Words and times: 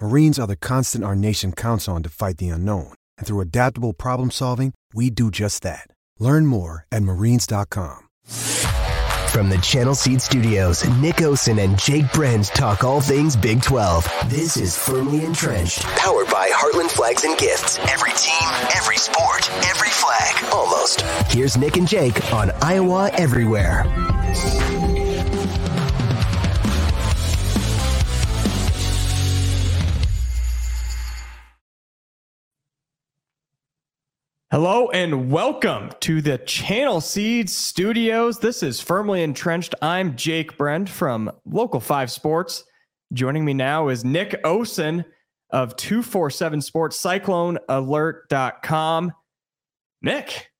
Marines 0.00 0.38
are 0.38 0.46
the 0.46 0.56
constant 0.56 1.02
our 1.02 1.16
nation 1.16 1.52
counts 1.52 1.88
on 1.88 2.04
to 2.04 2.08
fight 2.08 2.38
the 2.38 2.50
unknown. 2.50 2.92
And 3.18 3.26
through 3.26 3.40
adaptable 3.40 3.92
problem 3.92 4.30
solving, 4.30 4.72
we 4.94 5.10
do 5.10 5.30
just 5.30 5.64
that. 5.64 5.88
Learn 6.20 6.46
more 6.46 6.86
at 6.92 7.02
marines.com. 7.02 7.98
From 8.24 9.50
the 9.50 9.58
Channel 9.58 9.94
Seed 9.94 10.22
Studios, 10.22 10.88
Nick 11.00 11.16
Osen 11.16 11.62
and 11.62 11.78
Jake 11.78 12.10
Brend 12.12 12.46
talk 12.46 12.82
all 12.82 13.00
things 13.00 13.36
Big 13.36 13.60
12. 13.60 14.08
This 14.26 14.56
is 14.56 14.76
Firmly 14.76 15.24
Entrenched, 15.24 15.82
powered 15.82 16.28
by 16.28 16.48
Heartland 16.48 16.90
Flags 16.90 17.24
and 17.24 17.36
Gifts. 17.36 17.78
Every 17.90 18.12
team, 18.12 18.48
every 18.76 18.96
sport, 18.96 19.50
every 19.66 19.90
flag, 19.90 20.44
almost. 20.52 21.02
Here's 21.32 21.56
Nick 21.56 21.76
and 21.76 21.86
Jake 21.88 22.32
on 22.32 22.50
Iowa 22.62 23.10
Everywhere. 23.14 23.84
Hello 34.50 34.88
and 34.94 35.30
welcome 35.30 35.90
to 36.00 36.22
the 36.22 36.38
Channel 36.38 37.02
Seeds 37.02 37.54
Studios. 37.54 38.38
This 38.38 38.62
is 38.62 38.80
Firmly 38.80 39.22
Entrenched. 39.22 39.74
I'm 39.82 40.16
Jake 40.16 40.56
Brend 40.56 40.88
from 40.88 41.30
Local 41.44 41.80
5 41.80 42.10
Sports. 42.10 42.64
Joining 43.12 43.44
me 43.44 43.52
now 43.52 43.88
is 43.88 44.06
Nick 44.06 44.42
Osen 44.44 45.04
of 45.50 45.76
247 45.76 46.62
Sports, 46.62 46.96
CycloneAlert.com. 47.02 49.12
Nick, 50.00 50.50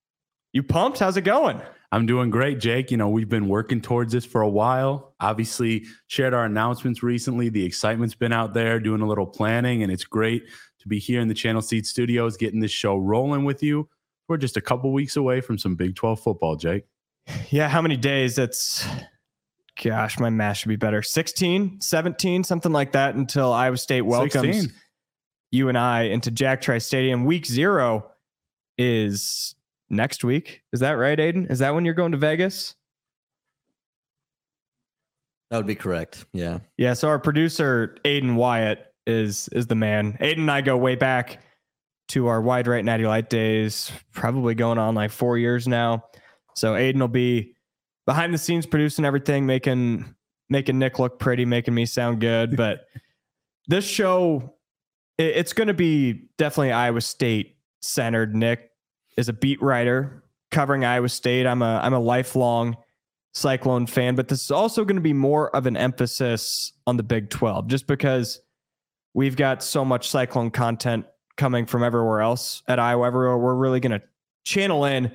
you 0.53 0.63
pumped? 0.63 0.99
How's 0.99 1.17
it 1.17 1.23
going? 1.23 1.63
I'm 1.91 2.05
doing 2.05 2.29
great, 2.29 2.61
Jake. 2.61 2.91
You 2.91 2.99
know, 2.99 3.09
we've 3.09 3.31
been 3.31 3.49
working 3.49 3.81
towards 3.81 4.13
this 4.13 4.27
for 4.27 4.43
a 4.43 4.51
while. 4.51 5.15
Obviously, 5.19 5.87
shared 6.09 6.35
our 6.35 6.45
announcements 6.45 7.03
recently. 7.03 7.49
The 7.49 7.65
excitement's 7.65 8.15
been 8.15 8.35
out 8.35 8.53
there, 8.53 8.81
doing 8.81 9.01
a 9.01 9.09
little 9.09 9.25
planning, 9.25 9.83
and 9.83 9.91
it's 9.91 10.05
great 10.05 10.43
to 10.89 10.95
be 10.95 10.99
here 10.99 11.21
in 11.21 11.29
the 11.29 11.35
Channel 11.35 11.63
Seed 11.63 11.87
Studios, 11.87 12.37
getting 12.37 12.61
this 12.61 12.71
show 12.71 12.97
rolling 12.97 13.45
with 13.45 13.63
you. 13.63 13.89
We're 14.27 14.39
just 14.39 14.57
a 14.57 14.61
couple 14.61 14.93
weeks 14.93 15.17
away 15.17 15.41
from 15.41 15.59
some 15.59 15.75
Big 15.75 15.95
12 15.95 16.21
football, 16.21 16.57
Jake. 16.57 16.85
Yeah, 17.51 17.69
how 17.69 17.83
many 17.83 17.97
days? 17.97 18.37
That's 18.37 18.87
gosh, 19.83 20.19
my 20.19 20.31
math 20.31 20.59
should 20.59 20.69
be 20.69 20.77
better. 20.77 21.03
16, 21.03 21.81
17, 21.81 22.43
something 22.45 22.73
like 22.73 22.93
that 22.93 23.15
until 23.15 23.53
Iowa 23.53 23.77
State 23.77 24.03
welcomes 24.03 24.57
16. 24.57 24.73
you 25.51 25.69
and 25.69 25.79
I 25.79 26.03
into 26.05 26.31
Jack 26.31 26.63
Trice 26.63 26.87
Stadium. 26.87 27.25
Week 27.25 27.45
zero 27.47 28.11
is 28.77 29.55
next 29.91 30.25
week. 30.25 30.63
Is 30.73 30.81
that 30.81 30.93
right, 30.93 31.19
Aiden? 31.19 31.51
Is 31.51 31.59
that 31.59 31.75
when 31.75 31.85
you're 31.85 31.95
going 31.95 32.13
to 32.13 32.19
Vegas? 32.19 32.75
That 35.51 35.59
would 35.59 35.67
be 35.67 35.75
correct. 35.75 36.27
Yeah. 36.33 36.59
Yeah. 36.77 36.95
So 36.95 37.09
our 37.09 37.19
producer, 37.19 37.97
Aiden 38.05 38.35
Wyatt, 38.35 38.88
is 39.09 39.49
is 39.49 39.67
the 39.67 39.75
man. 39.75 40.17
Aiden 40.21 40.39
and 40.39 40.51
I 40.51 40.61
go 40.61 40.77
way 40.77 40.95
back 40.95 41.41
to 42.09 42.27
our 42.29 42.41
wide 42.41 42.67
right 42.67 42.85
natty 42.85 43.07
light 43.07 43.29
days, 43.31 43.91
probably 44.13 44.55
going 44.55 44.79
on 44.79 44.95
like 44.95 45.11
four 45.11 45.39
years 45.39 45.67
now. 45.67 46.05
So 46.55 46.75
Aiden 46.75 47.01
will 47.01 47.09
be 47.09 47.55
behind 48.07 48.33
the 48.33 48.39
scenes 48.39 48.67
producing 48.67 49.05
everything, 49.05 49.47
making 49.47 50.15
making 50.49 50.79
Nick 50.79 50.99
look 50.99 51.19
pretty, 51.19 51.45
making 51.45 51.75
me 51.75 51.87
sound 51.87 52.21
good. 52.21 52.57
But 52.57 52.87
this 53.69 53.85
show, 53.85 54.55
it, 55.19 55.37
it's 55.37 55.53
going 55.53 55.69
to 55.69 55.75
be 55.75 56.29
definitely 56.37 56.73
Iowa 56.73 57.01
State 57.01 57.57
centered. 57.81 58.35
Nick 58.35 58.71
is 59.17 59.29
a 59.29 59.33
beat 59.33 59.61
writer 59.63 60.25
covering 60.51 60.85
Iowa 60.85 61.09
State. 61.09 61.47
I'm 61.47 61.63
a 61.63 61.81
I'm 61.83 61.95
a 61.95 62.01
lifelong 62.01 62.77
Cyclone 63.35 63.87
fan, 63.87 64.15
but 64.15 64.29
this 64.29 64.43
is 64.43 64.51
also 64.51 64.85
going 64.85 64.97
to 64.97 65.03
be 65.03 65.13
more 65.13 65.55
of 65.55 65.67
an 65.67 65.77
emphasis 65.77 66.73
on 66.87 66.97
the 66.97 67.03
Big 67.03 67.31
12, 67.31 67.69
just 67.69 67.87
because 67.87 68.41
We've 69.15 69.37
got 69.37 69.63
so 69.63 69.85
much 69.85 70.11
Cyclone 70.11 70.51
content 70.51 71.07
coming 71.37 71.67
from 71.67 71.83
everywhere 71.83 72.21
else 72.21 72.63
at 72.69 72.79
Iowa. 72.79 73.07
Everywhere 73.07 73.39
we're 73.39 73.55
really 73.55 73.81
going 73.81 73.99
to 73.99 74.03
channel 74.45 74.85
in 74.85 75.13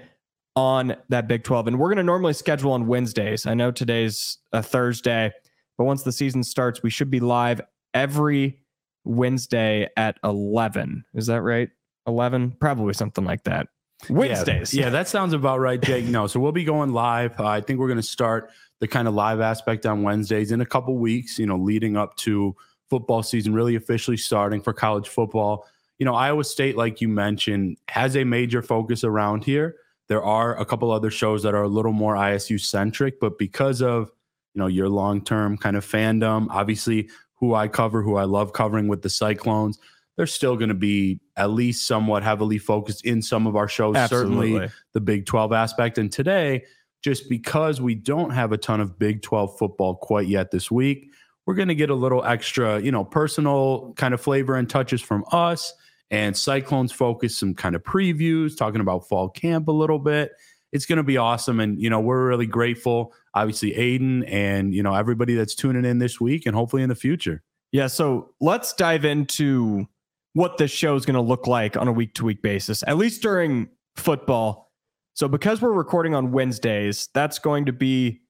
on 0.55 0.95
that 1.09 1.27
Big 1.27 1.43
12. 1.43 1.67
And 1.67 1.79
we're 1.79 1.89
going 1.89 1.97
to 1.97 2.03
normally 2.03 2.33
schedule 2.33 2.73
on 2.73 2.87
Wednesdays. 2.87 3.45
I 3.45 3.53
know 3.53 3.71
today's 3.71 4.37
a 4.51 4.61
Thursday, 4.63 5.31
but 5.77 5.85
once 5.85 6.03
the 6.03 6.11
season 6.11 6.43
starts, 6.43 6.83
we 6.83 6.89
should 6.89 7.09
be 7.09 7.19
live 7.19 7.61
every 7.93 8.59
Wednesday 9.03 9.89
at 9.97 10.17
11. 10.23 11.05
Is 11.13 11.27
that 11.27 11.41
right? 11.41 11.69
11? 12.07 12.57
Probably 12.59 12.93
something 12.93 13.25
like 13.25 13.43
that. 13.43 13.67
Wednesdays. 14.09 14.73
Yeah, 14.73 14.85
yeah 14.85 14.89
that 14.91 15.07
sounds 15.07 15.33
about 15.33 15.59
right, 15.59 15.81
Jake. 15.81 16.05
No, 16.05 16.27
so 16.27 16.39
we'll 16.39 16.51
be 16.51 16.65
going 16.65 16.91
live. 16.93 17.39
Uh, 17.39 17.47
I 17.47 17.61
think 17.61 17.79
we're 17.79 17.87
going 17.87 17.97
to 17.97 18.03
start 18.03 18.51
the 18.79 18.87
kind 18.87 19.07
of 19.07 19.13
live 19.13 19.39
aspect 19.39 19.85
on 19.85 20.03
Wednesdays 20.03 20.51
in 20.51 20.61
a 20.61 20.65
couple 20.65 20.97
weeks, 20.97 21.39
you 21.39 21.45
know, 21.45 21.57
leading 21.57 21.95
up 21.95 22.15
to 22.17 22.55
football 22.93 23.23
season 23.23 23.55
really 23.55 23.73
officially 23.75 24.17
starting 24.17 24.61
for 24.61 24.71
college 24.71 25.09
football. 25.09 25.65
You 25.97 26.05
know, 26.05 26.13
Iowa 26.13 26.43
State, 26.43 26.77
like 26.77 27.01
you 27.01 27.07
mentioned, 27.07 27.77
has 27.87 28.15
a 28.15 28.23
major 28.23 28.61
focus 28.61 29.03
around 29.03 29.43
here. 29.43 29.77
There 30.09 30.21
are 30.21 30.55
a 30.59 30.63
couple 30.63 30.91
other 30.91 31.09
shows 31.09 31.41
that 31.41 31.55
are 31.55 31.63
a 31.63 31.67
little 31.67 31.91
more 31.91 32.13
ISU 32.13 32.59
centric, 32.59 33.19
but 33.19 33.39
because 33.39 33.81
of 33.81 34.11
you 34.53 34.59
know 34.59 34.67
your 34.67 34.89
long 34.89 35.23
term 35.23 35.57
kind 35.57 35.75
of 35.75 35.83
fandom, 35.83 36.45
obviously 36.51 37.09
who 37.33 37.55
I 37.55 37.67
cover, 37.67 38.03
who 38.03 38.15
I 38.15 38.25
love 38.25 38.53
covering 38.53 38.87
with 38.87 39.01
the 39.01 39.09
Cyclones, 39.09 39.79
they're 40.15 40.27
still 40.27 40.55
going 40.55 40.69
to 40.69 40.75
be 40.75 41.19
at 41.35 41.49
least 41.49 41.87
somewhat 41.87 42.21
heavily 42.21 42.59
focused 42.59 43.03
in 43.07 43.23
some 43.23 43.47
of 43.47 43.55
our 43.55 43.67
shows. 43.67 43.95
Absolutely. 43.95 44.51
Certainly 44.51 44.71
the 44.93 45.01
Big 45.01 45.25
12 45.25 45.51
aspect. 45.51 45.97
And 45.97 46.11
today, 46.11 46.63
just 47.01 47.27
because 47.27 47.81
we 47.81 47.95
don't 47.95 48.29
have 48.29 48.51
a 48.51 48.57
ton 48.57 48.81
of 48.81 48.99
Big 48.99 49.23
12 49.23 49.57
football 49.57 49.95
quite 49.95 50.27
yet 50.27 50.51
this 50.51 50.69
week, 50.69 51.09
we're 51.45 51.55
going 51.55 51.67
to 51.67 51.75
get 51.75 51.89
a 51.89 51.95
little 51.95 52.23
extra, 52.23 52.79
you 52.79 52.91
know, 52.91 53.03
personal 53.03 53.93
kind 53.97 54.13
of 54.13 54.21
flavor 54.21 54.55
and 54.55 54.69
touches 54.69 55.01
from 55.01 55.25
us 55.31 55.73
and 56.09 56.37
Cyclones 56.37 56.91
focus, 56.91 57.37
some 57.37 57.53
kind 57.53 57.75
of 57.75 57.83
previews, 57.83 58.57
talking 58.57 58.81
about 58.81 59.07
fall 59.07 59.29
camp 59.29 59.67
a 59.67 59.71
little 59.71 59.99
bit. 59.99 60.31
It's 60.71 60.85
going 60.85 60.97
to 60.97 61.03
be 61.03 61.17
awesome. 61.17 61.59
And, 61.59 61.81
you 61.81 61.89
know, 61.89 61.99
we're 61.99 62.27
really 62.27 62.47
grateful, 62.47 63.13
obviously, 63.33 63.71
Aiden 63.73 64.23
and, 64.27 64.73
you 64.73 64.83
know, 64.83 64.95
everybody 64.95 65.35
that's 65.35 65.55
tuning 65.55 65.85
in 65.85 65.99
this 65.99 66.19
week 66.19 66.45
and 66.45 66.55
hopefully 66.55 66.83
in 66.83 66.89
the 66.89 66.95
future. 66.95 67.43
Yeah. 67.71 67.87
So 67.87 68.31
let's 68.39 68.73
dive 68.73 69.05
into 69.05 69.87
what 70.33 70.57
this 70.57 70.71
show 70.71 70.95
is 70.95 71.05
going 71.05 71.15
to 71.15 71.21
look 71.21 71.47
like 71.47 71.77
on 71.77 71.87
a 71.87 71.91
week 71.91 72.13
to 72.15 72.25
week 72.25 72.41
basis, 72.41 72.83
at 72.87 72.97
least 72.97 73.21
during 73.21 73.69
football. 73.95 74.71
So, 75.15 75.27
because 75.27 75.61
we're 75.61 75.71
recording 75.71 76.15
on 76.15 76.31
Wednesdays, 76.31 77.09
that's 77.13 77.37
going 77.37 77.65
to 77.65 77.73
be 77.73 78.21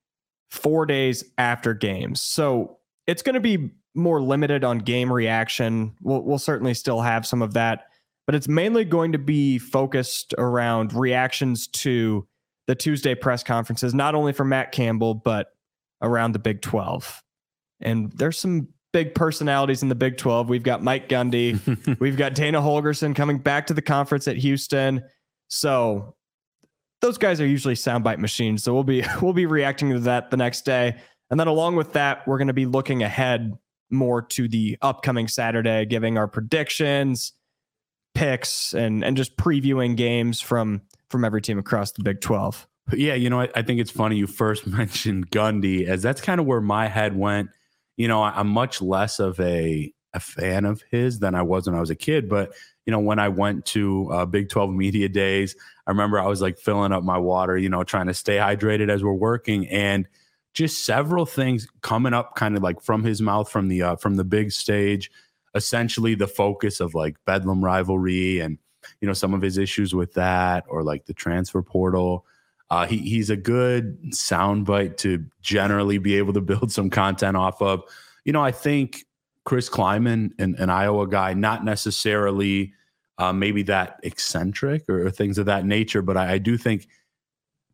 four 0.52 0.86
days 0.86 1.24
after 1.38 1.74
games. 1.74 2.22
So, 2.22 2.80
it's 3.08 3.22
going 3.22 3.36
to 3.36 3.42
be 3.42 3.72
more 3.96 4.22
limited 4.22 4.64
on 4.64 4.80
game 4.80 5.12
reaction. 5.12 5.96
We'll, 6.02 6.22
we'll 6.22 6.40
certainly 6.40 6.74
still 6.74 7.02
have 7.02 7.26
some 7.26 7.42
of 7.42 7.54
that, 7.54 7.88
but 8.26 8.36
it's 8.36 8.48
mainly 8.48 8.86
going 8.86 9.12
to 9.12 9.18
be 9.18 9.60
focused 9.60 10.34
around 10.38 10.94
reactions 10.94 11.68
to 11.68 12.28
the 12.68 12.76
Tuesday 12.76 13.14
press 13.14 13.44
conferences, 13.44 13.94
not 13.94 14.16
only 14.16 14.34
for 14.34 14.46
Matt 14.46 14.72
Campbell, 14.72 15.14
but 15.14 15.48
around 16.02 16.32
the 16.32 16.40
Big 16.40 16.62
12. 16.62 17.22
And 17.82 18.12
there's 18.14 18.38
some 18.38 18.70
big 18.94 19.16
personalities 19.16 19.84
in 19.84 19.90
the 19.90 19.96
Big 19.96 20.18
12. 20.18 20.50
We've 20.50 20.64
got 20.64 20.82
Mike 20.82 21.10
Gundy, 21.10 21.60
we've 22.00 22.18
got 22.18 22.36
Dana 22.36 22.62
Holgorsen 22.62 23.16
coming 23.16 23.38
back 23.38 23.68
to 23.68 23.74
the 23.74 23.82
conference 23.82 24.28
at 24.28 24.38
Houston. 24.38 25.04
So 25.50 26.16
those 27.02 27.18
guys 27.18 27.42
are 27.42 27.46
usually 27.46 27.76
soundbite 27.76 28.20
machines. 28.20 28.64
So 28.64 28.74
we'll 28.74 28.84
be 28.84 29.04
we'll 29.22 29.34
be 29.34 29.46
reacting 29.46 29.92
to 29.92 30.00
that 30.00 30.32
the 30.32 30.38
next 30.38 30.62
day. 30.62 30.96
And 31.30 31.40
then 31.40 31.48
along 31.48 31.76
with 31.76 31.94
that, 31.94 32.28
we're 32.28 32.38
going 32.38 32.48
to 32.48 32.54
be 32.54 32.66
looking 32.66 33.04
ahead 33.04 33.58
more 33.90 34.22
to 34.22 34.48
the 34.48 34.78
upcoming 34.82 35.28
Saturday, 35.28 35.86
giving 35.86 36.18
our 36.18 36.28
predictions, 36.28 37.34
picks, 38.14 38.74
and 38.74 39.04
and 39.04 39.16
just 39.16 39.38
previewing 39.38 39.96
games 39.96 40.42
from 40.42 40.82
from 41.10 41.24
every 41.24 41.42
team 41.42 41.60
across 41.60 41.92
the 41.92 42.04
Big 42.04 42.22
12. 42.22 42.68
Yeah, 42.92 43.14
you 43.14 43.30
know, 43.30 43.42
I, 43.42 43.50
I 43.56 43.62
think 43.62 43.80
it's 43.80 43.92
funny 43.92 44.18
you 44.18 44.28
first 44.28 44.68
mentioned 44.68 45.32
Gundy, 45.32 45.86
as 45.86 46.02
that's 46.02 46.22
kind 46.22 46.40
of 46.40 46.46
where 46.46 46.62
my 46.62 46.88
head 46.88 47.16
went. 47.16 47.50
You 47.96 48.08
know, 48.08 48.24
I'm 48.24 48.48
much 48.48 48.82
less 48.82 49.20
of 49.20 49.40
a 49.40 49.94
a 50.16 50.20
fan 50.20 50.66
of 50.66 50.84
his 50.92 51.20
than 51.20 51.34
I 51.34 51.42
was 51.42 51.66
when 51.66 51.76
I 51.76 51.80
was 51.80 51.90
a 51.90 51.96
kid, 51.96 52.30
but 52.30 52.54
you 52.86 52.92
know, 52.92 53.00
when 53.00 53.18
I 53.18 53.30
went 53.30 53.66
to 53.68 54.10
uh, 54.12 54.26
Big 54.26 54.50
12 54.50 54.72
media 54.72 55.10
days, 55.10 55.56
I 55.88 55.92
remember 55.92 56.20
I 56.20 56.28
was 56.28 56.42
like 56.42 56.58
filling 56.58 56.92
up 56.92 57.04
my 57.04 57.18
water, 57.18 57.58
you 57.58 57.70
know, 57.70 57.84
trying 57.84 58.08
to 58.08 58.14
stay 58.14 58.36
hydrated 58.36 58.90
as 58.90 59.04
we're 59.04 59.14
working, 59.14 59.68
and 59.70 60.08
just 60.54 60.86
several 60.86 61.26
things 61.26 61.68
coming 61.82 62.14
up 62.14 62.36
kind 62.36 62.56
of 62.56 62.64
like 62.64 62.82
from 62.82 63.04
his 63.04 63.22
mouth 63.22 63.50
from 63.50 63.68
the 63.68 63.82
uh, 63.82 63.96
from 63.96 64.16
the 64.16 64.24
big 64.24 64.52
stage 64.52 65.10
essentially 65.56 66.16
the 66.16 66.28
focus 66.28 66.80
of 66.80 66.96
like 66.96 67.16
Bedlam 67.26 67.64
rivalry 67.64 68.40
and 68.40 68.58
you 69.02 69.08
know 69.08 69.14
some 69.14 69.34
of 69.34 69.42
his 69.42 69.58
issues 69.58 69.94
with 69.94 70.14
that 70.14 70.66
or 70.68 70.84
like 70.84 71.06
the 71.06 71.14
transfer 71.14 71.62
portal. 71.62 72.26
Uh, 72.70 72.88
he, 72.88 72.98
he's 72.98 73.30
a 73.30 73.36
good 73.36 74.02
soundbite 74.12 74.98
to 74.98 75.24
generally 75.42 75.98
be 75.98 76.16
able 76.18 76.34
to 76.34 76.42
build 76.54 76.72
some 76.72 76.90
content 76.90 77.38
off 77.38 77.62
of. 77.62 77.84
You 78.26 78.34
know, 78.34 78.44
I 78.44 78.52
think 78.52 79.06
Chris 79.44 79.70
Klieman, 79.70 80.32
an, 80.40 80.56
an 80.58 80.70
Iowa 80.70 81.08
guy, 81.08 81.34
not 81.34 81.64
necessarily 81.64 82.74
uh, 83.20 83.34
maybe 83.34 83.62
that 83.64 84.00
eccentric 84.04 84.86
or, 84.90 85.06
or, 85.06 85.12
things 85.12 85.38
of 85.38 85.46
that 85.46 85.66
nature, 85.66 86.02
but 86.02 86.18
I, 86.18 86.34
I 86.34 86.38
do 86.40 86.58
think 86.58 86.88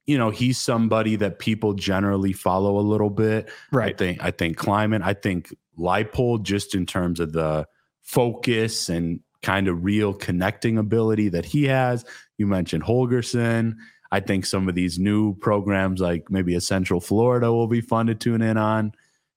you 0.09 0.17
know 0.17 0.31
he's 0.31 0.57
somebody 0.57 1.15
that 1.17 1.37
people 1.37 1.73
generally 1.73 2.33
follow 2.33 2.79
a 2.79 2.81
little 2.81 3.11
bit. 3.11 3.47
Right. 3.71 3.93
I 3.93 3.95
think 3.95 4.23
I 4.23 4.31
think 4.31 4.57
Klieman. 4.57 5.03
I 5.03 5.13
think 5.13 5.55
Leipold, 5.77 6.41
just 6.41 6.73
in 6.73 6.87
terms 6.87 7.19
of 7.19 7.31
the 7.31 7.67
focus 8.01 8.89
and 8.89 9.19
kind 9.43 9.67
of 9.67 9.83
real 9.83 10.15
connecting 10.15 10.79
ability 10.79 11.29
that 11.29 11.45
he 11.45 11.65
has. 11.65 12.05
You 12.39 12.47
mentioned 12.47 12.83
Holgorsen. 12.83 13.75
I 14.11 14.19
think 14.19 14.47
some 14.47 14.67
of 14.67 14.73
these 14.73 14.97
new 14.97 15.35
programs, 15.35 16.01
like 16.01 16.31
maybe 16.31 16.55
a 16.55 16.61
Central 16.61 16.99
Florida, 16.99 17.53
will 17.53 17.67
be 17.67 17.81
fun 17.81 18.07
to 18.07 18.15
tune 18.15 18.41
in 18.41 18.57
on. 18.57 18.93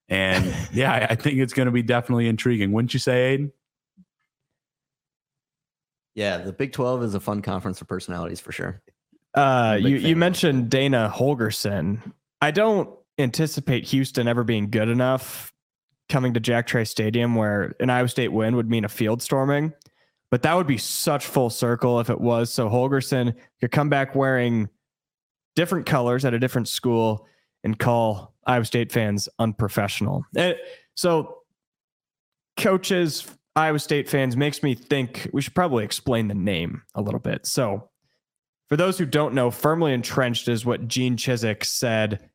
And 0.09 0.55
yeah, 0.73 1.07
I 1.11 1.17
think 1.17 1.39
it's 1.39 1.53
going 1.53 1.67
to 1.67 1.73
be 1.73 1.83
definitely 1.83 2.29
intriguing. 2.29 2.73
Wouldn't 2.73 2.95
you 2.95 3.01
say, 3.01 3.37
Aiden? 3.37 3.53
Yeah, 6.15 6.39
the 6.39 6.55
Big 6.55 6.73
12 6.73 7.03
is 7.03 7.15
a 7.15 7.21
fun 7.21 7.43
conference 7.43 7.79
for 7.79 7.85
personalities 7.85 8.41
for 8.41 8.53
sure. 8.53 8.83
Uh, 9.35 9.79
you, 9.81 9.97
you 9.97 10.17
mentioned 10.17 10.71
Dana 10.71 11.13
Holgorsen. 11.15 12.13
I 12.41 12.51
don't 12.51 12.91
anticipate 13.19 13.85
Houston 13.85 14.29
ever 14.29 14.45
being 14.45 14.71
good 14.71 14.89
enough 14.89 15.53
coming 16.09 16.35
to 16.35 16.41
Jack 16.41 16.67
Trice 16.67 16.91
Stadium 16.91 17.35
where 17.35 17.75
an 17.81 17.89
Iowa 17.89 18.09
State 18.09 18.33
win 18.33 18.57
would 18.57 18.69
mean 18.69 18.85
a 18.85 18.89
field 18.89 19.23
storming. 19.23 19.73
But 20.31 20.43
that 20.43 20.57
would 20.57 20.67
be 20.67 20.79
such 20.79 21.27
full 21.27 21.51
circle 21.51 22.01
if 22.01 22.09
it 22.09 22.21
was. 22.21 22.53
So 22.53 22.69
Holgorsen 22.69 23.35
could 23.61 23.71
come 23.71 23.89
back 23.89 24.15
wearing 24.15 24.69
different 25.57 25.87
colors 25.87 26.25
at 26.25 26.33
a 26.35 26.39
different 26.39 26.69
school 26.69 27.27
and 27.65 27.79
call 27.79 28.35
Iowa 28.47 28.65
State 28.65 28.93
fans 28.93 29.29
unprofessional. 29.39 30.25
Eh, 30.37 30.55
so 30.95 31.39
coaches, 32.57 33.27
Iowa 33.55 33.79
State 33.79 34.09
fans 34.09 34.37
makes 34.37 34.63
me 34.63 34.75
think 34.75 35.29
we 35.33 35.43
should 35.43 35.55
probably 35.55 35.85
explain 35.85 36.29
the 36.29 36.35
name 36.35 36.83
a 36.95 37.03
little 37.03 37.21
bit. 37.21 37.47
So 37.47 37.91
for 38.73 38.77
those 38.79 38.97
who 38.97 39.05
don't 39.05 39.35
know, 39.35 39.51
firmly 39.51 39.93
entrenched 39.93 40.49
is 40.49 40.65
what 40.65 40.89
Gene 40.89 41.19
Chizik 41.19 41.63
said 41.63 42.31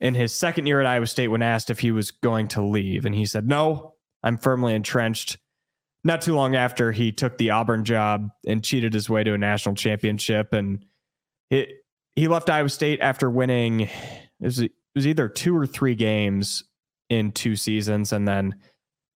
in 0.00 0.12
his 0.12 0.32
second 0.32 0.66
year 0.66 0.80
at 0.80 0.88
Iowa 0.88 1.06
State 1.06 1.28
when 1.28 1.40
asked 1.40 1.70
if 1.70 1.78
he 1.78 1.92
was 1.92 2.10
going 2.10 2.48
to 2.48 2.62
leave. 2.62 3.06
And 3.06 3.14
he 3.14 3.24
said, 3.24 3.46
No, 3.46 3.94
I'm 4.24 4.38
firmly 4.38 4.74
entrenched 4.74 5.38
not 6.02 6.20
too 6.20 6.34
long 6.34 6.56
after 6.56 6.90
he 6.90 7.12
took 7.12 7.38
the 7.38 7.50
Auburn 7.50 7.84
job 7.84 8.28
and 8.44 8.64
cheated 8.64 8.92
his 8.92 9.08
way 9.08 9.22
to 9.22 9.34
a 9.34 9.38
national 9.38 9.76
championship. 9.76 10.52
And 10.52 10.84
it, 11.48 11.68
he 12.16 12.26
left 12.26 12.50
Iowa 12.50 12.68
State 12.68 12.98
after 13.00 13.30
winning, 13.30 13.82
it 13.82 13.90
was, 14.40 14.58
it 14.58 14.72
was 14.96 15.06
either 15.06 15.28
two 15.28 15.56
or 15.56 15.64
three 15.64 15.94
games 15.94 16.64
in 17.08 17.30
two 17.30 17.54
seasons. 17.54 18.12
And 18.12 18.26
then, 18.26 18.56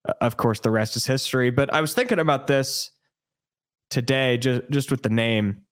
uh, 0.09 0.13
of 0.21 0.37
course, 0.37 0.61
the 0.61 0.71
rest 0.71 0.95
is 0.95 1.07
history. 1.07 1.51
But 1.51 1.75
I 1.75 1.81
was 1.81 1.93
thinking 1.93 2.21
about 2.21 2.47
this 2.47 2.93
today, 3.91 4.39
just, 4.39 4.71
just 4.71 4.91
with 4.93 5.03
the 5.03 5.11
name. 5.11 5.63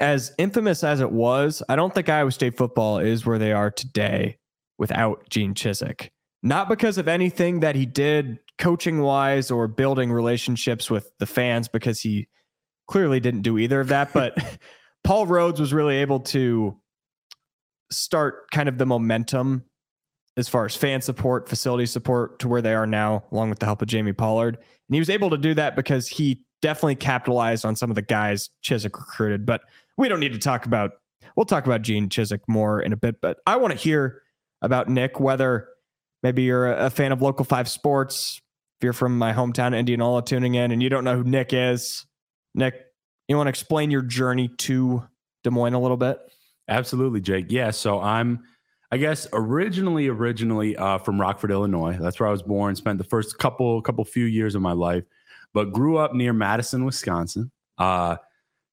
As 0.00 0.32
infamous 0.38 0.82
as 0.82 1.00
it 1.00 1.12
was, 1.12 1.62
I 1.68 1.76
don't 1.76 1.94
think 1.94 2.08
Iowa 2.08 2.32
State 2.32 2.56
football 2.56 2.98
is 2.98 3.26
where 3.26 3.38
they 3.38 3.52
are 3.52 3.70
today 3.70 4.38
without 4.78 5.28
Gene 5.28 5.54
Chizik. 5.54 6.08
Not 6.42 6.68
because 6.68 6.98
of 6.98 7.08
anything 7.08 7.60
that 7.60 7.74
he 7.74 7.86
did 7.86 8.38
coaching 8.58 9.00
wise 9.02 9.50
or 9.50 9.66
building 9.66 10.12
relationships 10.12 10.90
with 10.90 11.10
the 11.18 11.26
fans 11.26 11.68
because 11.68 12.00
he 12.00 12.28
clearly 12.86 13.20
didn't 13.20 13.42
do 13.42 13.58
either 13.58 13.80
of 13.80 13.88
that. 13.88 14.12
But 14.12 14.36
Paul 15.04 15.26
Rhoads 15.26 15.58
was 15.58 15.72
really 15.72 15.96
able 15.96 16.20
to 16.20 16.78
start 17.90 18.50
kind 18.50 18.68
of 18.68 18.78
the 18.78 18.86
momentum 18.86 19.64
as 20.36 20.48
far 20.48 20.64
as 20.64 20.74
fan 20.74 21.00
support, 21.00 21.48
facility 21.48 21.86
support 21.86 22.38
to 22.40 22.48
where 22.48 22.62
they 22.62 22.74
are 22.74 22.86
now, 22.86 23.24
along 23.30 23.50
with 23.50 23.60
the 23.60 23.66
help 23.66 23.82
of 23.82 23.88
Jamie 23.88 24.12
Pollard. 24.12 24.56
And 24.56 24.94
he 24.94 24.98
was 24.98 25.10
able 25.10 25.30
to 25.30 25.38
do 25.38 25.54
that 25.54 25.76
because 25.76 26.08
he 26.08 26.42
definitely 26.64 26.94
capitalized 26.94 27.66
on 27.66 27.76
some 27.76 27.90
of 27.90 27.94
the 27.94 28.00
guys 28.00 28.48
Chizik 28.64 28.98
recruited. 28.98 29.44
But 29.44 29.60
we 29.98 30.08
don't 30.08 30.18
need 30.18 30.32
to 30.32 30.38
talk 30.38 30.64
about, 30.64 30.92
we'll 31.36 31.44
talk 31.44 31.66
about 31.66 31.82
Gene 31.82 32.08
Chizik 32.08 32.40
more 32.48 32.80
in 32.80 32.94
a 32.94 32.96
bit. 32.96 33.20
But 33.20 33.36
I 33.46 33.56
want 33.56 33.74
to 33.74 33.78
hear 33.78 34.22
about 34.62 34.88
Nick, 34.88 35.20
whether 35.20 35.68
maybe 36.22 36.42
you're 36.42 36.72
a 36.72 36.88
fan 36.88 37.12
of 37.12 37.20
local 37.20 37.44
five 37.44 37.68
sports, 37.68 38.40
If 38.78 38.84
you're 38.84 38.92
from 38.92 39.18
my 39.18 39.32
hometown, 39.32 39.76
Indianola, 39.78 40.24
tuning 40.24 40.54
in 40.56 40.72
and 40.72 40.82
you 40.82 40.88
don't 40.88 41.04
know 41.04 41.16
who 41.16 41.24
Nick 41.24 41.52
is, 41.52 42.06
Nick, 42.54 42.74
you 43.28 43.36
want 43.36 43.46
to 43.46 43.50
explain 43.50 43.90
your 43.90 44.02
journey 44.02 44.48
to 44.48 45.02
Des 45.44 45.50
Moines 45.50 45.74
a 45.74 45.80
little 45.80 45.96
bit? 45.96 46.18
Absolutely, 46.68 47.20
Jake. 47.20 47.46
Yeah. 47.50 47.70
So 47.70 48.00
I'm, 48.00 48.42
I 48.90 48.96
guess, 48.96 49.28
originally, 49.32 50.08
originally 50.08 50.76
uh, 50.76 50.98
from 50.98 51.20
Rockford, 51.20 51.50
Illinois. 51.50 51.96
That's 52.00 52.18
where 52.18 52.28
I 52.28 52.32
was 52.32 52.42
born. 52.42 52.74
Spent 52.74 52.98
the 52.98 53.04
first 53.04 53.38
couple, 53.38 53.80
couple 53.82 54.04
few 54.04 54.24
years 54.24 54.54
of 54.54 54.62
my 54.62 54.72
life, 54.72 55.04
but 55.54 55.72
grew 55.72 55.96
up 55.96 56.12
near 56.12 56.34
Madison, 56.34 56.84
Wisconsin. 56.84 57.50
Uh, 57.78 58.16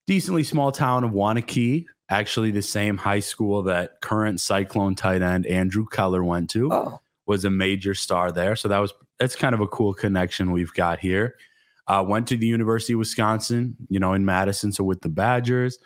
decently 0.08 0.44
small 0.44 0.72
town 0.72 1.06
of 1.06 1.12
Waunakee. 1.12 1.86
Actually, 2.10 2.52
the 2.52 2.62
same 2.62 2.98
high 2.98 3.22
school 3.22 3.64
that 3.64 4.02
current 4.02 4.42
Cyclone 4.42 4.96
tight 4.96 5.22
end 5.22 5.46
Andrew 5.46 5.86
Keller 5.90 6.24
went 6.24 6.50
to. 6.50 6.74
Oh. 6.74 7.00
Was 7.28 7.46
a 7.46 7.50
major 7.50 7.94
star 7.94 8.32
there. 8.32 8.58
So 8.58 8.68
that 8.68 8.80
was 8.80 8.92
that's 9.20 9.36
kind 9.36 9.56
of 9.56 9.62
a 9.62 9.68
cool 9.68 9.94
connection 9.94 10.52
we've 10.52 10.74
got 10.74 11.00
here. 11.00 11.36
Uh, 11.88 12.04
went 12.06 12.28
to 12.28 12.36
the 12.36 12.48
University 12.48 12.94
of 12.94 13.00
Wisconsin, 13.00 13.78
you 13.88 14.00
know, 14.00 14.14
in 14.14 14.26
Madison, 14.26 14.72
so 14.72 14.84
with 14.84 15.02
the 15.02 15.10
Badgers, 15.10 15.78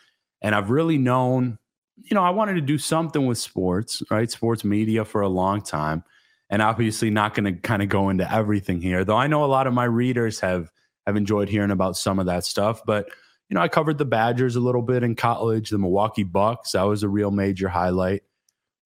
and 0.41 0.55
I've 0.55 0.69
really 0.69 0.97
known, 0.97 1.57
you 1.97 2.15
know, 2.15 2.23
I 2.23 2.29
wanted 2.29 2.55
to 2.55 2.61
do 2.61 2.77
something 2.77 3.25
with 3.25 3.37
sports, 3.37 4.01
right? 4.09 4.29
Sports 4.29 4.63
media 4.63 5.03
for 5.05 5.21
a 5.21 5.27
long 5.27 5.61
time, 5.61 6.03
and 6.49 6.61
obviously 6.61 7.09
not 7.09 7.33
going 7.33 7.53
to 7.53 7.59
kind 7.61 7.81
of 7.81 7.89
go 7.89 8.09
into 8.09 8.31
everything 8.31 8.81
here, 8.81 9.03
though. 9.03 9.17
I 9.17 9.27
know 9.27 9.43
a 9.43 9.45
lot 9.45 9.67
of 9.67 9.73
my 9.73 9.85
readers 9.85 10.39
have 10.39 10.71
have 11.05 11.15
enjoyed 11.15 11.49
hearing 11.49 11.71
about 11.71 11.97
some 11.97 12.19
of 12.19 12.25
that 12.25 12.45
stuff, 12.45 12.81
but 12.85 13.09
you 13.49 13.55
know, 13.55 13.61
I 13.61 13.67
covered 13.67 13.97
the 13.97 14.05
Badgers 14.05 14.55
a 14.55 14.59
little 14.59 14.81
bit 14.81 15.03
in 15.03 15.15
college, 15.15 15.69
the 15.69 15.77
Milwaukee 15.77 16.23
Bucks. 16.23 16.71
That 16.71 16.83
was 16.83 17.03
a 17.03 17.09
real 17.09 17.31
major 17.31 17.69
highlight. 17.69 18.23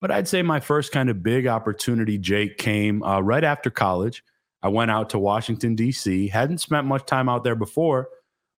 But 0.00 0.10
I'd 0.10 0.28
say 0.28 0.42
my 0.42 0.60
first 0.60 0.92
kind 0.92 1.10
of 1.10 1.22
big 1.22 1.46
opportunity, 1.46 2.18
Jake, 2.18 2.58
came 2.58 3.02
uh, 3.02 3.20
right 3.20 3.44
after 3.44 3.70
college. 3.70 4.22
I 4.62 4.68
went 4.68 4.90
out 4.90 5.10
to 5.10 5.18
Washington, 5.18 5.74
D.C., 5.74 6.28
hadn't 6.28 6.58
spent 6.58 6.86
much 6.86 7.06
time 7.06 7.28
out 7.28 7.44
there 7.44 7.54
before, 7.54 8.08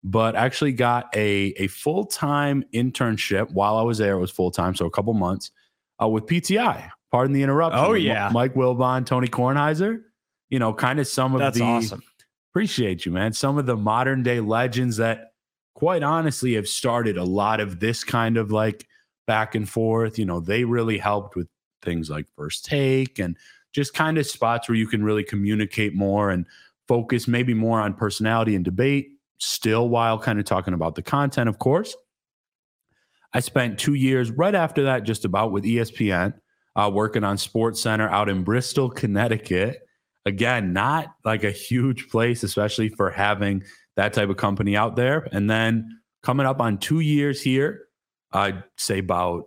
but 0.03 0.35
actually 0.35 0.73
got 0.73 1.15
a, 1.15 1.53
a 1.57 1.67
full 1.67 2.05
time 2.05 2.63
internship 2.73 3.51
while 3.51 3.77
I 3.77 3.83
was 3.83 3.99
there. 3.99 4.13
It 4.13 4.19
was 4.19 4.31
full 4.31 4.51
time, 4.51 4.75
so 4.75 4.85
a 4.85 4.91
couple 4.91 5.13
months 5.13 5.51
uh, 6.01 6.07
with 6.07 6.25
PTI. 6.25 6.89
Pardon 7.11 7.33
the 7.33 7.43
interruption. 7.43 7.79
Oh, 7.83 7.93
yeah. 7.93 8.27
M- 8.27 8.33
Mike 8.33 8.55
Wilbon, 8.55 9.05
Tony 9.05 9.27
Kornheiser, 9.27 10.01
you 10.49 10.59
know, 10.59 10.73
kind 10.73 10.99
of 10.99 11.07
some 11.07 11.35
of 11.35 11.39
That's 11.39 11.57
the. 11.57 11.63
awesome. 11.63 12.01
Appreciate 12.51 13.05
you, 13.05 13.11
man. 13.11 13.33
Some 13.33 13.57
of 13.57 13.65
the 13.65 13.77
modern 13.77 14.23
day 14.23 14.41
legends 14.41 14.97
that, 14.97 15.33
quite 15.73 16.03
honestly, 16.03 16.55
have 16.55 16.67
started 16.67 17.17
a 17.17 17.23
lot 17.23 17.59
of 17.59 17.79
this 17.79 18.03
kind 18.03 18.35
of 18.37 18.51
like 18.51 18.87
back 19.25 19.55
and 19.55 19.67
forth. 19.67 20.19
You 20.19 20.25
know, 20.25 20.41
they 20.41 20.65
really 20.65 20.97
helped 20.97 21.35
with 21.35 21.47
things 21.81 22.09
like 22.09 22.25
first 22.35 22.65
take 22.65 23.19
and 23.19 23.37
just 23.71 23.93
kind 23.93 24.17
of 24.17 24.27
spots 24.27 24.67
where 24.67 24.75
you 24.75 24.87
can 24.87 25.03
really 25.03 25.23
communicate 25.23 25.95
more 25.95 26.29
and 26.29 26.45
focus 26.89 27.27
maybe 27.27 27.53
more 27.53 27.79
on 27.79 27.93
personality 27.93 28.53
and 28.55 28.65
debate, 28.65 29.11
still 29.37 29.87
while 29.87 30.19
kind 30.19 30.37
of 30.37 30.45
talking 30.45 30.73
about 30.73 30.95
the 30.95 31.01
content, 31.01 31.47
of 31.47 31.57
course. 31.57 31.95
I 33.33 33.39
spent 33.39 33.79
two 33.79 33.93
years 33.93 34.29
right 34.29 34.53
after 34.53 34.83
that, 34.83 35.03
just 35.03 35.23
about 35.23 35.53
with 35.53 35.63
ESPN, 35.63 36.33
uh, 36.75 36.91
working 36.93 37.23
on 37.23 37.37
Sports 37.37 37.79
Center 37.79 38.09
out 38.09 38.27
in 38.27 38.43
Bristol, 38.43 38.89
Connecticut. 38.89 39.80
Again, 40.25 40.73
not 40.73 41.15
like 41.25 41.43
a 41.43 41.51
huge 41.51 42.09
place, 42.09 42.43
especially 42.43 42.89
for 42.89 43.09
having 43.09 43.63
that 43.95 44.13
type 44.13 44.29
of 44.29 44.37
company 44.37 44.75
out 44.75 44.95
there. 44.95 45.27
And 45.31 45.49
then 45.49 45.99
coming 46.21 46.45
up 46.45 46.61
on 46.61 46.77
two 46.77 46.99
years 46.99 47.41
here, 47.41 47.85
I'd 48.31 48.63
say 48.77 48.99
about 48.99 49.45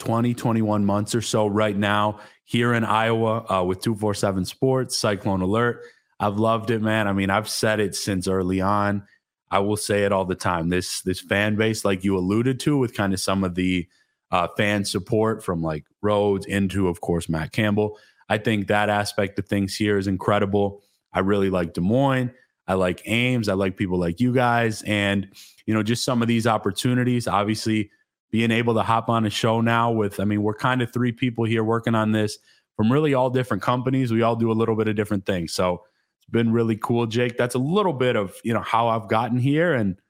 20, 0.00 0.34
21 0.34 0.84
months 0.84 1.14
or 1.14 1.22
so 1.22 1.46
right 1.46 1.76
now 1.76 2.20
here 2.44 2.74
in 2.74 2.84
Iowa 2.84 3.44
uh, 3.50 3.64
with 3.64 3.80
247 3.80 4.44
Sports, 4.44 4.98
Cyclone 4.98 5.42
Alert. 5.42 5.82
I've 6.18 6.38
loved 6.38 6.70
it, 6.70 6.82
man. 6.82 7.06
I 7.06 7.12
mean, 7.12 7.30
I've 7.30 7.48
said 7.48 7.80
it 7.80 7.94
since 7.94 8.26
early 8.26 8.60
on. 8.60 9.04
I 9.50 9.60
will 9.60 9.76
say 9.76 10.04
it 10.04 10.12
all 10.12 10.24
the 10.24 10.34
time. 10.34 10.68
This 10.68 11.00
this 11.02 11.20
fan 11.20 11.56
base, 11.56 11.84
like 11.84 12.04
you 12.04 12.16
alluded 12.16 12.60
to, 12.60 12.76
with 12.76 12.94
kind 12.94 13.12
of 13.12 13.20
some 13.20 13.42
of 13.42 13.54
the 13.54 13.88
uh, 14.30 14.48
fan 14.56 14.84
support 14.84 15.42
from 15.42 15.62
like 15.62 15.84
Rhoads 16.04 16.46
into, 16.46 16.88
of 16.88 17.00
course, 17.00 17.28
Matt 17.28 17.52
Campbell. 17.52 17.98
I 18.30 18.38
think 18.38 18.68
that 18.68 18.88
aspect 18.88 19.38
of 19.40 19.46
things 19.46 19.74
here 19.74 19.98
is 19.98 20.06
incredible. 20.06 20.82
I 21.12 21.18
really 21.18 21.50
like 21.50 21.74
Des 21.74 21.80
Moines. 21.80 22.32
I 22.68 22.74
like 22.74 23.02
Ames. 23.04 23.48
I 23.48 23.54
like 23.54 23.76
people 23.76 23.98
like 23.98 24.20
you 24.20 24.32
guys, 24.32 24.82
and 24.82 25.26
you 25.66 25.74
know, 25.74 25.82
just 25.82 26.04
some 26.04 26.22
of 26.22 26.28
these 26.28 26.46
opportunities. 26.46 27.26
Obviously, 27.26 27.90
being 28.30 28.52
able 28.52 28.74
to 28.74 28.82
hop 28.84 29.08
on 29.08 29.26
a 29.26 29.30
show 29.30 29.60
now 29.60 29.90
with, 29.90 30.20
I 30.20 30.24
mean, 30.24 30.44
we're 30.44 30.54
kind 30.54 30.80
of 30.80 30.92
three 30.92 31.10
people 31.10 31.44
here 31.44 31.64
working 31.64 31.96
on 31.96 32.12
this 32.12 32.38
from 32.76 32.92
really 32.92 33.12
all 33.12 33.28
different 33.28 33.64
companies. 33.64 34.12
We 34.12 34.22
all 34.22 34.36
do 34.36 34.52
a 34.52 34.54
little 34.54 34.76
bit 34.76 34.86
of 34.86 34.94
different 34.94 35.26
things. 35.26 35.52
So 35.52 35.82
it's 36.18 36.30
been 36.30 36.52
really 36.52 36.76
cool, 36.76 37.06
Jake. 37.06 37.36
That's 37.36 37.56
a 37.56 37.58
little 37.58 37.92
bit 37.92 38.14
of 38.14 38.36
you 38.44 38.54
know 38.54 38.62
how 38.62 38.86
I've 38.86 39.08
gotten 39.08 39.38
here, 39.38 39.74
and 39.74 40.00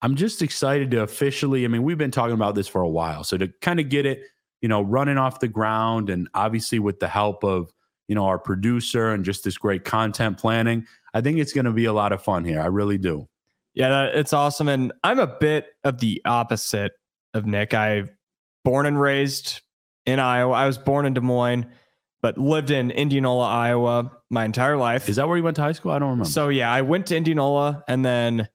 I'm 0.00 0.14
just 0.14 0.40
excited 0.40 0.92
to 0.92 1.02
officially. 1.02 1.64
I 1.64 1.68
mean, 1.68 1.82
we've 1.82 1.98
been 1.98 2.12
talking 2.12 2.34
about 2.34 2.54
this 2.54 2.68
for 2.68 2.82
a 2.82 2.88
while, 2.88 3.24
so 3.24 3.36
to 3.36 3.48
kind 3.60 3.80
of 3.80 3.88
get 3.88 4.06
it, 4.06 4.22
you 4.60 4.68
know, 4.68 4.82
running 4.82 5.18
off 5.18 5.40
the 5.40 5.48
ground, 5.48 6.10
and 6.10 6.28
obviously 6.34 6.78
with 6.78 7.00
the 7.00 7.08
help 7.08 7.44
of 7.44 7.72
you 8.08 8.14
know 8.14 8.26
our 8.26 8.38
producer 8.38 9.12
and 9.12 9.24
just 9.24 9.44
this 9.44 9.58
great 9.58 9.84
content 9.84 10.38
planning, 10.38 10.86
I 11.14 11.20
think 11.20 11.38
it's 11.38 11.52
going 11.52 11.66
to 11.66 11.72
be 11.72 11.84
a 11.84 11.92
lot 11.92 12.12
of 12.12 12.22
fun 12.22 12.44
here. 12.44 12.60
I 12.60 12.66
really 12.66 12.98
do. 12.98 13.28
Yeah, 13.74 14.04
it's 14.06 14.32
awesome, 14.32 14.68
and 14.68 14.92
I'm 15.04 15.18
a 15.18 15.26
bit 15.26 15.66
of 15.84 15.98
the 15.98 16.20
opposite 16.24 16.92
of 17.34 17.46
Nick. 17.46 17.74
I 17.74 18.04
born 18.64 18.86
and 18.86 19.00
raised 19.00 19.60
in 20.06 20.18
Iowa. 20.18 20.52
I 20.52 20.66
was 20.66 20.78
born 20.78 21.06
in 21.06 21.14
Des 21.14 21.20
Moines, 21.20 21.66
but 22.20 22.38
lived 22.38 22.70
in 22.70 22.90
Indianola, 22.90 23.46
Iowa 23.46 24.10
my 24.30 24.44
entire 24.44 24.76
life. 24.76 25.08
Is 25.08 25.16
that 25.16 25.28
where 25.28 25.36
you 25.36 25.42
went 25.42 25.56
to 25.56 25.62
high 25.62 25.72
school? 25.72 25.92
I 25.92 25.98
don't 25.98 26.10
remember. 26.10 26.28
So 26.28 26.48
yeah, 26.48 26.72
I 26.72 26.82
went 26.82 27.06
to 27.06 27.16
Indianola 27.16 27.84
and 27.88 28.04
then 28.04 28.48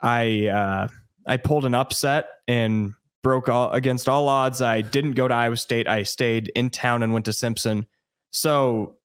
I 0.00 0.46
uh, 0.46 0.88
I 1.26 1.36
pulled 1.36 1.64
an 1.64 1.74
upset 1.74 2.28
and 2.48 2.94
broke 3.22 3.48
all 3.48 3.70
against 3.72 4.08
all 4.08 4.28
odds. 4.28 4.62
I 4.62 4.80
didn't 4.80 5.12
go 5.12 5.28
to 5.28 5.34
Iowa 5.34 5.56
State. 5.56 5.88
I 5.88 6.02
stayed 6.02 6.50
in 6.54 6.70
town 6.70 7.02
and 7.02 7.12
went 7.12 7.24
to 7.26 7.32
Simpson. 7.32 7.86
So 8.30 8.96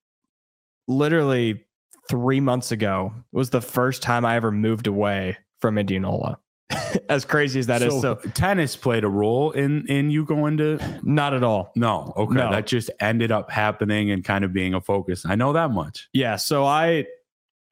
literally 0.87 1.65
three 2.09 2.39
months 2.39 2.71
ago 2.71 3.13
was 3.31 3.49
the 3.49 3.61
first 3.61 4.01
time 4.01 4.25
I 4.25 4.35
ever 4.35 4.51
moved 4.51 4.87
away 4.87 5.37
from 5.59 5.77
Indianola. 5.77 6.37
as 7.09 7.25
crazy 7.25 7.59
as 7.59 7.67
that 7.67 7.81
so 7.81 7.87
is, 7.87 8.01
so 8.01 8.15
tennis 8.33 8.75
played 8.75 9.03
a 9.03 9.07
role 9.07 9.51
in 9.51 9.85
in 9.87 10.09
you 10.09 10.25
going 10.25 10.57
to 10.57 10.79
not 11.03 11.33
at 11.33 11.43
all. 11.43 11.71
No, 11.75 12.11
okay, 12.17 12.33
No. 12.35 12.51
that 12.51 12.65
just 12.65 12.89
ended 12.99 13.31
up 13.31 13.51
happening 13.51 14.09
and 14.09 14.23
kind 14.23 14.43
of 14.43 14.51
being 14.51 14.73
a 14.73 14.81
focus. 14.81 15.25
I 15.27 15.35
know 15.35 15.53
that 15.53 15.69
much. 15.71 16.09
Yeah. 16.11 16.37
So 16.37 16.65
I, 16.65 17.05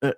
uh, 0.04 0.12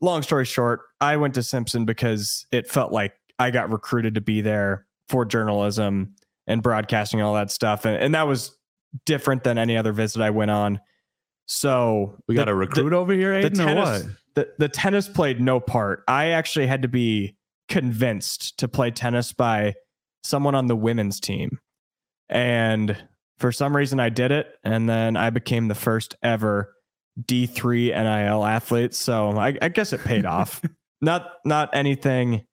long 0.00 0.22
story 0.22 0.44
short, 0.44 0.82
I 1.00 1.16
went 1.16 1.34
to 1.34 1.42
Simpson 1.42 1.84
because 1.84 2.46
it 2.52 2.70
felt 2.70 2.92
like 2.92 3.14
I 3.40 3.50
got 3.50 3.70
recruited 3.72 4.14
to 4.14 4.20
be 4.20 4.42
there 4.42 4.86
for 5.12 5.24
journalism 5.26 6.14
and 6.46 6.62
broadcasting 6.62 7.20
and 7.20 7.26
all 7.26 7.34
that 7.34 7.50
stuff. 7.50 7.84
And, 7.84 7.96
and 8.02 8.14
that 8.14 8.26
was 8.26 8.56
different 9.06 9.44
than 9.44 9.58
any 9.58 9.76
other 9.76 9.92
visit 9.92 10.22
I 10.22 10.30
went 10.30 10.50
on. 10.50 10.80
So 11.46 12.16
We 12.26 12.34
got 12.34 12.46
the- 12.46 12.52
a 12.52 12.54
recruit 12.54 12.92
over 12.94 13.12
here, 13.12 13.40
the, 13.42 13.50
Aiden, 13.50 13.56
the 13.56 13.64
tennis, 13.64 14.04
what? 14.04 14.12
the, 14.34 14.48
the 14.58 14.68
tennis 14.68 15.08
played 15.08 15.40
no 15.40 15.60
part. 15.60 16.02
I 16.08 16.28
actually 16.30 16.66
had 16.66 16.82
to 16.82 16.88
be 16.88 17.36
convinced 17.68 18.58
to 18.58 18.68
play 18.68 18.90
tennis 18.90 19.32
by 19.32 19.74
someone 20.24 20.54
on 20.54 20.66
the 20.66 20.76
women's 20.76 21.20
team. 21.20 21.58
And 22.30 22.96
for 23.38 23.52
some 23.52 23.76
reason, 23.76 24.00
I 24.00 24.08
did 24.08 24.30
it. 24.32 24.48
And 24.64 24.88
then 24.88 25.16
I 25.16 25.28
became 25.30 25.68
the 25.68 25.74
first 25.74 26.16
ever 26.22 26.72
D3 27.20 27.88
NIL 27.88 28.44
athlete. 28.46 28.94
So 28.94 29.32
I, 29.32 29.58
I 29.60 29.68
guess 29.68 29.92
it 29.92 30.02
paid 30.02 30.24
off. 30.24 30.62
Not 31.04 31.32
not 31.44 31.70
anything 31.72 32.44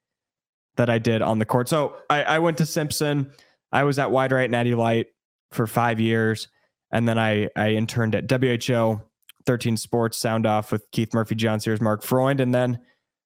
that 0.80 0.90
I 0.90 0.98
did 0.98 1.22
on 1.22 1.40
the 1.40 1.46
court. 1.46 1.68
So 1.68 1.98
I, 2.10 2.24
I 2.24 2.40
went 2.40 2.58
to 2.60 2.66
Simpson. 2.66 3.32
I 3.72 3.84
was 3.84 4.00
at 4.00 4.12
Wide 4.12 4.32
Right 4.32 4.46
and 4.46 4.52
Natty 4.54 4.76
Light 4.76 5.08
for 5.52 5.68
five 5.68 6.00
years. 6.00 6.48
And 6.92 7.08
then 7.08 7.20
I, 7.20 7.50
I 7.56 7.72
interned 7.72 8.16
at 8.16 8.32
WHO 8.32 9.02
13 9.46 9.76
Sports 9.78 10.18
Sound 10.18 10.46
Off 10.46 10.72
with 10.72 10.90
Keith 10.92 11.14
Murphy, 11.14 11.36
John 11.36 11.60
Sears, 11.60 11.82
Mark 11.82 12.02
Freund. 12.02 12.40
And 12.40 12.56
then 12.56 12.80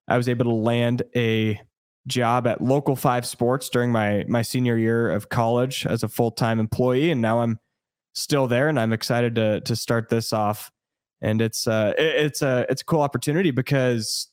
I 0.08 0.18
was 0.18 0.28
able 0.28 0.46
to 0.46 0.52
land 0.52 1.04
a 1.16 1.62
job 2.08 2.48
at 2.48 2.60
Local 2.60 2.96
5 2.96 3.26
Sports 3.26 3.70
during 3.70 3.92
my 3.92 4.26
my 4.28 4.42
senior 4.42 4.76
year 4.78 5.12
of 5.12 5.30
college 5.30 5.86
as 5.86 6.02
a 6.02 6.10
full-time 6.10 6.60
employee. 6.60 7.12
And 7.12 7.22
now 7.22 7.40
I'm 7.40 7.60
still 8.16 8.48
there 8.48 8.68
and 8.68 8.80
I'm 8.80 8.94
excited 8.94 9.36
to 9.36 9.62
to 9.62 9.76
start 9.76 10.10
this 10.10 10.34
off. 10.34 10.72
And 11.22 11.40
it's 11.40 11.68
uh 11.68 11.94
it- 11.98 12.26
it's 12.26 12.42
a 12.42 12.66
it's 12.68 12.82
a 12.82 12.86
cool 12.86 13.02
opportunity 13.02 13.52
because 13.52 14.28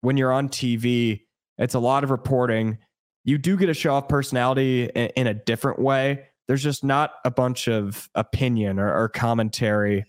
when 0.00 0.16
you're 0.16 0.32
on 0.32 0.48
TV, 0.48 1.22
it's 1.58 1.74
a 1.74 1.78
lot 1.78 2.04
of 2.04 2.10
reporting. 2.10 2.78
You 3.24 3.38
do 3.38 3.56
get 3.56 3.66
to 3.66 3.74
show 3.74 3.94
off 3.94 4.08
personality 4.08 4.84
in, 4.84 5.08
in 5.16 5.26
a 5.26 5.34
different 5.34 5.78
way. 5.78 6.24
There's 6.48 6.62
just 6.62 6.82
not 6.82 7.12
a 7.24 7.30
bunch 7.30 7.68
of 7.68 8.08
opinion 8.14 8.78
or, 8.78 8.92
or 8.94 9.08
commentary 9.08 10.04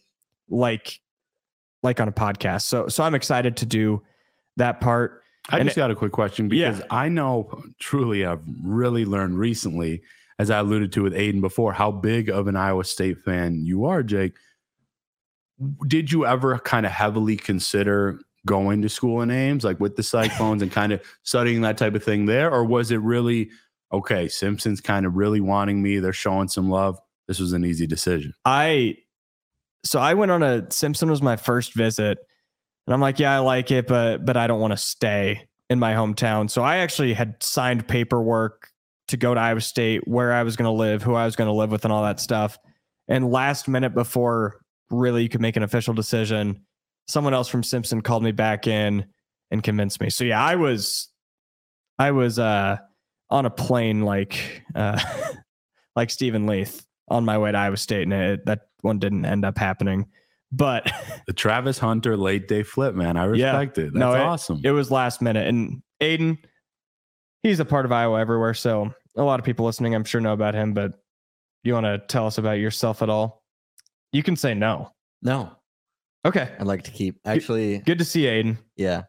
like 0.50 1.00
like 1.84 2.00
on 2.00 2.08
a 2.08 2.12
podcast. 2.12 2.64
So 2.64 2.88
so 2.88 3.04
I'm 3.04 3.14
excited 3.16 3.58
to 3.58 3.66
do 3.66 4.02
that 4.58 4.80
part. 4.82 5.22
I 5.50 5.60
And 5.60 5.68
just 5.68 5.76
got 5.76 5.92
a 5.92 5.96
quick 5.96 6.12
question 6.14 6.50
Yeah. 6.52 6.72
because 6.72 6.86
I 6.90 7.10
know 7.10 7.64
truly 7.80 8.26
I've 8.26 8.42
really 8.64 9.04
learned 9.06 9.38
recently, 9.38 10.02
as 10.40 10.50
I 10.50 10.60
alluded 10.60 10.92
to 10.94 11.04
with 11.04 11.14
Aiden 11.14 11.42
before, 11.42 11.74
how 11.74 11.92
big 11.92 12.30
of 12.30 12.48
an 12.48 12.56
Iowa 12.56 12.86
State 12.86 13.20
fan 13.24 13.66
you 13.66 13.86
are, 13.86 14.02
Jake. 14.04 14.34
Did 15.88 16.12
you 16.12 16.26
ever 16.26 16.58
kind 16.60 16.86
of 16.86 16.92
heavily 16.92 17.36
consider 17.38 18.20
going 18.46 18.82
to 18.82 18.90
school 18.90 19.22
in 19.22 19.32
Ames, 19.32 19.64
like 19.64 19.80
with 19.80 19.96
the 19.96 20.04
Cyclones 20.04 20.62
and 20.62 20.72
kind 20.72 20.92
of 20.92 21.02
studying 21.24 21.62
that 21.62 21.78
type 21.78 21.96
of 21.96 22.04
thing 22.04 22.26
there? 22.26 22.52
Or 22.52 22.66
was 22.66 22.92
it 22.92 22.98
really, 22.98 23.50
okay, 23.92 24.28
Simpson's 24.28 24.82
kind 24.82 25.06
of 25.06 25.16
really 25.16 25.42
wanting 25.42 25.82
me, 25.82 26.00
they're 26.00 26.14
showing 26.14 26.48
some 26.48 26.70
love. 26.70 27.00
This 27.28 27.40
was 27.40 27.54
an 27.54 27.64
easy 27.66 27.88
decision. 27.88 28.34
I 28.44 28.98
so 29.86 30.00
I 30.00 30.14
went 30.14 30.32
on 30.32 30.44
a 30.44 30.70
Simpson 30.72 31.10
was 31.10 31.22
my 31.22 31.36
first 31.36 31.74
visit, 31.74 32.18
and 32.88 32.94
I'm 32.94 33.02
like, 33.02 33.20
yeah, 33.20 33.36
I 33.36 33.40
like 33.40 33.72
it, 33.72 33.88
but 33.88 34.26
but 34.26 34.38
I 34.38 34.48
don't 34.48 34.60
want 34.60 34.72
to 34.72 34.78
stay 34.78 35.48
in 35.70 35.80
my 35.80 35.94
hometown. 35.94 36.50
So 36.50 36.64
I 36.64 36.78
actually 36.78 37.14
had 37.14 37.42
signed 37.42 37.88
paperwork 37.88 38.70
to 39.10 39.18
go 39.18 39.34
to 39.34 39.40
Iowa 39.40 39.62
State, 39.62 40.08
where 40.08 40.34
I 40.34 40.44
was 40.44 40.56
going 40.56 40.66
to 40.66 40.72
live, 40.72 41.04
who 41.04 41.16
I 41.16 41.26
was 41.26 41.36
going 41.36 41.48
to 41.48 41.54
live 41.54 41.72
with, 41.72 41.84
and 41.86 41.94
all 41.94 42.04
that 42.04 42.20
stuff. 42.20 42.58
And 43.08 43.32
last 43.32 43.68
minute 43.68 43.94
before 43.94 44.62
really 44.90 45.24
you 45.24 45.30
could 45.30 45.42
make 45.42 45.58
an 45.58 45.64
official 45.64 45.94
decision, 45.94 46.66
someone 47.08 47.34
else 47.34 47.48
from 47.48 47.64
Simpson 47.64 48.02
called 48.02 48.24
me 48.24 48.32
back 48.32 48.68
in 48.68 49.06
and 49.52 49.64
convinced 49.64 50.02
me. 50.02 50.10
So 50.10 50.24
yeah, 50.24 50.44
I 50.44 50.56
was 50.56 51.10
I 52.00 52.12
was 52.12 52.40
uh 52.40 52.78
on 53.30 53.46
a 53.46 53.50
plane 53.50 54.02
like 54.02 54.64
uh 54.76 55.00
like 55.96 56.10
Stephen 56.10 56.46
Leith 56.46 56.86
on 57.10 57.26
my 57.26 57.38
way 57.38 57.52
to 57.52 57.58
Iowa 57.58 57.78
State, 57.78 58.04
and 58.04 58.14
it, 58.14 58.46
that 58.46 58.62
one 58.82 59.00
didn't 59.00 59.26
end 59.26 59.46
up 59.46 59.58
happening. 59.58 60.08
But 60.52 60.92
The 61.28 61.34
Travis 61.34 61.78
Hunter 61.80 62.16
late 62.18 62.48
day 62.48 62.64
flip, 62.64 62.96
man. 62.96 63.18
I 63.18 63.26
Yeah. 63.34 63.52
respect 63.58 63.78
it. 63.78 63.86
That's 63.94 63.96
No, 63.96 64.14
it- 64.14 64.20
awesome. 64.22 64.62
it 64.64 64.72
was 64.72 64.90
last 64.92 65.22
minute. 65.22 65.48
And 65.48 65.82
Aiden, 66.02 66.38
he's 67.44 67.60
a 67.60 67.66
part 67.66 67.86
of 67.86 67.92
Iowa 67.92 68.20
everywhere, 68.20 68.54
so 68.54 68.92
a 69.18 69.24
lot 69.24 69.40
of 69.40 69.46
people 69.46 69.66
listening, 69.66 69.94
I'm 69.96 70.04
sure, 70.04 70.22
know 70.22 70.34
about 70.34 70.54
him. 70.56 70.74
But 70.74 70.94
you 71.64 71.74
want 71.74 71.86
to 71.86 72.00
tell 72.08 72.26
us 72.28 72.38
about 72.38 72.54
yourself 72.60 73.02
at 73.02 73.10
all? 73.10 73.44
You 74.12 74.22
can 74.24 74.36
say 74.36 74.54
no. 74.54 74.92
No, 75.22 75.56
Okay, 76.26 76.50
I'd 76.60 76.68
like 76.68 76.84
to 76.84 76.92
keep. 76.92 77.20
Actually, 77.26 77.80
good 77.80 78.00
to 78.00 78.06
see 78.06 78.24
Aiden. 78.24 78.58
yeah, 78.78 79.04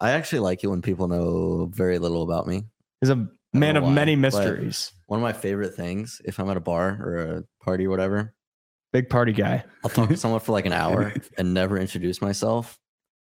I 0.00 0.12
actually 0.12 0.38
like 0.40 0.64
it 0.64 0.68
when 0.68 0.80
people 0.82 1.06
know 1.08 1.66
very 1.72 1.98
little 1.98 2.22
about 2.22 2.46
me. 2.46 2.64
He's 3.00 3.10
a 3.10 3.28
man 3.52 3.76
of 3.76 3.84
why, 3.84 3.90
many 3.92 4.16
mysteries. 4.16 4.92
One 5.06 5.20
of 5.20 5.22
my 5.22 5.32
favorite 5.34 5.74
things, 5.74 6.20
if 6.24 6.38
I'm 6.40 6.48
at 6.50 6.56
a 6.56 6.60
bar 6.60 6.98
or 7.02 7.16
a 7.18 7.44
party 7.64 7.86
or 7.86 7.90
whatever, 7.90 8.32
Big 8.92 9.10
party 9.10 9.32
guy. 9.32 9.64
I'll 9.84 9.90
talk 9.90 10.08
to 10.08 10.16
someone 10.16 10.40
for 10.40 10.52
like 10.52 10.64
an 10.64 10.72
hour 10.72 11.12
and 11.36 11.52
never 11.52 11.78
introduce 11.78 12.22
myself, 12.22 12.78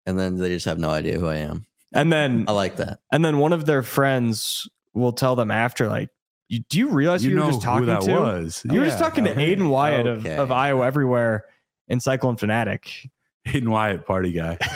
and 0.04 0.18
then 0.18 0.36
they 0.36 0.50
just 0.50 0.66
have 0.66 0.78
no 0.78 0.90
idea 0.90 1.18
who 1.18 1.26
I 1.28 1.36
am. 1.36 1.64
And 1.94 2.12
then 2.12 2.44
I 2.48 2.52
like 2.52 2.76
that. 2.76 2.98
and 3.10 3.24
then 3.24 3.38
one 3.38 3.52
of 3.54 3.64
their 3.64 3.82
friends 3.82 4.68
will 4.92 5.12
tell 5.12 5.36
them 5.36 5.50
after, 5.50 5.88
like, 5.88 6.10
you, 6.48 6.60
do 6.68 6.78
you 6.78 6.88
realize 6.90 7.24
you 7.24 7.30
who 7.30 7.36
you 7.36 7.40
know 7.40 7.46
were 7.46 7.52
just 7.52 7.62
talking 7.62 7.80
who 7.86 7.92
that 7.94 8.02
to? 8.02 8.12
was. 8.12 8.62
You 8.70 8.80
were 8.80 8.84
just 8.86 8.98
Yeah. 8.98 9.04
talking 9.08 9.24
to 9.24 9.34
Aiden 9.34 9.70
Wyatt 9.70 10.06
of, 10.06 10.18
Okay. 10.26 10.36
of 10.36 10.52
Iowa 10.52 10.86
Everywhere 10.86 11.44
and 11.88 12.02
Cyclone 12.02 12.36
Fanatic. 12.36 13.08
Aiden 13.48 13.68
Wyatt, 13.68 14.06
party 14.06 14.32
guy. 14.32 14.56
I'm 14.60 14.66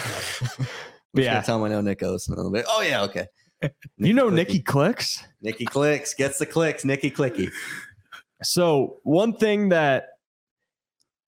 just 0.51 0.69
Yeah. 1.15 1.35
gonna 1.35 1.47
tell 1.47 1.59
them 1.59 1.67
I 1.71 1.75
know 1.75 1.81
Nick 1.81 2.01
Osen 2.01 2.33
a 2.33 2.35
little 2.37 2.51
bit. 2.53 2.65
Oh 2.69 2.83
yeah, 2.83 3.03
okay. 3.03 3.27
You 3.97 4.13
know 4.13 4.27
Clicky. 4.29 4.35
Nikki 4.35 4.61
Clicks? 4.61 5.25
Nikki 5.41 5.65
clicks 5.65 6.13
gets 6.15 6.39
the 6.39 6.45
clicks. 6.47 6.85
Nikki 6.85 7.11
clicky. 7.11 7.51
So 8.43 8.99
one 9.03 9.35
thing 9.37 9.71
that 9.71 10.09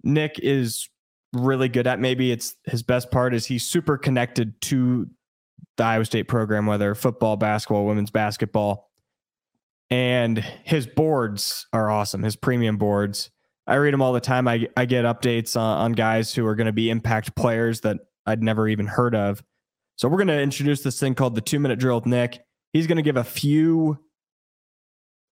Nick 0.03 0.39
is 0.39 0.89
really 1.33 1.69
good 1.71 1.87
at, 1.87 1.99
maybe 2.01 2.31
it's 2.31 2.55
his 2.65 2.83
best 2.83 3.11
part, 3.11 3.35
is 3.35 3.47
he's 3.47 3.65
super 3.67 3.97
connected 3.97 4.61
to 4.63 5.09
the 5.79 5.85
Iowa 5.85 6.05
State 6.05 6.25
program, 6.29 6.67
whether 6.67 6.95
football, 6.95 7.37
basketball, 7.37 7.87
women's 7.87 8.11
basketball. 8.11 8.91
And 9.91 10.39
his 10.65 10.87
boards 10.87 11.67
are 11.73 11.91
awesome. 11.91 12.23
His 12.23 12.37
premium 12.37 12.77
boards. 12.77 13.31
I 13.69 13.75
read 13.77 13.93
them 13.95 14.03
all 14.03 14.13
the 14.13 14.21
time. 14.21 14.49
I, 14.49 14.67
I 14.77 14.87
get 14.87 15.05
updates 15.05 15.57
on, 15.57 15.79
on 15.79 15.93
guys 15.93 16.35
who 16.35 16.45
are 16.47 16.55
going 16.57 16.67
to 16.67 16.73
be 16.73 16.89
impact 16.91 17.37
players 17.37 17.83
that 17.83 17.99
I'd 18.27 18.43
never 18.43 18.67
even 18.67 18.87
heard 18.87 19.15
of. 19.15 19.43
So 19.97 20.09
we're 20.09 20.17
going 20.17 20.29
to 20.29 20.41
introduce 20.41 20.83
this 20.83 20.99
thing 20.99 21.15
called 21.15 21.35
the 21.35 21.41
two 21.41 21.61
minute 21.61 21.79
drill 21.79 21.97
with 21.97 22.07
Nick. 22.07 22.41
He's 22.73 22.87
going 22.87 22.97
to 22.97 23.03
give 23.03 23.17
a 23.17 23.25
few, 23.25 23.99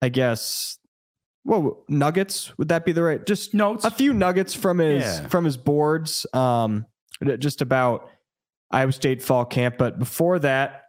I 0.01 0.09
guess, 0.09 0.77
well, 1.45 1.83
nuggets. 1.87 2.57
Would 2.57 2.69
that 2.69 2.85
be 2.85 2.91
the 2.91 3.03
right? 3.03 3.25
Just 3.25 3.53
Notes. 3.53 3.85
a 3.85 3.91
few 3.91 4.13
nuggets 4.13 4.53
from 4.53 4.79
his 4.79 5.03
Yeah. 5.03 5.27
from 5.27 5.45
his 5.45 5.57
boards 5.57 6.25
um 6.33 6.85
just 7.39 7.61
about 7.61 8.09
Iowa 8.71 8.91
State 8.91 9.21
fall 9.23 9.45
camp 9.45 9.77
but 9.77 9.97
before 9.99 10.39
that 10.39 10.81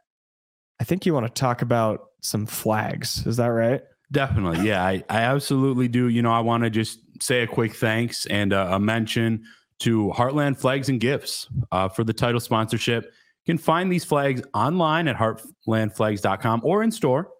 I 0.80 0.84
think 0.84 1.06
you 1.06 1.14
want 1.14 1.26
to 1.26 1.40
talk 1.40 1.62
about 1.62 2.06
some 2.22 2.46
flags 2.46 3.24
is 3.26 3.36
that 3.36 3.46
right 3.48 3.82
Definitely. 4.12 4.66
Yeah, 4.68 4.84
I, 4.84 5.02
I 5.08 5.20
absolutely 5.22 5.88
do. 5.88 6.08
You 6.08 6.22
know, 6.22 6.32
I 6.32 6.40
want 6.40 6.64
to 6.64 6.70
just 6.70 7.00
say 7.20 7.42
a 7.42 7.46
quick 7.46 7.74
thanks 7.74 8.26
and 8.26 8.52
uh, 8.52 8.68
a 8.72 8.80
mention 8.80 9.44
to 9.80 10.12
Heartland 10.16 10.58
Flags 10.58 10.88
and 10.88 11.00
Gifts 11.00 11.48
uh, 11.72 11.88
for 11.88 12.04
the 12.04 12.12
title 12.12 12.40
sponsorship. 12.40 13.04
You 13.04 13.54
can 13.54 13.58
find 13.58 13.90
these 13.90 14.04
flags 14.04 14.42
online 14.54 15.08
at 15.08 15.16
heartlandflags.com 15.16 16.62
or 16.64 16.82
in 16.82 16.90
store, 16.90 17.30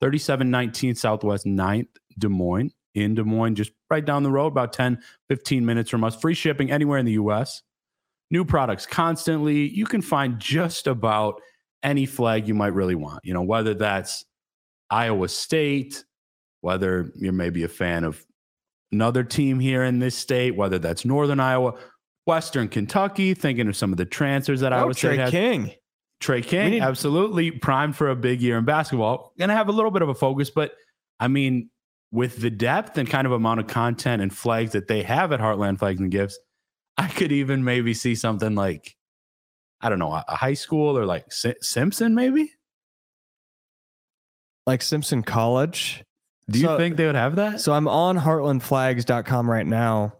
3719 0.00 0.94
Southwest 0.94 1.44
9th, 1.44 1.88
Des 2.18 2.28
Moines, 2.28 2.72
in 2.94 3.14
Des 3.14 3.22
Moines, 3.22 3.54
just 3.54 3.72
right 3.90 4.04
down 4.04 4.22
the 4.22 4.30
road, 4.30 4.48
about 4.48 4.72
10, 4.72 5.00
15 5.28 5.64
minutes 5.64 5.90
from 5.90 6.04
us. 6.04 6.16
Free 6.16 6.34
shipping 6.34 6.70
anywhere 6.70 6.98
in 6.98 7.06
the 7.06 7.12
US. 7.12 7.62
New 8.30 8.44
products 8.44 8.86
constantly. 8.86 9.68
You 9.68 9.86
can 9.86 10.02
find 10.02 10.38
just 10.38 10.86
about 10.86 11.40
any 11.82 12.06
flag 12.06 12.48
you 12.48 12.54
might 12.54 12.74
really 12.74 12.94
want, 12.94 13.24
you 13.24 13.34
know, 13.34 13.42
whether 13.42 13.74
that's 13.74 14.24
Iowa 14.90 15.28
State, 15.28 16.04
whether 16.62 17.12
you're 17.16 17.32
maybe 17.32 17.62
a 17.64 17.68
fan 17.68 18.04
of 18.04 18.24
another 18.90 19.22
team 19.24 19.60
here 19.60 19.82
in 19.82 19.98
this 19.98 20.16
state, 20.16 20.56
whether 20.56 20.78
that's 20.78 21.04
Northern 21.04 21.40
Iowa, 21.40 21.74
Western 22.24 22.68
Kentucky, 22.68 23.34
thinking 23.34 23.68
of 23.68 23.76
some 23.76 23.92
of 23.92 23.98
the 23.98 24.04
transfers 24.04 24.60
that 24.60 24.72
oh, 24.72 24.76
Iowa 24.76 24.94
Trey 24.94 25.14
State 25.14 25.18
has. 25.20 25.30
King. 25.30 25.72
Trey 26.20 26.40
King, 26.40 26.70
need- 26.70 26.82
absolutely 26.82 27.50
primed 27.50 27.96
for 27.96 28.08
a 28.08 28.16
big 28.16 28.40
year 28.40 28.56
in 28.56 28.64
basketball. 28.64 29.32
Going 29.38 29.48
to 29.48 29.56
have 29.56 29.68
a 29.68 29.72
little 29.72 29.90
bit 29.90 30.02
of 30.02 30.08
a 30.08 30.14
focus, 30.14 30.50
but 30.50 30.72
I 31.18 31.28
mean, 31.28 31.68
with 32.12 32.36
the 32.36 32.50
depth 32.50 32.96
and 32.96 33.08
kind 33.08 33.26
of 33.26 33.32
amount 33.32 33.58
of 33.58 33.66
content 33.66 34.22
and 34.22 34.32
flags 34.32 34.72
that 34.72 34.86
they 34.86 35.02
have 35.02 35.32
at 35.32 35.40
Heartland 35.40 35.80
Flags 35.80 35.98
and 35.98 36.10
Gifts, 36.10 36.38
I 36.96 37.08
could 37.08 37.32
even 37.32 37.64
maybe 37.64 37.94
see 37.94 38.14
something 38.14 38.54
like, 38.54 38.94
I 39.80 39.88
don't 39.88 39.98
know, 39.98 40.12
a 40.12 40.36
high 40.36 40.54
school 40.54 40.96
or 40.96 41.06
like 41.06 41.32
Si- 41.32 41.54
Simpson, 41.60 42.14
maybe. 42.14 42.52
Like 44.64 44.82
Simpson 44.82 45.24
College. 45.24 46.04
Do 46.50 46.58
you 46.58 46.66
So- 46.66 46.76
think 46.76 46.96
they 46.96 47.06
would 47.06 47.14
have 47.14 47.36
that? 47.36 47.60
So 47.60 47.72
I'm 47.72 47.88
on 47.88 48.18
heartlandflags.com 48.18 49.50
right 49.50 49.66
now 49.66 50.14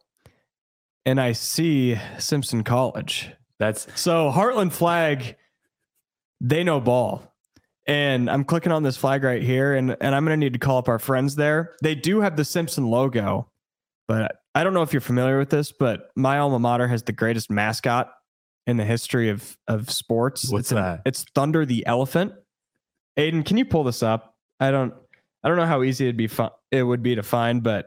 and 1.05 1.21
I 1.21 1.33
see 1.33 1.99
Simpson 2.19 2.63
College. 2.65 3.31
That's 3.59 3.87
So 4.01 4.31
Heartland 4.31 4.73
Flag, 4.73 5.37
they 6.41 6.65
know 6.65 6.81
ball. 6.81 7.23
And 7.87 8.31
I'm 8.31 8.45
clicking 8.45 8.71
on 8.71 8.85
this 8.85 8.97
flag 8.97 9.25
right 9.25 9.43
here, 9.43 9.75
and, 9.75 9.97
and 10.01 10.15
I'm 10.15 10.25
gonna 10.25 10.37
need 10.37 10.53
to 10.53 10.59
call 10.61 10.79
up 10.79 10.89
our 10.89 11.01
friends 11.01 11.35
there. 11.35 11.75
They 11.83 11.97
do 11.97 12.21
have 12.21 12.37
the 12.37 12.45
Simpson 12.45 12.87
logo, 12.87 13.51
but 14.07 14.37
I 14.55 14.63
don't 14.63 14.73
know 14.73 14.83
if 14.83 14.93
you're 14.93 15.01
familiar 15.01 15.37
with 15.37 15.51
this, 15.51 15.73
but 15.73 16.11
my 16.15 16.39
alma 16.39 16.61
mater 16.61 16.87
has 16.87 17.03
the 17.03 17.13
greatest 17.13 17.51
mascot 17.51 18.13
in 18.69 18.77
the 18.77 18.85
history 18.85 19.31
of 19.31 19.57
of 19.67 19.91
sports. 19.91 20.49
What's 20.49 20.67
it's 20.67 20.71
an- 20.71 20.77
that? 20.77 21.03
it's 21.07 21.25
Thunder 21.35 21.67
the 21.67 21.85
Elephant. 21.85 22.35
Aiden, 23.19 23.45
can 23.45 23.57
you 23.57 23.65
pull 23.65 23.83
this 23.83 24.01
up? 24.01 24.37
I 24.61 24.71
don't 24.71 24.95
I 25.43 25.49
don't 25.49 25.57
know 25.57 25.67
how 25.67 25.83
easy 25.83 26.05
it'd 26.07 26.17
be 26.17 26.29
it 26.71 26.83
would 26.83 27.03
be 27.03 27.15
to 27.17 27.23
find, 27.23 27.63
but 27.63 27.87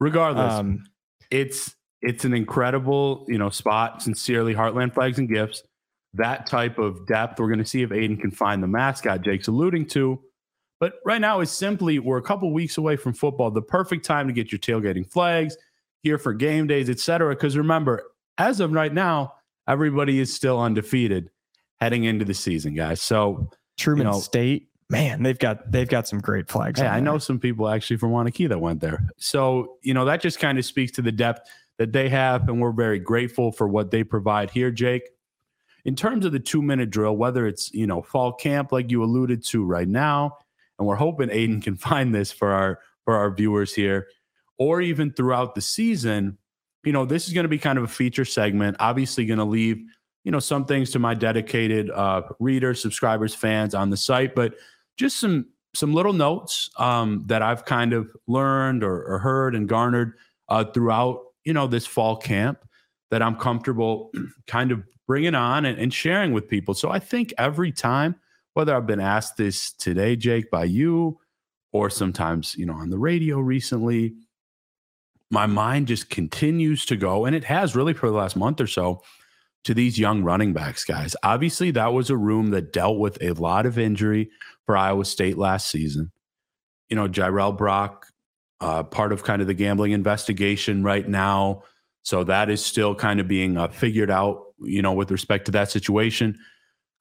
regardless. 0.00 0.52
um, 0.52 0.84
it's 1.30 1.74
it's 2.02 2.24
an 2.24 2.34
incredible 2.34 3.24
you 3.28 3.38
know 3.38 3.48
spot 3.50 4.02
sincerely 4.02 4.54
heartland 4.54 4.92
flags 4.94 5.18
and 5.18 5.28
gifts 5.28 5.62
that 6.12 6.46
type 6.46 6.78
of 6.78 7.06
depth 7.06 7.40
we're 7.40 7.48
going 7.48 7.58
to 7.58 7.64
see 7.64 7.82
if 7.82 7.90
aiden 7.90 8.20
can 8.20 8.30
find 8.30 8.62
the 8.62 8.66
mascot 8.68 9.22
jake's 9.22 9.48
alluding 9.48 9.86
to 9.86 10.20
but 10.80 10.94
right 11.06 11.20
now 11.20 11.40
is 11.40 11.50
simply 11.50 11.98
we're 11.98 12.18
a 12.18 12.22
couple 12.22 12.52
weeks 12.52 12.76
away 12.76 12.94
from 12.94 13.14
football 13.14 13.50
the 13.50 13.62
perfect 13.62 14.04
time 14.04 14.26
to 14.26 14.32
get 14.34 14.52
your 14.52 14.58
tailgating 14.58 15.10
flags 15.10 15.56
here 16.02 16.18
for 16.18 16.34
game 16.34 16.66
days 16.66 16.90
etc 16.90 17.34
because 17.34 17.56
remember 17.56 18.02
as 18.36 18.60
of 18.60 18.70
right 18.72 18.92
now 18.92 19.32
everybody 19.66 20.20
is 20.20 20.32
still 20.32 20.60
undefeated 20.60 21.30
heading 21.80 22.04
into 22.04 22.24
the 22.24 22.34
season 22.34 22.74
guys 22.74 23.00
so 23.00 23.48
Truman 23.78 24.06
know- 24.06 24.20
State, 24.20 24.68
man, 24.90 25.22
they've 25.22 25.38
got 25.38 25.70
they've 25.70 25.88
got 25.88 26.06
some 26.06 26.20
great 26.20 26.48
flags. 26.48 26.80
Hey, 26.80 26.86
I 26.86 27.00
know 27.00 27.18
some 27.18 27.38
people 27.38 27.68
actually 27.68 27.96
from 27.96 28.10
Waunakee 28.10 28.48
that 28.48 28.60
went 28.60 28.80
there. 28.80 29.08
So, 29.16 29.78
you 29.82 29.94
know, 29.94 30.04
that 30.04 30.20
just 30.20 30.38
kind 30.38 30.58
of 30.58 30.64
speaks 30.64 30.92
to 30.92 31.02
the 31.02 31.12
depth 31.12 31.48
that 31.78 31.92
they 31.92 32.08
have. 32.08 32.48
And 32.48 32.60
we're 32.60 32.72
very 32.72 32.98
grateful 32.98 33.52
for 33.52 33.66
what 33.66 33.90
they 33.90 34.04
provide 34.04 34.50
here, 34.50 34.70
Jake. 34.70 35.08
In 35.84 35.96
terms 35.96 36.24
of 36.24 36.32
the 36.32 36.40
two 36.40 36.62
minute 36.62 36.90
drill, 36.90 37.16
whether 37.16 37.46
it's, 37.46 37.72
you 37.72 37.86
know, 37.86 38.02
fall 38.02 38.32
camp, 38.32 38.72
like 38.72 38.90
you 38.90 39.02
alluded 39.02 39.44
to 39.46 39.64
right 39.64 39.88
now, 39.88 40.38
and 40.78 40.88
we're 40.88 40.96
hoping 40.96 41.28
Aiden 41.28 41.62
can 41.62 41.76
find 41.76 42.14
this 42.14 42.32
for 42.32 42.50
our 42.50 42.80
for 43.04 43.16
our 43.16 43.30
viewers 43.34 43.74
here, 43.74 44.08
or 44.58 44.80
even 44.80 45.12
throughout 45.12 45.54
the 45.54 45.60
season, 45.60 46.38
you 46.84 46.92
know, 46.92 47.04
this 47.04 47.26
is 47.26 47.34
going 47.34 47.44
to 47.44 47.48
be 47.48 47.58
kind 47.58 47.78
of 47.78 47.84
a 47.84 47.88
feature 47.88 48.24
segment. 48.24 48.76
Obviously, 48.80 49.26
going 49.26 49.38
to 49.38 49.44
leave, 49.44 49.82
you 50.24 50.32
know, 50.32 50.38
some 50.38 50.64
things 50.64 50.90
to 50.92 50.98
my 50.98 51.14
dedicated 51.14 51.90
uh, 51.90 52.22
readers, 52.38 52.80
subscribers, 52.80 53.34
fans 53.34 53.74
on 53.74 53.90
the 53.90 53.96
site, 53.96 54.34
but 54.34 54.54
just 54.96 55.20
some 55.20 55.46
some 55.74 55.92
little 55.92 56.12
notes 56.12 56.70
um, 56.78 57.24
that 57.26 57.42
I've 57.42 57.64
kind 57.64 57.92
of 57.92 58.08
learned 58.28 58.84
or, 58.84 59.04
or 59.04 59.18
heard 59.18 59.54
and 59.54 59.68
garnered 59.68 60.14
uh, 60.48 60.64
throughout, 60.64 61.20
you 61.44 61.52
know, 61.52 61.66
this 61.66 61.86
fall 61.86 62.16
camp 62.16 62.58
that 63.10 63.22
I'm 63.22 63.36
comfortable 63.36 64.12
kind 64.46 64.70
of 64.70 64.84
bringing 65.06 65.34
on 65.34 65.64
and, 65.64 65.78
and 65.78 65.92
sharing 65.92 66.32
with 66.32 66.48
people. 66.48 66.74
So 66.74 66.90
I 66.90 66.98
think 66.98 67.34
every 67.38 67.72
time, 67.72 68.16
whether 68.54 68.74
I've 68.74 68.86
been 68.86 69.00
asked 69.00 69.36
this 69.36 69.72
today, 69.72 70.14
Jake, 70.14 70.48
by 70.50 70.64
you, 70.64 71.18
or 71.72 71.90
sometimes, 71.90 72.54
you 72.54 72.64
know, 72.64 72.74
on 72.74 72.88
the 72.88 72.98
radio 72.98 73.40
recently, 73.40 74.14
my 75.30 75.46
mind 75.46 75.88
just 75.88 76.08
continues 76.08 76.86
to 76.86 76.96
go, 76.96 77.24
and 77.24 77.34
it 77.34 77.42
has 77.44 77.74
really 77.74 77.94
for 77.94 78.08
the 78.08 78.16
last 78.16 78.36
month 78.36 78.60
or 78.60 78.68
so, 78.68 79.02
to 79.64 79.74
these 79.74 79.98
young 79.98 80.22
running 80.22 80.52
backs, 80.52 80.84
guys. 80.84 81.16
Obviously, 81.22 81.70
that 81.72 81.92
was 81.92 82.10
a 82.10 82.16
room 82.16 82.50
that 82.50 82.72
dealt 82.72 82.98
with 82.98 83.18
a 83.22 83.32
lot 83.32 83.66
of 83.66 83.78
injury 83.78 84.30
for 84.66 84.76
Iowa 84.76 85.04
State 85.04 85.38
last 85.38 85.70
season. 85.70 86.12
You 86.88 86.96
know, 86.96 87.08
Jirel 87.08 87.56
Brock, 87.56 88.06
uh, 88.60 88.82
part 88.82 89.12
of 89.12 89.24
kind 89.24 89.40
of 89.40 89.48
the 89.48 89.54
gambling 89.54 89.92
investigation 89.92 90.82
right 90.82 91.08
now. 91.08 91.62
So 92.02 92.24
that 92.24 92.50
is 92.50 92.64
still 92.64 92.94
kind 92.94 93.20
of 93.20 93.26
being 93.26 93.56
uh, 93.56 93.68
figured 93.68 94.10
out, 94.10 94.42
you 94.60 94.82
know, 94.82 94.92
with 94.92 95.10
respect 95.10 95.46
to 95.46 95.52
that 95.52 95.70
situation. 95.70 96.38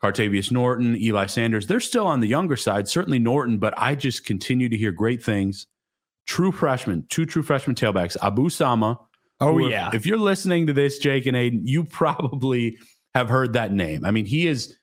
Cartavius 0.01 0.51
Norton, 0.51 0.97
Eli 0.97 1.27
Sanders, 1.27 1.67
they're 1.67 1.79
still 1.79 2.07
on 2.07 2.19
the 2.19 2.27
younger 2.27 2.57
side, 2.57 2.89
certainly 2.89 3.19
Norton, 3.19 3.57
but 3.57 3.73
I 3.77 3.95
just 3.95 4.25
continue 4.25 4.67
to 4.67 4.77
hear 4.77 4.91
great 4.91 5.23
things. 5.23 5.67
True 6.25 6.51
freshmen, 6.51 7.05
two 7.09 7.25
true 7.25 7.43
freshman 7.43 7.75
tailbacks, 7.75 8.17
Abu 8.21 8.49
Sama. 8.49 8.99
Oh 9.39 9.57
if- 9.59 9.71
yeah, 9.71 9.89
If 9.93 10.05
you're 10.05 10.17
listening 10.17 10.67
to 10.67 10.73
this, 10.73 10.97
Jake 10.99 11.25
and 11.25 11.35
Aiden, 11.35 11.61
you 11.63 11.83
probably 11.83 12.77
have 13.13 13.29
heard 13.29 13.53
that 13.53 13.71
name. 13.71 14.05
I 14.05 14.11
mean, 14.11 14.25
he 14.25 14.47
is, 14.47 14.75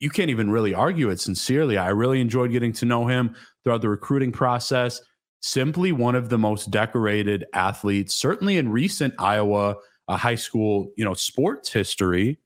you 0.00 0.10
can't 0.10 0.30
even 0.30 0.50
really 0.50 0.74
argue 0.74 1.10
it 1.10 1.20
sincerely. 1.20 1.78
I 1.78 1.88
really 1.88 2.20
enjoyed 2.20 2.52
getting 2.52 2.72
to 2.74 2.84
know 2.84 3.06
him 3.06 3.34
throughout 3.64 3.80
the 3.80 3.88
recruiting 3.88 4.32
process. 4.32 5.00
Simply 5.40 5.90
one 5.90 6.14
of 6.14 6.28
the 6.28 6.38
most 6.38 6.70
decorated 6.70 7.44
athletes, 7.54 8.14
certainly 8.14 8.58
in 8.58 8.68
recent 8.68 9.14
Iowa 9.18 9.76
uh, 10.08 10.16
high 10.16 10.36
school, 10.36 10.90
you 10.96 11.04
know, 11.04 11.14
sports 11.14 11.72
history, 11.72 12.38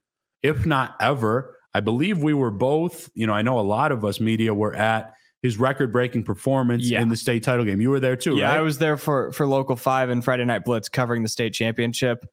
if 0.43 0.65
not 0.65 0.97
ever. 1.01 1.57
I 1.75 1.81
believe 1.81 2.23
we 2.23 2.33
were 2.33 2.51
both, 2.51 3.11
you 3.15 3.27
know, 3.27 3.35
I 3.35 3.43
know 3.43 3.59
a 3.59 3.61
lot 3.61 3.93
of 3.93 4.05
us 4.05 4.19
media 4.21 4.55
were 4.55 4.75
at 4.75 5.13
his 5.47 5.59
record 5.59 5.93
breaking 5.93 6.25
performance 6.25 6.85
Yeah. 6.85 7.01
in 7.01 7.09
the 7.09 7.17
state 7.17 7.43
title 7.45 7.65
game. 7.65 7.81
You 7.81 7.91
were 7.91 8.01
there 8.01 8.17
too, 8.17 8.37
yeah. 8.37 8.49
right? 8.49 8.59
I 8.59 8.61
was 8.63 8.79
there 8.79 8.97
for 8.97 9.33
for 9.33 9.47
local 9.47 9.77
five 9.77 10.11
and 10.11 10.25
Friday 10.25 10.45
Night 10.45 10.65
Blitz 10.65 10.89
covering 10.89 11.23
the 11.23 11.29
state 11.29 11.55
championship. 11.55 12.27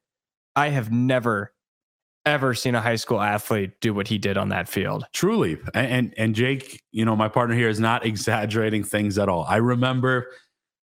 I 0.56 0.68
have 0.68 0.90
never 0.92 1.52
ever 2.26 2.54
seen 2.54 2.74
a 2.74 2.80
high 2.80 2.96
school 2.96 3.20
athlete 3.20 3.72
do 3.80 3.92
what 3.92 4.08
he 4.08 4.16
did 4.18 4.36
on 4.38 4.48
that 4.48 4.66
field. 4.68 5.04
Truly. 5.12 5.58
And, 5.74 5.86
and 5.86 6.14
and 6.16 6.34
Jake, 6.34 6.82
you 6.90 7.04
know, 7.04 7.14
my 7.14 7.28
partner 7.28 7.54
here 7.54 7.68
is 7.68 7.78
not 7.80 8.04
exaggerating 8.10 8.82
things 8.84 9.16
at 9.18 9.28
all. 9.28 9.44
I 9.48 9.56
remember 9.56 10.30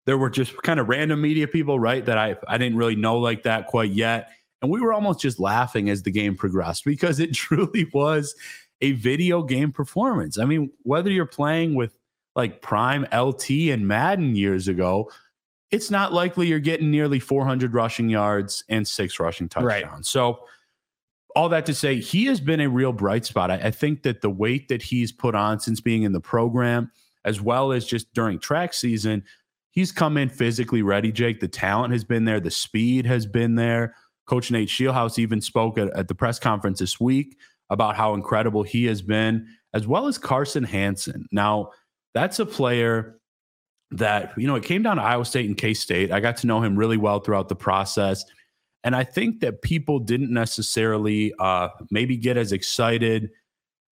there 0.07 0.17
were 0.19 0.31
just 0.31 0.57
kind 0.63 0.79
of 0.81 0.89
random 0.89 1.21
media 1.21 1.49
people, 1.49 1.79
right, 1.81 2.05
that 2.05 2.17
I 2.19 2.37
I 2.49 2.59
didn't 2.59 2.79
really 2.79 2.97
know 2.97 3.19
like 3.19 3.43
that 3.43 3.67
quite 3.67 3.91
yet. 3.91 4.31
And 4.63 4.71
we 4.71 4.81
were 4.81 4.93
almost 4.93 5.21
just 5.21 5.41
laughing 5.41 5.89
as 5.89 6.03
the 6.03 6.11
game 6.11 6.37
progressed 6.37 6.85
because 6.85 7.19
it 7.19 7.33
truly 7.35 7.89
was 7.93 8.35
a 8.83 8.93
video 8.93 9.43
game 9.43 9.73
performance. 9.73 10.39
I 10.39 10.45
mean, 10.45 10.71
whether 10.83 11.11
you're 11.11 11.27
playing 11.27 11.75
with 11.75 11.93
like 12.37 12.63
prime 12.63 13.07
LT 13.13 13.51
and 13.71 13.87
Madden 13.87 14.35
years 14.37 14.69
ago, 14.69 15.11
it's 15.71 15.91
not 15.91 16.13
likely 16.13 16.49
you're 16.49 16.59
getting 16.59 16.91
nearly 16.91 17.21
400 17.21 17.75
rushing 17.75 18.09
yards 18.09 18.65
and 18.69 18.87
six 18.87 19.21
rushing 19.21 19.49
touchdowns. 19.49 19.85
Right. 19.85 20.05
So 20.05 20.41
all 21.37 21.49
that 21.51 21.67
to 21.67 21.75
say, 21.75 22.01
he 22.01 22.27
has 22.27 22.41
been 22.41 22.61
a 22.61 22.69
real 22.69 22.93
bright 22.93 23.25
spot. 23.25 23.51
I, 23.51 23.55
I 23.55 23.71
think 23.71 24.03
that 24.03 24.21
the 24.21 24.31
weight 24.31 24.69
that 24.69 24.83
he's 24.83 25.13
put 25.13 25.35
on 25.35 25.61
since 25.61 25.81
being 25.81 26.03
in 26.03 26.13
the 26.13 26.21
program, 26.21 26.91
as 27.25 27.41
well 27.41 27.73
as 27.73 27.87
just 27.87 28.13
during 28.15 28.39
track 28.39 28.75
season, 28.75 29.23
he's 29.71 29.93
come 29.93 30.17
in 30.17 30.29
physically 30.29 30.83
ready, 30.83 31.13
Jake. 31.13 31.41
The 31.41 31.49
talent 31.49 31.93
has 31.93 32.05
been 32.05 32.25
there, 32.25 32.41
the 32.41 32.51
speed 32.51 33.07
has 33.07 33.27
been 33.27 33.55
there. 33.55 33.95
Coach 34.27 34.51
Nate 34.51 34.69
Scheelhaase 34.69 35.19
even 35.19 35.41
spoke 35.41 35.77
at, 35.79 35.89
at 35.97 36.09
the 36.09 36.15
press 36.15 36.39
conference 36.39 36.79
this 36.79 37.01
week 37.01 37.37
about 37.69 37.97
how 37.97 38.15
incredible 38.15 38.63
he 38.63 38.87
has 38.87 39.03
been, 39.03 39.47
as 39.75 39.87
well 39.87 40.07
as 40.07 40.19
Carson 40.19 40.65
Hansen. 40.65 41.27
Now, 41.33 41.71
that's 42.15 42.39
a 42.39 42.47
player 42.47 43.19
that, 43.93 44.33
you 44.37 44.47
know, 44.47 44.55
it 44.55 44.65
came 44.65 44.83
down 44.83 44.97
to 44.97 45.03
Iowa 45.03 45.25
State 45.25 45.47
and 45.47 45.57
K 45.57 45.75
State. 45.75 46.13
I 46.13 46.21
got 46.21 46.37
to 46.39 46.47
know 46.47 46.63
him 46.63 46.77
really 46.77 46.97
well 46.97 47.21
throughout 47.21 47.49
the 47.49 47.57
process. 47.57 48.25
And 48.85 48.97
I 48.97 49.05
think 49.05 49.41
that 49.41 49.63
people 49.63 49.99
didn't 49.99 50.33
necessarily 50.33 51.35
uh, 51.39 51.69
maybe 51.91 52.17
get 52.17 52.37
as 52.37 52.53
excited 52.53 53.31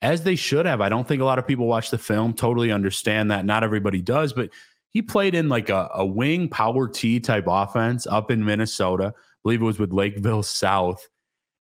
as 0.01 0.23
they 0.23 0.37
should 0.37 0.65
have. 0.67 0.81
I 0.81 0.89
don't 0.89 1.07
think 1.07 1.21
a 1.21 1.25
lot 1.25 1.39
of 1.39 1.47
people 1.47 1.67
watch 1.67 1.91
the 1.91 1.99
film, 1.99 2.33
totally 2.33 2.71
understand 2.71 3.31
that. 3.31 3.45
Not 3.45 3.65
everybody 3.65 4.01
does, 4.01 4.33
but 4.33 4.51
he 4.91 5.03
played 5.03 5.35
in 5.35 5.49
like 5.49 5.69
a, 5.69 5.91
a 5.95 6.07
wing 6.07 6.49
power 6.49 6.89
T 6.89 7.21
type 7.21 7.45
offense 7.47 8.07
up 8.07 8.31
in 8.31 8.45
Minnesota. 8.45 9.13
I 9.17 9.21
believe 9.43 9.61
it 9.61 9.67
was 9.67 9.79
with 9.79 9.93
Lakeville 9.93 10.43
South. 10.43 11.07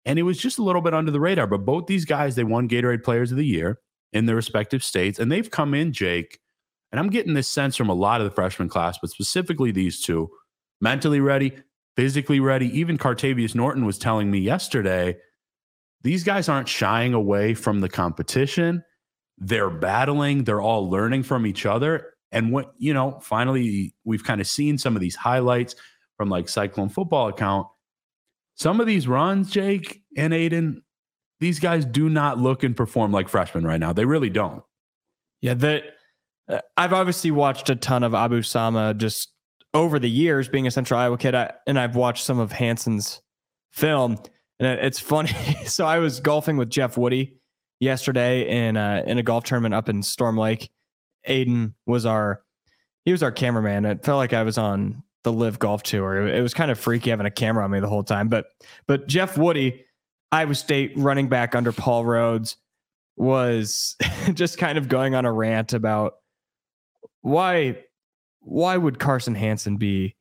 and 0.05 0.19
it 0.19 0.23
was 0.23 0.37
just 0.37 0.59
a 0.59 0.63
little 0.63 0.81
bit 0.81 0.93
under 0.93 1.11
the 1.11 1.19
radar. 1.19 1.47
But 1.47 1.65
both 1.65 1.87
these 1.87 2.05
guys, 2.05 2.35
they 2.35 2.43
won 2.43 2.69
Gatorade 2.69 3.03
Players 3.03 3.31
of 3.31 3.37
the 3.37 3.45
Year 3.45 3.79
in 4.13 4.25
their 4.27 4.35
respective 4.35 4.83
states, 4.83 5.19
and 5.19 5.31
they've 5.31 5.49
come 5.49 5.73
in, 5.73 5.91
Jake. 5.91 6.39
And 6.95 7.01
I'm 7.01 7.09
getting 7.09 7.33
this 7.33 7.49
sense 7.49 7.75
from 7.75 7.89
a 7.89 7.93
lot 7.93 8.21
of 8.21 8.25
the 8.25 8.33
freshman 8.33 8.69
class, 8.69 8.97
but 8.97 9.09
specifically 9.09 9.69
these 9.69 9.99
two, 9.99 10.31
mentally 10.79 11.19
ready, 11.19 11.51
physically 11.97 12.39
ready. 12.39 12.67
Even 12.79 12.97
Cartavius 12.97 13.53
Norton 13.53 13.83
was 13.85 13.97
telling 13.97 14.31
me 14.31 14.39
yesterday, 14.39 15.17
these 16.03 16.23
guys 16.23 16.47
aren't 16.47 16.69
shying 16.69 17.13
away 17.13 17.53
from 17.53 17.81
the 17.81 17.89
competition. 17.89 18.81
They're 19.37 19.69
battling, 19.69 20.45
they're 20.45 20.61
all 20.61 20.89
learning 20.89 21.23
from 21.23 21.45
each 21.45 21.65
other. 21.65 22.13
And 22.31 22.53
what, 22.53 22.73
you 22.77 22.93
know, 22.93 23.19
finally, 23.21 23.93
we've 24.05 24.23
kind 24.23 24.39
of 24.39 24.47
seen 24.47 24.77
some 24.77 24.95
of 24.95 25.01
these 25.01 25.17
highlights 25.17 25.75
from 26.15 26.29
like 26.29 26.47
Cyclone 26.47 26.87
football 26.87 27.27
account. 27.27 27.67
Some 28.53 28.79
of 28.79 28.87
these 28.87 29.05
runs, 29.05 29.51
Jake 29.51 30.01
and 30.15 30.31
Aiden, 30.31 30.77
these 31.41 31.59
guys 31.59 31.83
do 31.83 32.07
not 32.07 32.37
look 32.37 32.63
and 32.63 32.73
perform 32.73 33.11
like 33.11 33.27
freshmen 33.27 33.67
right 33.67 33.81
now. 33.81 33.91
They 33.91 34.05
really 34.05 34.29
don't. 34.29 34.63
Yeah, 35.41 35.55
that 35.55 35.94
Uh, 36.47 36.59
I've 36.77 36.93
obviously 36.93 37.31
watched 37.31 37.69
a 37.69 37.75
ton 37.75 38.03
of 38.03 38.13
Abu 38.13 38.41
Sama 38.41 38.93
just 38.93 39.29
over 39.73 39.99
the 39.99 40.09
years 40.09 40.47
being 40.47 40.67
a 40.67 40.71
Central 40.71 40.99
Iowa 40.99 41.17
kid, 41.17 41.35
I, 41.35 41.53
and 41.67 41.79
I've 41.79 41.95
watched 41.95 42.23
some 42.23 42.39
of 42.39 42.51
Hansen's 42.51 43.21
film. 43.71 44.17
And 44.59 44.79
it's 44.79 44.99
funny. 44.99 45.29
so 45.65 45.85
I 45.85 45.99
was 45.99 46.19
golfing 46.19 46.57
with 46.57 46.69
Jeff 46.69 46.97
Woody 46.97 47.37
yesterday 47.79 48.67
in 48.67 48.77
a, 48.77 49.03
in 49.05 49.17
a 49.17 49.23
golf 49.23 49.43
tournament 49.43 49.73
up 49.73 49.89
in 49.89 50.01
Storm 50.01 50.37
Lake. 50.37 50.69
Aiden 51.27 51.73
was 51.85 52.05
our 52.05 52.41
he 53.05 53.11
was 53.11 53.21
our 53.21 53.31
cameraman. 53.31 53.85
It 53.85 54.03
felt 54.03 54.17
like 54.17 54.33
I 54.33 54.43
was 54.43 54.57
on 54.57 55.03
the 55.23 55.31
live 55.31 55.59
golf 55.59 55.83
tour. 55.83 56.27
It 56.27 56.41
was 56.41 56.53
kind 56.53 56.71
of 56.71 56.79
freaky 56.79 57.11
having 57.11 57.25
a 57.25 57.31
camera 57.31 57.63
on 57.63 57.71
me 57.71 57.79
the 57.79 57.87
whole 57.87 58.03
time. 58.03 58.29
But 58.29 58.47
but 58.87 59.07
Jeff 59.07 59.37
Woody, 59.37 59.85
Iowa 60.31 60.55
State 60.55 60.93
running 60.95 61.29
back 61.29 61.55
under 61.55 61.71
Paul 61.71 62.03
Rhoads, 62.03 62.55
was 63.15 63.95
just 64.33 64.57
kind 64.57 64.77
of 64.77 64.87
going 64.87 65.15
on 65.15 65.25
a 65.25 65.31
rant 65.31 65.73
about 65.73 66.15
why 67.25 67.75
why 68.41 68.77
would 68.77 68.99
Carson 68.99 69.33
Hansen 69.33 69.77
be 69.77 70.15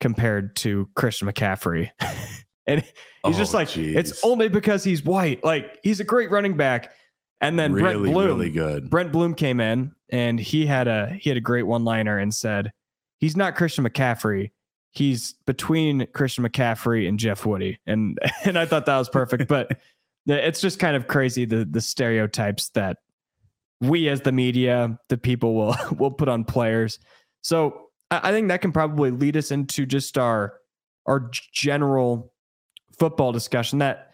compared 0.00 0.54
to 0.56 0.88
Christian 0.94 1.28
McCaffrey? 1.28 1.90
and 2.66 2.82
he's 2.82 2.92
oh, 3.24 3.32
just 3.32 3.52
like, 3.52 3.68
geez. 3.70 3.96
it's 3.96 4.24
only 4.24 4.48
because 4.48 4.84
he's 4.84 5.04
white. 5.04 5.42
Like 5.42 5.80
he's 5.82 5.98
a 5.98 6.04
great 6.04 6.30
running 6.30 6.56
back. 6.56 6.92
And 7.40 7.58
then 7.58 7.72
really, 7.72 7.82
Brent 7.82 8.02
Bloom, 8.04 8.24
really 8.24 8.50
good. 8.50 8.88
Brent 8.88 9.12
Bloom 9.12 9.34
came 9.34 9.58
in 9.60 9.92
and 10.08 10.38
he 10.38 10.64
had 10.64 10.86
a 10.86 11.08
he 11.20 11.28
had 11.28 11.36
a 11.36 11.40
great 11.40 11.64
one 11.64 11.84
liner 11.84 12.16
and 12.18 12.32
said, 12.32 12.70
he's 13.18 13.36
not 13.36 13.56
Christian 13.56 13.84
McCaffrey. 13.84 14.52
He's 14.92 15.34
between 15.44 16.06
Christian 16.14 16.44
McCaffrey 16.44 17.08
and 17.08 17.18
Jeff 17.18 17.44
Woody. 17.44 17.80
And 17.84 18.16
and 18.44 18.56
I 18.56 18.64
thought 18.64 18.86
that 18.86 18.96
was 18.96 19.08
perfect. 19.08 19.48
but 19.48 19.76
it's 20.26 20.60
just 20.60 20.78
kind 20.78 20.94
of 20.94 21.08
crazy 21.08 21.46
the 21.46 21.64
the 21.64 21.80
stereotypes 21.80 22.68
that 22.70 22.98
we 23.80 24.08
as 24.08 24.22
the 24.22 24.32
media, 24.32 24.98
the 25.08 25.18
people 25.18 25.54
will 25.54 25.76
will 25.98 26.10
put 26.10 26.28
on 26.28 26.44
players. 26.44 26.98
So 27.42 27.88
I 28.10 28.30
think 28.30 28.48
that 28.48 28.60
can 28.60 28.72
probably 28.72 29.10
lead 29.10 29.36
us 29.36 29.50
into 29.50 29.86
just 29.86 30.18
our 30.18 30.54
our 31.06 31.30
general 31.52 32.32
football 32.98 33.32
discussion. 33.32 33.78
That 33.78 34.10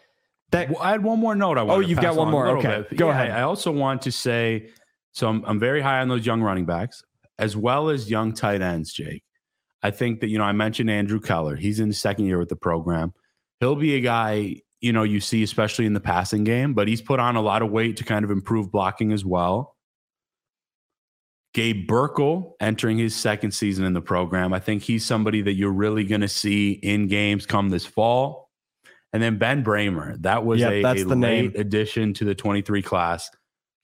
that 0.51 0.69
well, 0.69 0.79
I 0.81 0.91
had 0.91 1.03
one 1.03 1.19
more 1.19 1.35
note. 1.35 1.57
I. 1.57 1.61
Oh, 1.61 1.79
you've 1.79 2.01
got 2.01 2.15
one 2.15 2.29
more. 2.29 2.57
Okay, 2.57 2.85
bit. 2.89 2.97
go 2.97 3.07
yeah, 3.07 3.13
ahead. 3.13 3.31
I 3.31 3.41
also 3.41 3.71
want 3.71 4.01
to 4.03 4.11
say, 4.11 4.69
so 5.11 5.27
I'm 5.27 5.43
I'm 5.45 5.59
very 5.59 5.81
high 5.81 5.99
on 6.01 6.07
those 6.07 6.25
young 6.25 6.41
running 6.41 6.65
backs 6.65 7.03
as 7.39 7.57
well 7.57 7.89
as 7.89 8.09
young 8.09 8.33
tight 8.33 8.61
ends. 8.61 8.93
Jake, 8.93 9.23
I 9.81 9.91
think 9.91 10.19
that 10.21 10.29
you 10.29 10.37
know 10.37 10.43
I 10.43 10.51
mentioned 10.51 10.89
Andrew 10.89 11.19
Keller. 11.19 11.55
He's 11.55 11.79
in 11.79 11.89
the 11.89 11.95
second 11.95 12.25
year 12.25 12.39
with 12.39 12.49
the 12.49 12.55
program. 12.55 13.13
He'll 13.59 13.75
be 13.75 13.95
a 13.95 14.01
guy 14.01 14.57
you 14.83 14.91
know, 14.91 15.03
you 15.03 15.21
see, 15.21 15.43
especially 15.43 15.85
in 15.85 15.93
the 15.93 16.01
passing 16.01 16.43
game, 16.43 16.73
but 16.73 16.89
he's 16.89 17.01
put 17.01 17.17
on 17.17 17.37
a 17.37 17.41
lot 17.41 17.61
of 17.61 17.71
weight 17.71 17.95
to 17.97 18.03
kind 18.03 18.25
of 18.25 18.29
improve 18.29 18.69
blocking 18.69 19.13
as 19.13 19.23
well. 19.23 19.77
Gabe 21.53 21.87
Burkle 21.87 22.55
entering 22.59 22.97
his 22.97 23.15
second 23.15 23.51
season 23.51 23.85
in 23.85 23.93
the 23.93 24.01
program. 24.01 24.53
I 24.53 24.59
think 24.59 24.83
he's 24.83 25.05
somebody 25.05 25.41
that 25.43 25.53
you're 25.53 25.71
really 25.71 26.03
going 26.03 26.19
to 26.19 26.27
see 26.27 26.71
in 26.71 27.07
games 27.07 27.45
come 27.45 27.69
this 27.69 27.85
fall. 27.85 28.49
And 29.13 29.23
then 29.23 29.37
Ben 29.37 29.63
Brahmer, 29.63 30.21
that 30.23 30.43
was 30.43 30.59
yep, 30.59 30.71
a, 30.71 30.81
a 30.81 30.93
late 30.93 31.07
name. 31.07 31.53
addition 31.55 32.13
to 32.15 32.25
the 32.25 32.35
23 32.35 32.81
class. 32.81 33.29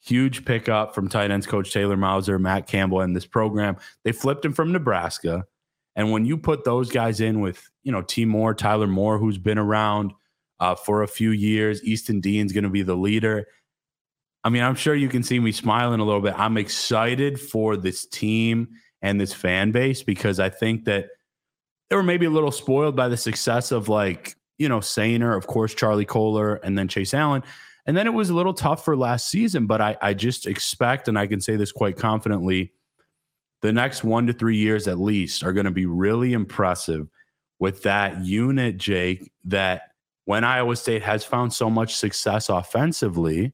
Huge 0.03 0.43
pickup 0.43 0.93
from 0.93 1.07
tight 1.07 1.31
ends 1.31 1.47
coach 1.47 1.71
Taylor 1.71 1.95
Mouser, 1.95 2.37
Matt 2.39 2.67
Campbell, 2.67 3.01
in 3.01 3.13
this 3.13 3.25
program. 3.25 3.77
They 4.03 4.11
flipped 4.11 4.43
him 4.43 4.51
from 4.51 4.73
Nebraska. 4.73 5.45
And 5.95 6.11
when 6.11 6.25
you 6.25 6.37
put 6.37 6.65
those 6.65 6.91
guys 6.91 7.21
in 7.21 7.39
with, 7.39 7.69
you 7.83 7.93
know, 7.93 8.01
T 8.01 8.25
Moore, 8.25 8.53
Tyler 8.53 8.87
Moore, 8.87 9.17
who's 9.17 9.37
been 9.37 9.57
around– 9.57 10.11
uh, 10.59 10.75
for 10.75 11.03
a 11.03 11.07
few 11.07 11.31
years. 11.31 11.83
Easton 11.83 12.19
Dean's 12.19 12.53
going 12.53 12.63
to 12.63 12.69
be 12.69 12.83
the 12.83 12.95
leader. 12.95 13.47
I 14.43 14.49
mean, 14.49 14.63
I'm 14.63 14.75
sure 14.75 14.95
you 14.95 15.09
can 15.09 15.23
see 15.23 15.39
me 15.39 15.51
smiling 15.51 15.99
a 15.99 16.05
little 16.05 16.21
bit. 16.21 16.33
I'm 16.37 16.57
excited 16.57 17.39
for 17.39 17.75
this 17.75 18.05
team 18.05 18.69
and 19.01 19.19
this 19.19 19.33
fan 19.33 19.71
base 19.71 20.03
because 20.03 20.39
I 20.39 20.49
think 20.49 20.85
that 20.85 21.07
they 21.89 21.95
were 21.95 22.03
maybe 22.03 22.25
a 22.25 22.29
little 22.29 22.51
spoiled 22.51 22.95
by 22.95 23.07
the 23.07 23.17
success 23.17 23.71
of 23.71 23.89
like, 23.89 24.35
you 24.57 24.69
know, 24.69 24.79
Soehner, 24.79 25.35
of 25.35 25.47
course, 25.47 25.73
Charlie 25.73 26.05
Kolar, 26.05 26.55
and 26.55 26.77
then 26.77 26.87
Chase 26.87 27.13
Allen. 27.13 27.43
And 27.85 27.97
then 27.97 28.07
it 28.07 28.13
was 28.13 28.29
a 28.29 28.35
little 28.35 28.53
tough 28.53 28.85
for 28.85 28.95
last 28.95 29.29
season, 29.29 29.65
but 29.65 29.81
I, 29.81 29.97
I 30.01 30.13
just 30.13 30.45
expect, 30.45 31.07
and 31.07 31.17
I 31.17 31.27
can 31.27 31.41
say 31.41 31.55
this 31.55 31.71
quite 31.71 31.97
confidently, 31.97 32.73
the 33.61 33.73
next 33.73 34.03
one 34.03 34.27
to 34.27 34.33
three 34.33 34.57
years 34.57 34.87
at 34.87 34.99
least 34.99 35.43
are 35.43 35.53
going 35.53 35.65
to 35.65 35.71
be 35.71 35.85
really 35.85 36.33
impressive 36.33 37.07
with 37.57 37.83
that 37.83 38.23
unit, 38.23 38.77
Jake, 38.77 39.31
that 39.45 39.91
when 40.29 40.43
Iowa 40.43 40.75
State 40.75 41.01
has 41.01 41.23
found 41.23 41.53
so 41.53 41.71
much 41.71 41.95
success 41.95 42.49
offensively, 42.49 43.51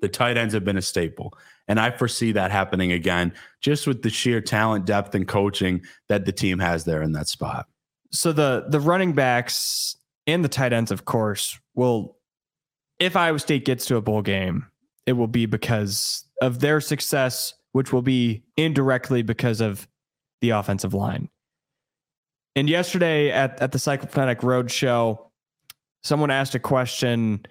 the 0.00 0.08
tight 0.10 0.36
ends 0.36 0.52
have 0.52 0.62
been 0.62 0.76
a 0.76 0.82
staple. 0.82 1.32
And 1.66 1.80
I 1.80 1.90
foresee 1.90 2.32
that 2.32 2.50
happening 2.50 2.92
again, 2.92 3.32
just 3.62 3.86
with 3.86 4.02
the 4.02 4.10
sheer 4.10 4.42
talent, 4.42 4.84
depth, 4.84 5.14
and 5.14 5.26
coaching 5.26 5.80
that 6.10 6.26
the 6.26 6.32
team 6.32 6.58
has 6.58 6.84
there 6.84 7.00
in 7.00 7.12
that 7.12 7.28
spot. 7.28 7.66
So 8.12 8.30
the 8.30 8.66
the 8.68 8.78
running 8.78 9.14
backs 9.14 9.96
and 10.26 10.44
the 10.44 10.50
tight 10.50 10.74
ends, 10.74 10.90
of 10.90 11.06
course, 11.06 11.58
will 11.74 12.18
if 12.98 13.16
Iowa 13.16 13.38
State 13.38 13.64
gets 13.64 13.86
to 13.86 13.96
a 13.96 14.02
bowl 14.02 14.20
game, 14.20 14.66
it 15.06 15.14
will 15.14 15.28
be 15.28 15.46
because 15.46 16.26
of 16.42 16.60
their 16.60 16.82
success, 16.82 17.54
which 17.72 17.90
will 17.90 18.02
be 18.02 18.42
indirectly 18.58 19.22
because 19.22 19.62
of 19.62 19.88
the 20.42 20.50
offensive 20.50 20.92
line. 20.92 21.30
And 22.54 22.68
yesterday 22.68 23.30
at, 23.30 23.58
at 23.62 23.72
the 23.72 23.78
Cyclopletic 23.78 24.42
Road 24.42 24.70
Show, 24.70 25.27
someone 26.02 26.30
asked 26.30 26.54
a 26.54 26.58
question 26.58 27.44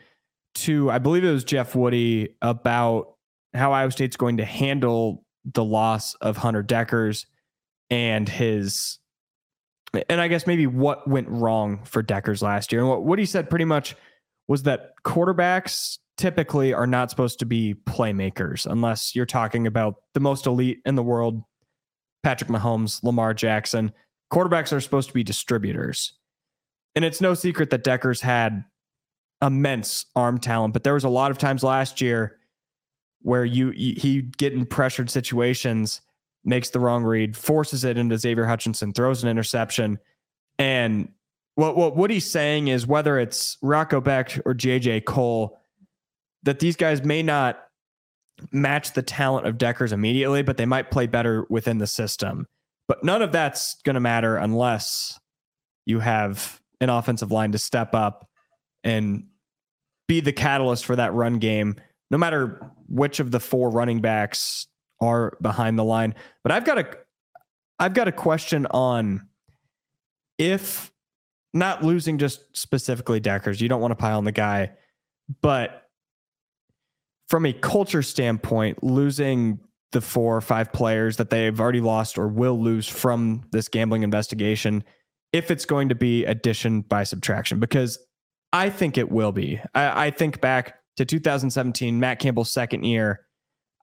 to, 0.56 0.90
I 0.90 1.00
believe 1.00 1.24
it 1.24 1.32
was 1.32 1.44
Jeff 1.44 1.76
Woody, 1.76 2.30
about 2.42 3.16
how 3.54 3.74
Iowa 3.74 3.92
State's 3.92 4.18
going 4.18 4.38
to 4.38 4.46
handle 4.46 5.24
the 5.54 5.64
loss 5.64 6.16
of 6.16 6.38
Hunter 6.38 6.64
Dekkers 6.64 7.26
and 7.90 8.28
his, 8.28 9.00
and 10.10 10.20
I 10.20 10.28
guess 10.28 10.46
maybe 10.46 10.68
what 10.68 11.08
went 11.08 11.30
wrong 11.30 11.84
for 11.86 12.04
Dekkers 12.04 12.42
last 12.42 12.72
year. 12.72 12.82
And 12.82 12.90
what 12.90 13.04
Woody 13.04 13.26
said 13.26 13.50
pretty 13.50 13.66
much 13.66 13.96
was 14.48 14.64
that 14.64 14.94
quarterbacks 15.04 15.98
typically 16.18 16.74
are 16.74 16.88
not 16.88 17.10
supposed 17.10 17.40
to 17.40 17.46
be 17.46 17.76
playmakers 17.86 18.66
unless 18.66 19.16
you're 19.16 19.26
talking 19.26 19.68
about 19.68 19.96
the 20.14 20.20
most 20.20 20.48
elite 20.48 20.80
in 20.86 20.96
the 20.96 21.04
world 21.04 21.44
Patrick 22.24 22.50
Mahomes, 22.50 23.04
Lamar 23.04 23.34
Jackson. 23.34 23.92
Quarterbacks 24.34 24.74
are 24.74 24.82
supposed 24.82 25.08
to 25.08 25.14
be 25.14 25.24
distributors. 25.24 26.17
And 26.98 27.06
it's 27.06 27.22
no 27.22 27.36
secret 27.36 27.70
that 27.70 27.84
Dekkers 27.84 28.22
had 28.22 28.66
immense 29.40 30.08
arm 30.16 30.40
talent, 30.40 30.74
but 30.74 30.84
there 30.84 30.96
was 30.96 31.04
a 31.04 31.10
lot 31.10 31.30
of 31.30 31.38
times 31.38 31.62
last 31.62 32.02
year 32.02 32.40
where 33.22 33.46
you 33.46 33.70
he 33.70 34.24
get 34.24 34.52
in 34.52 34.66
pressured 34.66 35.12
situations, 35.12 36.02
makes 36.44 36.72
the 36.72 36.80
wrong 36.80 37.04
read, 37.04 37.38
forces 37.38 37.84
it 37.84 38.00
into 38.00 38.18
Xavier 38.18 38.48
Hutchinson, 38.48 38.94
throws 38.94 39.22
an 39.22 39.30
interception, 39.30 40.00
and 40.58 41.10
what 41.54 41.78
what 41.78 41.96
what 41.96 42.10
he's 42.10 42.28
saying 42.28 42.70
is 42.70 42.88
whether 42.88 43.20
it's 43.20 43.60
Rocco 43.62 44.02
Becht 44.02 44.42
or 44.44 44.56
JJ 44.56 45.06
Cole, 45.06 45.60
that 46.42 46.58
these 46.58 46.76
guys 46.76 47.04
may 47.04 47.22
not 47.22 47.64
match 48.52 48.94
the 48.94 49.04
talent 49.04 49.46
of 49.46 49.60
Dekkers 49.60 49.92
immediately, 49.92 50.42
but 50.42 50.58
they 50.58 50.66
might 50.66 50.90
play 50.90 51.06
better 51.06 51.46
within 51.48 51.78
the 51.78 51.86
system. 51.86 52.48
But 52.88 53.04
none 53.04 53.22
of 53.22 53.32
that's 53.32 53.76
going 53.84 53.94
to 53.94 54.00
matter 54.00 54.36
unless 54.36 55.20
you 55.86 56.00
have 56.00 56.60
an 56.82 56.90
offensive 56.90 57.32
line 57.32 57.52
to 57.52 57.58
step 57.58 57.94
up 57.96 58.28
and 58.84 59.26
be 60.08 60.20
the 60.20 60.34
catalyst 60.34 60.86
for 60.86 60.96
that 60.96 61.14
run 61.14 61.40
game, 61.40 61.76
no 62.12 62.18
matter 62.18 62.72
which 62.88 63.20
of 63.20 63.32
the 63.32 63.40
four 63.40 63.70
running 63.70 64.00
backs 64.00 64.68
are 65.02 65.38
behind 65.42 65.78
the 65.78 65.84
line. 65.84 66.16
But 66.44 66.52
I've 66.52 66.66
got 66.66 66.78
a 66.78 66.90
I've 67.80 67.94
got 67.94 68.08
a 68.08 68.12
question 68.12 68.66
on 68.72 69.28
if 70.38 70.92
not 71.54 71.84
losing 71.84 72.18
just 72.18 72.42
specifically 72.56 73.20
Dekkers, 73.20 73.62
you 73.62 73.68
don't 73.68 73.82
want 73.82 73.92
to 73.92 73.96
pile 73.96 74.18
on 74.18 74.24
the 74.24 74.32
guy, 74.32 74.72
but 75.42 75.84
from 77.28 77.46
a 77.46 77.54
culture 77.54 78.02
standpoint, 78.02 78.84
losing 78.84 79.60
the 79.92 80.02
four 80.02 80.36
or 80.36 80.42
five 80.42 80.72
players 80.72 81.18
that 81.18 81.30
they've 81.30 81.60
already 81.60 81.82
lost 81.82 82.18
or 82.18 82.28
will 82.28 82.60
lose 82.62 82.88
from 82.88 83.44
this 83.52 83.68
gambling 83.68 84.04
investigation 84.04 84.84
if 85.38 85.52
it's 85.52 85.66
going 85.66 85.90
to 85.90 85.96
be 85.96 86.26
addition 86.26 86.82
by 86.82 87.04
subtraction 87.04 87.60
because 87.60 88.00
I 88.52 88.70
think 88.70 88.98
it 88.98 89.12
will 89.12 89.32
be. 89.32 89.62
I, 89.76 90.08
I 90.08 90.12
think 90.12 90.42
back 90.42 90.80
to 90.98 91.06
2017, 91.06 92.00
Matt 92.00 92.20
Campbell's 92.20 92.52
second 92.52 92.84
year. 92.84 93.22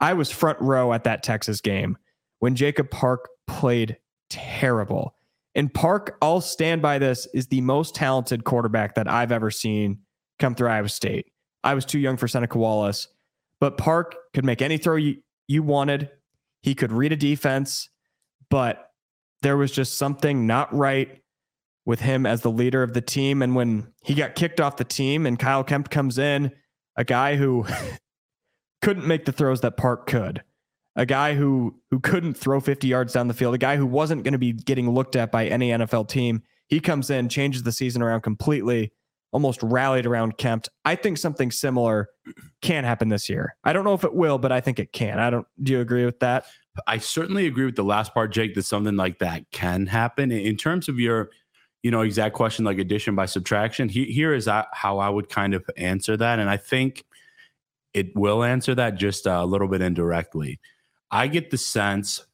I 0.01 0.15
was 0.15 0.31
front 0.31 0.61
row 0.61 0.93
at 0.93 1.05
that 1.05 1.23
Texas 1.23 1.61
game 1.61 1.97
when 2.41 2.57
Jacob 2.57 2.91
Park 2.91 3.29
played 3.47 3.97
terrible. 4.29 5.15
And 5.55 5.73
Park, 5.73 6.19
I'll 6.21 6.41
stand 6.41 6.83
by 6.83 6.99
this, 6.99 7.29
is 7.33 7.47
the 7.47 7.61
most 7.61 7.95
talented 7.95 8.43
quarterback 8.43 8.97
that 8.97 9.09
I've 9.09 9.31
ever 9.31 9.51
seen 9.51 10.01
come 10.41 10.57
through 10.57 10.69
Iowa 10.69 10.89
State. 10.89 11.27
I 11.63 11.75
was 11.75 11.85
too 11.85 12.01
young 12.01 12.17
for 12.17 12.27
Seneca 12.27 12.59
Wallace, 12.59 13.07
but 13.61 13.79
Park 13.79 14.17
could 14.35 14.45
make 14.45 14.61
any 14.61 14.77
throw 14.77 14.97
you, 14.97 15.19
you 15.47 15.63
wanted. 15.63 16.11
He 16.63 16.75
could 16.75 16.91
read 16.91 17.13
a 17.13 17.17
defense, 17.17 17.89
but 18.51 18.91
there 19.43 19.57
was 19.57 19.71
just 19.71 19.97
something 19.97 20.47
not 20.47 20.75
right 20.75 21.23
with 21.87 22.01
him 22.01 22.27
as 22.27 22.41
the 22.41 22.51
leader 22.51 22.83
of 22.83 22.95
the 22.95 23.01
team. 23.01 23.43
And 23.43 23.55
when 23.55 23.89
he 24.03 24.15
got 24.15 24.35
kicked 24.35 24.61
off 24.61 24.77
the 24.77 24.85
team 24.85 25.27
and 25.27 25.39
Kyle 25.39 25.65
Kemp 25.65 25.91
comes 25.91 26.19
in, 26.19 26.53
a 26.97 27.05
guy 27.05 27.37
who 27.37 27.67
couldn't 28.83 29.07
make 29.07 29.25
the 29.25 29.33
throws 29.33 29.61
that 29.61 29.77
Park 29.77 30.07
could, 30.07 30.43
a 30.97 31.07
guy 31.07 31.35
who 31.35 31.75
who 31.91 32.01
couldn't 32.01 32.35
throw 32.35 32.61
50 32.61 32.87
yards 32.87 33.13
down 33.13 33.29
the 33.29 33.35
field, 33.35 33.55
a 33.55 33.59
guy 33.59 33.77
who 33.77 33.87
wasn't 33.87 34.23
going 34.23 34.33
to 34.33 34.39
be 34.39 34.53
getting 34.53 34.91
looked 34.91 35.17
at 35.17 35.33
by 35.33 35.47
any 35.47 35.71
NFL 35.71 36.09
team. 36.09 36.43
He 36.69 36.81
comes 36.81 37.11
in, 37.11 37.29
changes 37.29 37.63
the 37.63 37.73
season 37.73 38.01
around 38.01 38.23
completely, 38.23 38.93
almost 39.33 39.63
rallied 39.63 40.07
around 40.07 40.39
Kemp. 40.39 40.67
I 40.85 40.95
think 40.95 41.19
something 41.19 41.51
similar 41.51 42.09
can 42.63 42.85
happen 42.85 43.09
this 43.11 43.29
year. 43.29 43.57
I 43.65 43.73
don't 43.73 43.85
know 43.85 43.93
if 43.93 44.05
it 44.05 44.15
will, 44.15 44.39
but 44.39 44.53
I 44.53 44.61
think 44.61 44.79
it 44.79 44.93
can. 44.93 45.19
I 45.19 45.29
don't 45.29 45.47
do 45.63 45.73
you 45.73 45.81
agree 45.81 46.07
with 46.07 46.21
that? 46.21 46.47
I 46.87 46.99
certainly 46.99 47.47
agree 47.47 47.67
with 47.67 47.77
the 47.77 47.85
last 47.85 48.15
part, 48.15 48.33
Jake, 48.33 48.55
that 48.55 48.65
something 48.65 48.97
like 48.97 49.19
that 49.19 49.51
can 49.53 49.87
happen. 49.87 50.33
In 50.33 50.57
terms 50.57 50.89
of 50.89 50.99
your, 50.99 51.31
you 51.85 51.91
know, 51.91 52.01
exact 52.01 52.35
question 52.35 52.65
like 52.65 52.79
addition 52.79 53.15
by 53.15 53.27
subtraction, 53.27 53.91
he, 53.91 54.07
here 54.07 54.33
is 54.33 54.49
how 54.73 54.99
I 54.99 55.11
would 55.11 55.29
kind 55.29 55.53
of 55.53 55.69
answer 55.77 56.17
that. 56.17 56.39
And 56.39 56.49
I 56.49 56.57
think 56.57 57.05
it 57.93 58.17
will 58.17 58.43
answer 58.43 58.75
that 58.75 58.97
just 58.97 59.27
a 59.27 59.45
little 59.45 59.69
bit 59.69 59.83
indirectly. 59.83 60.61
I 61.11 61.27
get 61.27 61.51
the 61.51 61.59
sense, 61.59 62.25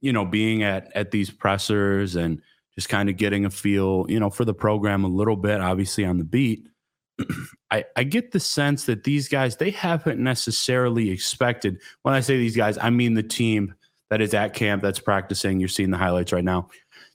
you 0.00 0.12
know, 0.12 0.24
being 0.24 0.62
at 0.62 0.92
at 0.94 1.10
these 1.10 1.28
pressers 1.28 2.14
and 2.14 2.40
just 2.76 2.88
kind 2.88 3.10
of 3.10 3.16
getting 3.16 3.44
a 3.44 3.50
feel, 3.50 4.06
you 4.08 4.20
know, 4.20 4.30
for 4.30 4.44
the 4.44 4.54
program 4.54 5.02
a 5.02 5.08
little 5.08 5.36
bit, 5.36 5.60
obviously 5.60 6.04
on 6.04 6.18
the 6.18 6.24
beat. 6.24 6.68
I, 7.72 7.86
I 7.96 8.04
get 8.04 8.30
the 8.30 8.40
sense 8.40 8.84
that 8.84 9.02
these 9.02 9.28
guys, 9.28 9.56
they 9.56 9.70
haven't 9.70 10.20
necessarily 10.20 11.10
expected. 11.10 11.80
When 12.02 12.14
I 12.14 12.20
say 12.20 12.38
these 12.38 12.56
guys, 12.56 12.78
I 12.78 12.90
mean 12.90 13.14
the 13.14 13.24
team 13.24 13.74
that 14.08 14.20
is 14.20 14.34
at 14.34 14.54
camp 14.54 14.82
that's 14.82 15.00
practicing. 15.00 15.58
You're 15.58 15.68
seeing 15.68 15.90
the 15.90 15.98
highlights 15.98 16.32
right 16.32 16.44
now. 16.44 16.68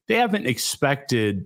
They 0.08 0.16
haven't 0.16 0.46
expected 0.46 1.46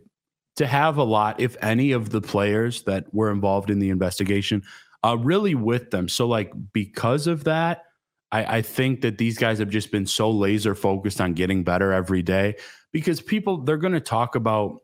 to 0.59 0.67
have 0.67 0.97
a 0.97 1.03
lot, 1.03 1.39
if 1.39 1.55
any, 1.61 1.93
of 1.93 2.09
the 2.09 2.21
players 2.21 2.83
that 2.83 3.13
were 3.13 3.31
involved 3.31 3.69
in 3.69 3.79
the 3.79 3.89
investigation 3.89 4.61
uh, 5.05 5.17
really 5.17 5.55
with 5.55 5.89
them. 5.91 6.09
So, 6.09 6.27
like, 6.27 6.51
because 6.73 7.27
of 7.27 7.45
that, 7.45 7.83
I, 8.31 8.57
I 8.57 8.61
think 8.61 9.01
that 9.01 9.17
these 9.17 9.37
guys 9.37 9.59
have 9.59 9.69
just 9.69 9.89
been 9.89 10.05
so 10.05 10.29
laser 10.29 10.75
focused 10.75 11.21
on 11.21 11.33
getting 11.33 11.63
better 11.63 11.93
every 11.93 12.21
day 12.21 12.55
because 12.91 13.21
people 13.21 13.63
they're 13.63 13.77
going 13.77 13.93
to 13.93 14.01
talk 14.01 14.35
about 14.35 14.79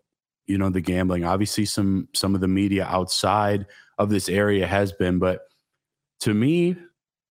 you 0.48 0.58
know 0.58 0.70
the 0.70 0.82
gambling 0.82 1.26
obviously 1.26 1.66
some 1.66 2.08
some 2.14 2.36
of 2.36 2.42
the 2.42 2.48
media 2.48 2.86
outside 2.86 3.66
of 3.98 4.10
this 4.10 4.30
area 4.30 4.66
has 4.66 4.92
been 4.92 5.20
but 5.20 5.42
to 6.20 6.34
me 6.34 6.76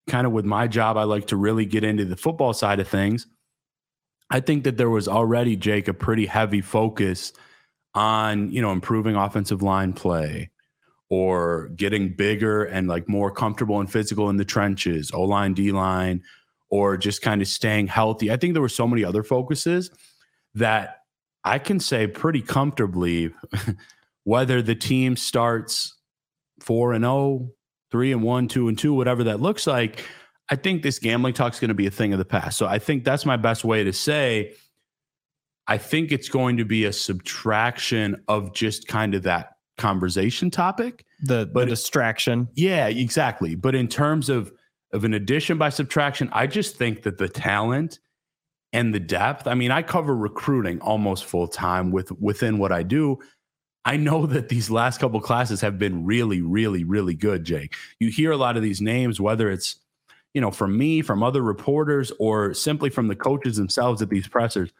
kind 0.08 0.26
of 0.26 0.32
with 0.32 0.44
my 0.44 0.66
job 0.66 0.96
i 0.96 1.04
like 1.04 1.26
to 1.28 1.36
really 1.36 1.64
get 1.64 1.84
into 1.84 2.04
the 2.04 2.16
football 2.16 2.52
side 2.52 2.80
of 2.80 2.88
things 2.88 3.26
i 4.30 4.40
think 4.40 4.64
that 4.64 4.76
there 4.76 4.90
was 4.90 5.06
already 5.06 5.56
jake 5.56 5.86
a 5.86 5.94
pretty 5.94 6.26
heavy 6.26 6.60
focus 6.60 7.32
on 7.94 8.50
you 8.50 8.60
know 8.60 8.72
improving 8.72 9.14
offensive 9.16 9.62
line 9.62 9.92
play 9.92 10.50
or 11.10 11.68
getting 11.76 12.14
bigger 12.14 12.64
and 12.64 12.88
like 12.88 13.08
more 13.08 13.30
comfortable 13.30 13.78
and 13.78 13.90
physical 13.90 14.30
in 14.30 14.36
the 14.36 14.44
trenches, 14.44 15.12
O 15.12 15.22
line, 15.22 15.54
D 15.54 15.70
line, 15.70 16.22
or 16.70 16.96
just 16.96 17.22
kind 17.22 17.40
of 17.40 17.48
staying 17.48 17.86
healthy. 17.86 18.32
I 18.32 18.36
think 18.36 18.54
there 18.54 18.62
were 18.62 18.68
so 18.68 18.88
many 18.88 19.04
other 19.04 19.22
focuses 19.22 19.90
that 20.54 21.02
I 21.44 21.58
can 21.58 21.78
say 21.78 22.06
pretty 22.06 22.40
comfortably 22.40 23.32
whether 24.24 24.62
the 24.62 24.74
team 24.74 25.16
starts 25.16 25.94
4 26.60 26.94
and 26.94 27.04
0, 27.04 27.50
3 27.90 28.12
and 28.12 28.22
1, 28.22 28.48
2 28.48 28.68
and 28.68 28.78
2, 28.78 28.94
whatever 28.94 29.24
that 29.24 29.40
looks 29.40 29.66
like. 29.66 30.04
I 30.50 30.56
think 30.56 30.82
this 30.82 30.98
gambling 30.98 31.34
talk 31.34 31.52
is 31.52 31.60
going 31.60 31.68
to 31.68 31.74
be 31.74 31.86
a 31.86 31.90
thing 31.90 32.12
of 32.12 32.18
the 32.18 32.24
past. 32.24 32.58
So 32.58 32.66
I 32.66 32.78
think 32.78 33.04
that's 33.04 33.24
my 33.24 33.36
best 33.36 33.64
way 33.64 33.84
to 33.84 33.92
say 33.92 34.54
I 35.66 35.78
think 35.78 36.12
it's 36.12 36.28
going 36.28 36.56
to 36.58 36.64
be 36.64 36.84
a 36.84 36.92
subtraction 36.92 38.22
of 38.28 38.52
just 38.54 38.86
kind 38.86 39.14
of 39.14 39.22
that 39.22 39.56
conversation 39.78 40.50
topic. 40.50 41.04
The, 41.22 41.48
but 41.52 41.60
the 41.60 41.66
distraction. 41.66 42.48
Yeah, 42.54 42.88
exactly. 42.88 43.54
But 43.54 43.74
in 43.74 43.88
terms 43.88 44.28
of 44.28 44.52
of 44.92 45.02
an 45.02 45.14
addition 45.14 45.58
by 45.58 45.70
subtraction, 45.70 46.30
I 46.32 46.46
just 46.46 46.76
think 46.76 47.02
that 47.02 47.18
the 47.18 47.28
talent 47.28 47.98
and 48.72 48.94
the 48.94 49.00
depth. 49.00 49.46
I 49.46 49.54
mean, 49.54 49.70
I 49.70 49.82
cover 49.82 50.14
recruiting 50.16 50.80
almost 50.80 51.24
full 51.24 51.48
time 51.48 51.90
with 51.90 52.12
within 52.20 52.58
what 52.58 52.72
I 52.72 52.82
do. 52.82 53.18
I 53.84 53.96
know 53.96 54.26
that 54.34 54.48
these 54.48 54.70
last 54.70 55.00
couple 55.00 55.20
classes 55.20 55.60
have 55.62 55.78
been 55.78 56.04
really, 56.04 56.42
really, 56.42 56.84
really 56.84 57.14
good, 57.14 57.44
Jake. 57.44 57.74
You 58.00 58.08
hear 58.08 58.32
a 58.32 58.36
lot 58.36 58.56
of 58.56 58.62
these 58.62 58.80
names, 58.80 59.20
whether 59.20 59.50
it's, 59.50 59.76
you 60.34 60.40
know, 60.40 60.50
from 60.50 60.76
me, 60.76 61.02
from 61.02 61.22
other 61.22 61.42
reporters, 61.42 62.12
or 62.18 62.52
simply 62.52 62.90
from 62.90 63.08
the 63.08 63.16
coaches 63.16 63.56
themselves 63.56 64.02
at 64.02 64.10
these 64.10 64.28
pressers. 64.28 64.70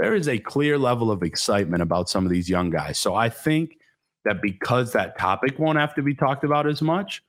There 0.00 0.14
is 0.14 0.28
a 0.28 0.38
clear 0.38 0.78
level 0.78 1.10
of 1.10 1.22
excitement 1.22 1.82
about 1.82 2.08
some 2.08 2.24
of 2.24 2.30
these 2.30 2.48
young 2.48 2.70
guys. 2.70 2.98
So 2.98 3.14
I 3.14 3.28
think 3.28 3.76
that 4.24 4.40
because 4.40 4.92
that 4.92 5.18
topic 5.18 5.58
won't 5.58 5.78
have 5.78 5.94
to 5.94 6.02
be 6.02 6.14
talked 6.14 6.42
about 6.42 6.66
as 6.66 6.80
much, 6.80 7.22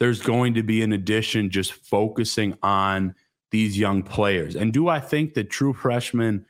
there's 0.00 0.20
going 0.20 0.54
to 0.54 0.62
be 0.62 0.82
an 0.82 0.92
addition 0.92 1.48
just 1.48 1.72
focusing 1.72 2.56
on 2.62 3.14
these 3.50 3.78
young 3.78 4.02
players. 4.02 4.56
And 4.56 4.72
do 4.72 4.88
I 4.88 5.00
think 5.00 5.34
that 5.34 5.50
true 5.50 5.72
freshman 5.72 6.44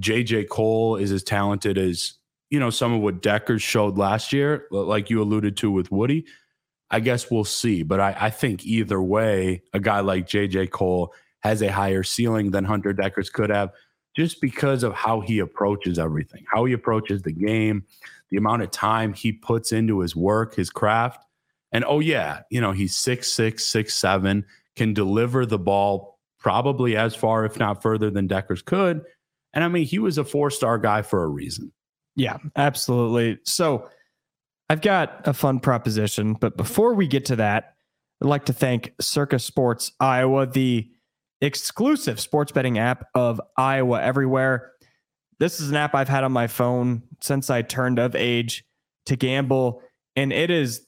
JJ 0.00 0.48
Cole 0.48 0.96
is 0.96 1.12
as 1.12 1.22
talented 1.22 1.78
as, 1.78 2.14
you 2.50 2.58
know, 2.58 2.70
some 2.70 2.92
of 2.92 3.00
what 3.00 3.22
Dekkers 3.22 3.62
showed 3.62 3.96
last 3.96 4.32
year, 4.32 4.66
like 4.70 5.10
you 5.10 5.22
alluded 5.22 5.56
to 5.58 5.70
with 5.70 5.92
Woody? 5.92 6.26
I 6.90 7.00
guess 7.00 7.30
we'll 7.30 7.44
see. 7.44 7.82
But 7.82 8.00
I, 8.00 8.16
I 8.20 8.30
think 8.30 8.64
either 8.66 9.00
way, 9.00 9.62
a 9.72 9.80
guy 9.80 10.00
like 10.00 10.26
JJ 10.26 10.70
Cole 10.70 11.14
has 11.42 11.62
a 11.62 11.72
higher 11.72 12.02
ceiling 12.02 12.50
than 12.50 12.64
Hunter 12.64 12.92
Dekkers 12.92 13.32
could 13.32 13.50
have 13.50 13.70
just 14.14 14.40
because 14.40 14.82
of 14.82 14.92
how 14.94 15.20
he 15.20 15.40
approaches 15.40 15.98
everything, 15.98 16.44
how 16.52 16.64
he 16.64 16.72
approaches 16.72 17.22
the 17.22 17.32
game, 17.32 17.84
the 18.30 18.36
amount 18.36 18.62
of 18.62 18.70
time 18.70 19.12
he 19.12 19.32
puts 19.32 19.72
into 19.72 20.00
his 20.00 20.14
work, 20.14 20.54
his 20.54 20.70
craft. 20.70 21.24
And 21.72 21.84
oh, 21.86 22.00
yeah, 22.00 22.42
you 22.50 22.60
know, 22.60 22.72
he's 22.72 22.96
six, 22.96 23.32
six, 23.32 23.66
six, 23.66 23.94
seven, 23.94 24.44
can 24.76 24.94
deliver 24.94 25.44
the 25.44 25.58
ball 25.58 26.18
probably 26.38 26.96
as 26.96 27.14
far, 27.14 27.44
if 27.44 27.58
not 27.58 27.82
further, 27.82 28.10
than 28.10 28.28
Dekkers 28.28 28.64
could. 28.64 29.02
And 29.52 29.64
I 29.64 29.68
mean, 29.68 29.84
he 29.84 29.98
was 29.98 30.18
a 30.18 30.24
four 30.24 30.50
star 30.50 30.78
guy 30.78 31.02
for 31.02 31.24
a 31.24 31.28
reason. 31.28 31.72
Yeah, 32.16 32.38
absolutely. 32.56 33.38
So 33.44 33.88
I've 34.68 34.80
got 34.80 35.26
a 35.26 35.32
fun 35.32 35.60
proposition, 35.60 36.34
but 36.34 36.56
before 36.56 36.94
we 36.94 37.06
get 37.06 37.24
to 37.26 37.36
that, 37.36 37.74
I'd 38.22 38.28
like 38.28 38.46
to 38.46 38.52
thank 38.52 38.92
Circa 39.00 39.38
Sports 39.38 39.92
Iowa, 40.00 40.46
the 40.46 40.88
exclusive 41.44 42.20
sports 42.20 42.52
betting 42.52 42.78
app 42.78 43.06
of 43.14 43.40
Iowa 43.56 44.02
everywhere. 44.02 44.72
This 45.40 45.60
is 45.60 45.70
an 45.70 45.76
app 45.76 45.94
I've 45.94 46.08
had 46.08 46.24
on 46.24 46.32
my 46.32 46.46
phone 46.46 47.02
since 47.20 47.50
I 47.50 47.62
turned 47.62 47.98
of 47.98 48.14
age 48.14 48.64
to 49.06 49.16
gamble, 49.16 49.82
and 50.16 50.32
it 50.32 50.50
is 50.50 50.86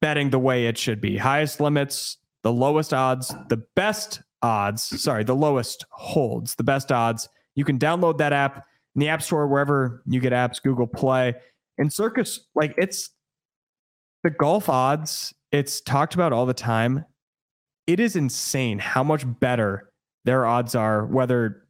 betting 0.00 0.30
the 0.30 0.38
way 0.38 0.66
it 0.66 0.78
should 0.78 1.00
be. 1.00 1.16
Highest 1.16 1.60
limits, 1.60 2.18
the 2.42 2.52
lowest 2.52 2.94
odds, 2.94 3.34
the 3.48 3.62
best 3.74 4.22
odds, 4.42 4.84
sorry, 5.02 5.24
the 5.24 5.34
lowest 5.34 5.84
holds, 5.90 6.54
the 6.54 6.64
best 6.64 6.92
odds. 6.92 7.28
You 7.56 7.64
can 7.64 7.78
download 7.78 8.18
that 8.18 8.32
app 8.32 8.64
in 8.94 9.00
the 9.00 9.08
App 9.08 9.22
Store, 9.22 9.46
wherever 9.46 10.02
you 10.06 10.20
get 10.20 10.32
apps, 10.32 10.62
Google 10.62 10.86
Play. 10.86 11.34
And 11.76 11.92
Circa, 11.92 12.24
like 12.54 12.74
it's 12.78 13.10
the 14.22 14.30
golf 14.30 14.68
odds, 14.68 15.34
it's 15.52 15.80
talked 15.80 16.14
about 16.14 16.32
all 16.32 16.46
the 16.46 16.54
time. 16.54 17.04
It 17.86 18.00
is 18.00 18.16
insane 18.16 18.78
how 18.78 19.02
much 19.02 19.24
better 19.40 19.87
their 20.28 20.44
odds 20.44 20.74
are, 20.74 21.06
whether 21.06 21.62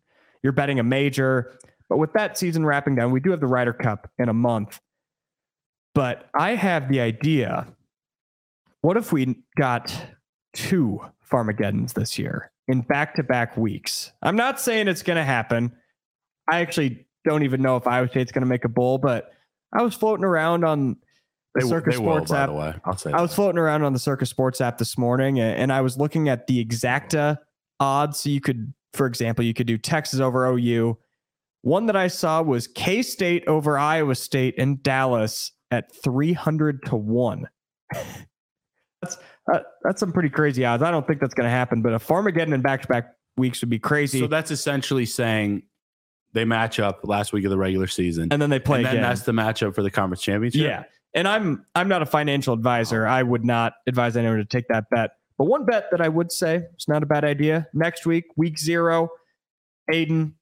you're 0.43 0.53
betting 0.53 0.81
a 0.81 0.83
major, 0.83 1.57
but 1.89 1.99
with 1.99 2.13
that 2.15 2.37
season 2.37 2.67
wrapping 2.67 2.97
down, 2.97 3.13
we 3.13 3.21
do 3.21 3.31
have 3.31 3.39
the 3.39 3.47
Ryder 3.47 3.73
Cup 3.73 4.11
in 4.19 4.29
a 4.29 4.33
month. 4.35 4.81
But 5.95 6.29
I 6.37 6.57
have 6.57 6.89
the 6.89 6.99
idea 7.01 7.69
what 8.81 8.97
if 8.97 9.13
we 9.13 9.37
got 9.57 9.95
two 10.55 11.01
Farmageddons 11.31 11.95
this 11.95 12.19
year 12.19 12.51
in 12.67 12.81
back 12.81 13.15
to 13.15 13.23
back 13.23 13.57
weeks? 13.57 14.11
I'm 14.23 14.37
not 14.37 14.61
saying 14.61 14.89
it's 14.89 15.03
going 15.03 15.17
to 15.19 15.25
happen. 15.25 15.73
I 16.51 16.61
actually 16.61 17.07
don't 17.25 17.45
even 17.45 17.63
know 17.63 17.77
if 17.77 17.87
Iowa 17.87 18.09
State's 18.09 18.33
going 18.33 18.43
to 18.43 18.49
make 18.49 18.65
a 18.65 18.69
bowl, 18.69 18.99
but 18.99 19.33
I 19.73 19.83
was 19.83 19.95
floating 19.95 20.25
around 20.25 20.65
on 20.65 20.97
the 21.55 21.63
they, 21.63 21.69
Circa 21.69 21.91
they 21.91 21.97
Sports 21.97 22.31
will, 22.31 22.37
app. 22.37 22.51
way. 22.51 22.75
I'll 22.85 22.97
say 22.97 23.11
I 23.11 23.19
that. 23.19 23.23
was 23.23 23.35
floating 23.35 23.59
around 23.59 23.85
on 23.85 23.93
the 23.93 23.99
Circa 24.01 24.27
Sports 24.27 24.61
app 24.61 24.79
this 24.79 24.99
morning 24.99 25.39
and 25.39 25.73
I 25.73 25.81
was 25.81 25.97
looking 25.97 26.29
at 26.29 26.49
the 26.49 26.65
exacta 26.65 27.39
odds. 27.81 28.21
So 28.21 28.31
you 28.31 28.41
could, 28.41 28.73
for 28.93 29.07
example, 29.07 29.45
you 29.45 29.55
could 29.55 29.67
do 29.67 29.79
Texas 29.79 30.21
over 30.21 30.47
OU 30.47 30.99
one 31.63 31.87
that 31.87 31.97
I 31.97 32.09
saw 32.09 32.43
was 32.43 32.67
K 32.67 33.03
State 33.03 33.47
over 33.47 33.79
Iowa 33.79 34.15
State 34.15 34.55
in 34.57 34.81
Dallas 34.83 35.53
at 35.71 35.95
300 36.03 36.85
to 36.87 36.97
1. 36.97 37.49
that's 39.03 39.19
uh, 39.53 39.61
that's 39.83 40.01
some 40.01 40.13
pretty 40.13 40.31
crazy 40.31 40.65
odds. 40.65 40.83
I 40.83 40.91
don't 40.91 41.07
think 41.07 41.21
that's 41.21 41.35
going 41.35 41.47
to 41.47 41.51
happen, 41.51 41.83
but 41.83 41.95
a 41.95 41.99
Farmageddon 41.99 42.55
in 42.55 42.63
back 42.63 42.83
to 42.83 42.89
back 42.89 43.15
weeks 43.37 43.61
would 43.61 43.71
be 43.71 43.79
crazy. 43.79 44.21
So 44.21 44.27
that's 44.27 44.51
essentially 44.51 45.07
saying 45.07 45.63
they 46.33 46.45
match 46.45 46.79
up 46.79 47.01
last 47.05 47.33
week 47.33 47.45
of 47.45 47.51
the 47.51 47.59
regular 47.59 47.87
season, 47.87 48.29
and 48.31 48.41
then 48.41 48.51
they 48.51 48.59
play 48.59 48.79
and 48.79 48.87
then 48.87 48.97
again. 48.97 49.03
that's 49.03 49.23
the 49.23 49.33
matchup 49.33 49.75
for 49.75 49.83
the 49.83 49.91
conference 49.91 50.23
championship. 50.23 50.63
Yeah. 50.63 50.85
And 51.15 51.27
I'm 51.27 51.65
I'm 51.75 51.89
not 51.89 52.03
a 52.03 52.07
financial 52.07 52.53
advisor. 52.53 53.07
I 53.07 53.23
would 53.23 53.45
not 53.45 53.73
advise 53.87 54.17
anyone 54.17 54.37
to 54.37 54.45
take 54.45 54.69
that 54.69 54.85
bet. 54.91 55.13
But 55.39 55.45
one 55.45 55.65
bet 55.65 55.91
that 55.93 56.01
I 56.01 56.09
would 56.09 56.33
say 56.33 56.67
it's 56.75 56.89
not 56.89 57.03
a 57.03 57.07
bad 57.07 57.25
idea. 57.25 57.69
Next 57.73 58.05
week, 58.05 58.25
week 58.37 58.59
zero, 58.59 59.09
Aiden, 59.91 60.33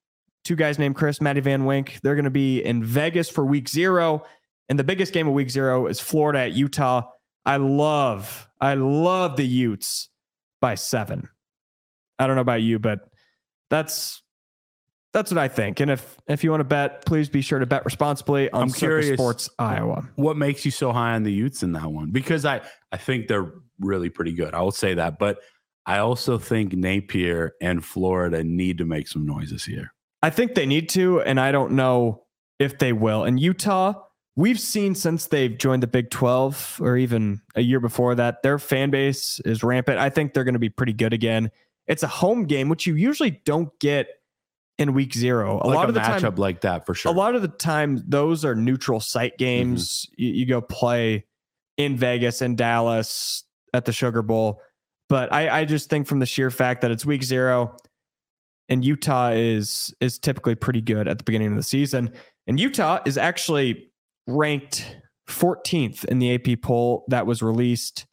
two 0.44 0.56
guys 0.56 0.78
named 0.78 0.96
Chris, 0.96 1.20
Matty 1.20 1.40
Van 1.40 1.66
Wink. 1.66 2.00
They're 2.02 2.14
going 2.14 2.24
to 2.24 2.30
be 2.30 2.64
in 2.64 2.82
Vegas 2.82 3.28
for 3.28 3.44
week 3.44 3.68
zero. 3.68 4.24
And 4.68 4.78
the 4.78 4.84
biggest 4.84 5.12
game 5.12 5.28
of 5.28 5.34
week 5.34 5.50
zero 5.50 5.86
is 5.86 6.00
Florida 6.00 6.40
at 6.40 6.52
Utah. 6.52 7.02
I 7.44 7.58
love, 7.58 8.48
I 8.60 8.74
love 8.74 9.36
the 9.36 9.46
Utes 9.46 10.08
by 10.60 10.74
seven. 10.74 11.28
I 12.18 12.26
don't 12.26 12.34
know 12.34 12.42
about 12.42 12.62
you, 12.62 12.78
but 12.78 13.00
that's 13.68 14.22
that's 15.12 15.30
what 15.30 15.38
I 15.38 15.48
think. 15.48 15.80
And 15.80 15.90
if 15.90 16.16
if 16.26 16.42
you 16.42 16.50
want 16.50 16.60
to 16.60 16.64
bet, 16.64 17.04
please 17.04 17.28
be 17.28 17.42
sure 17.42 17.58
to 17.58 17.66
bet 17.66 17.84
responsibly 17.84 18.50
on 18.50 18.62
I'm 18.62 18.72
curious- 18.72 19.14
Sports 19.18 19.50
Iowa. 19.58 20.08
What 20.16 20.36
makes 20.36 20.64
you 20.64 20.70
so 20.70 20.92
high 20.92 21.14
on 21.14 21.22
the 21.22 21.32
Utes 21.32 21.62
in 21.62 21.72
that 21.72 21.90
one? 21.90 22.10
Because 22.10 22.44
I 22.44 22.62
I 22.90 22.96
think 22.96 23.28
they're 23.28 23.52
really 23.80 24.10
pretty 24.10 24.32
good. 24.32 24.54
I 24.54 24.60
will 24.62 24.72
say 24.72 24.94
that, 24.94 25.18
but 25.18 25.38
I 25.86 25.98
also 25.98 26.38
think 26.38 26.72
Napier 26.72 27.54
and 27.60 27.84
Florida 27.84 28.42
need 28.42 28.78
to 28.78 28.84
make 28.84 29.08
some 29.08 29.24
noise 29.24 29.50
this 29.50 29.68
year. 29.68 29.92
I 30.22 30.30
think 30.30 30.54
they 30.54 30.66
need 30.66 30.88
to, 30.90 31.20
and 31.22 31.38
I 31.38 31.52
don't 31.52 31.72
know 31.72 32.24
if 32.58 32.78
they 32.78 32.92
will. 32.92 33.24
And 33.24 33.38
Utah, 33.38 33.94
we've 34.34 34.58
seen 34.58 34.94
since 34.94 35.26
they've 35.26 35.56
joined 35.56 35.82
the 35.82 35.86
Big 35.86 36.10
12 36.10 36.80
or 36.82 36.96
even 36.96 37.40
a 37.54 37.60
year 37.60 37.78
before 37.78 38.14
that, 38.16 38.42
their 38.42 38.58
fan 38.58 38.90
base 38.90 39.40
is 39.40 39.62
rampant. 39.62 39.98
I 39.98 40.10
think 40.10 40.34
they're 40.34 40.44
going 40.44 40.54
to 40.54 40.58
be 40.58 40.68
pretty 40.68 40.92
good 40.92 41.12
again. 41.12 41.50
It's 41.86 42.02
a 42.02 42.08
home 42.08 42.46
game, 42.46 42.68
which 42.68 42.86
you 42.86 42.96
usually 42.96 43.42
don't 43.44 43.76
get 43.78 44.08
in 44.78 44.92
week 44.92 45.14
zero. 45.14 45.60
A 45.62 45.66
like 45.66 45.76
lot 45.76 45.84
a 45.86 45.88
of 45.88 45.94
the 45.94 46.00
matchup 46.00 46.20
time, 46.20 46.34
like 46.36 46.60
that 46.62 46.84
for 46.84 46.94
sure. 46.94 47.12
a 47.12 47.14
lot 47.14 47.34
of 47.34 47.42
the 47.42 47.48
time, 47.48 48.02
those 48.08 48.44
are 48.44 48.54
neutral 48.54 49.00
site 49.00 49.32
mm-hmm. 49.34 49.44
games. 49.44 50.06
You, 50.16 50.32
you 50.32 50.46
go 50.46 50.60
play 50.60 51.26
in 51.76 51.96
Vegas 51.96 52.40
and 52.40 52.56
Dallas 52.56 53.44
at 53.72 53.84
the 53.84 53.92
Sugar 53.92 54.22
Bowl. 54.22 54.60
But 55.08 55.32
I, 55.32 55.60
I 55.60 55.64
just 55.64 55.88
think 55.88 56.06
from 56.06 56.18
the 56.18 56.26
sheer 56.26 56.50
fact 56.50 56.80
that 56.82 56.90
it's 56.90 57.06
week 57.06 57.22
zero 57.22 57.76
and 58.68 58.84
Utah 58.84 59.30
is 59.30 59.94
is 60.00 60.18
typically 60.18 60.54
pretty 60.54 60.80
good 60.80 61.08
at 61.08 61.18
the 61.18 61.24
beginning 61.24 61.52
of 61.52 61.56
the 61.56 61.62
season. 61.62 62.12
And 62.46 62.58
Utah 62.58 63.00
is 63.04 63.16
actually 63.18 63.90
ranked 64.26 64.96
14th 65.28 66.04
in 66.04 66.18
the 66.18 66.34
AP 66.34 66.60
poll 66.62 67.04
that 67.08 67.26
was 67.26 67.42
released 67.42 68.06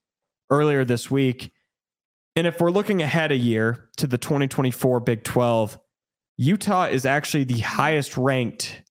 earlier 0.49 0.85
this 0.85 1.09
week. 1.09 1.51
And 2.35 2.47
if 2.47 2.59
we're 2.59 2.71
looking 2.71 3.01
ahead 3.01 3.31
a 3.31 3.37
year 3.37 3.89
to 3.97 4.07
the 4.07 4.17
2024 4.17 4.99
Big 5.01 5.23
12, 5.23 5.79
Utah 6.37 6.85
is 6.85 7.05
actually 7.05 7.43
the 7.43 7.59
highest 7.59 8.17
ranked 8.17 8.81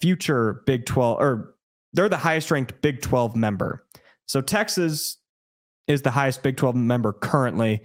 future 0.00 0.62
Big 0.66 0.86
12 0.86 1.18
or 1.18 1.54
they're 1.92 2.08
the 2.08 2.16
highest 2.16 2.50
ranked 2.50 2.80
Big 2.82 3.00
12 3.00 3.34
member. 3.34 3.84
So 4.26 4.40
Texas 4.40 5.18
is 5.88 6.02
the 6.02 6.10
highest 6.10 6.42
Big 6.42 6.56
12 6.56 6.76
member 6.76 7.12
currently. 7.12 7.82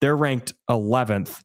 They're 0.00 0.16
ranked 0.16 0.52
11th. 0.70 1.42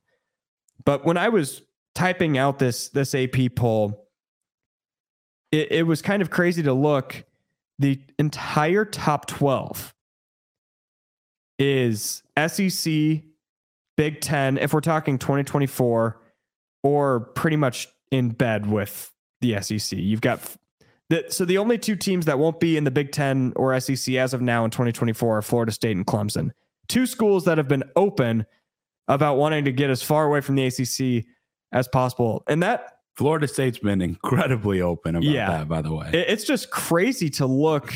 But 0.83 1.05
when 1.05 1.17
I 1.17 1.29
was 1.29 1.61
typing 1.95 2.37
out 2.37 2.59
this 2.59 2.89
this 2.89 3.15
AP 3.15 3.55
poll, 3.55 4.07
it, 5.51 5.71
it 5.71 5.83
was 5.83 6.01
kind 6.01 6.21
of 6.21 6.29
crazy 6.29 6.61
to 6.63 6.73
look. 6.73 7.23
The 7.79 7.99
entire 8.19 8.85
top 8.85 9.25
12 9.25 9.93
is 11.57 12.21
SEC, 12.47 13.23
Big 13.97 14.21
10, 14.21 14.57
if 14.57 14.73
we're 14.73 14.81
talking 14.81 15.17
2024, 15.17 16.21
or 16.83 17.19
pretty 17.19 17.57
much 17.57 17.87
in 18.11 18.29
bed 18.29 18.67
with 18.69 19.11
the 19.41 19.59
SEC. 19.61 19.97
You've 19.97 20.21
got 20.21 20.39
the, 21.11 21.25
so 21.29 21.43
the 21.43 21.57
only 21.57 21.77
two 21.77 21.97
teams 21.97 22.25
that 22.25 22.39
won't 22.39 22.59
be 22.61 22.77
in 22.77 22.85
the 22.85 22.91
Big 22.91 23.11
10 23.11 23.53
or 23.57 23.77
SEC 23.81 24.15
as 24.15 24.33
of 24.33 24.41
now 24.41 24.63
in 24.63 24.71
2024 24.71 25.37
are 25.37 25.41
Florida 25.41 25.71
State 25.73 25.97
and 25.97 26.05
Clemson. 26.07 26.51
Two 26.87 27.05
schools 27.05 27.43
that 27.45 27.57
have 27.57 27.67
been 27.67 27.83
open 27.97 28.45
about 29.09 29.35
wanting 29.35 29.65
to 29.65 29.73
get 29.73 29.89
as 29.89 30.01
far 30.01 30.25
away 30.25 30.39
from 30.39 30.55
the 30.55 30.65
ACC 30.65 31.25
as 31.73 31.87
possible. 31.89 32.43
And 32.47 32.63
that 32.63 32.93
Florida 33.17 33.45
State's 33.47 33.77
been 33.77 34.01
incredibly 34.01 34.81
open 34.81 35.15
about 35.15 35.25
Yeah. 35.25 35.49
that, 35.49 35.67
by 35.67 35.81
the 35.81 35.93
way. 35.93 36.09
it's 36.13 36.45
just 36.45 36.71
crazy 36.71 37.29
to 37.31 37.45
look 37.45 37.93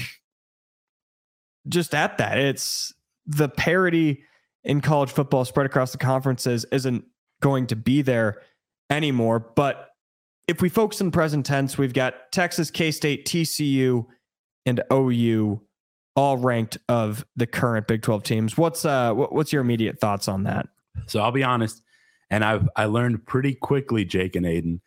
just 1.67 1.95
at 1.95 2.17
that. 2.17 2.37
It's 2.37 2.93
the 3.25 3.47
parity 3.47 4.23
in 4.65 4.81
college 4.81 5.11
football 5.11 5.45
spread 5.45 5.65
across 5.65 5.93
the 5.93 5.97
conferences 5.97 6.65
isn't 6.71 7.05
going 7.41 7.67
to 7.67 7.75
be 7.77 8.01
there 8.01 8.41
anymore. 8.89 9.39
But 9.39 9.89
if 10.47 10.61
we 10.61 10.69
focus 10.69 11.01
in 11.01 11.11
present 11.11 11.45
tense, 11.45 11.77
we've 11.77 11.93
got 11.93 12.31
Texas, 12.31 12.69
K 12.69 12.91
State, 12.91 13.25
TCU, 13.25 14.05
and 14.65 14.81
OU 14.91 15.61
all 16.15 16.37
ranked 16.37 16.77
of 16.87 17.25
the 17.35 17.47
current 17.47 17.87
Big 17.87 18.01
12 18.01 18.23
teams. 18.23 18.57
What's 18.57 18.85
uh 18.85 19.13
what, 19.13 19.33
what's 19.33 19.51
your 19.51 19.61
immediate 19.61 19.99
thoughts 19.99 20.27
on 20.27 20.43
that? 20.43 20.67
So 21.07 21.19
I'll 21.19 21.31
be 21.31 21.43
honest, 21.43 21.81
and 22.29 22.43
I've 22.43 22.69
I 22.75 22.85
learned 22.85 23.25
pretty 23.25 23.53
quickly, 23.53 24.05
Jake 24.05 24.35
and 24.35 24.45
Aiden, 24.45 24.79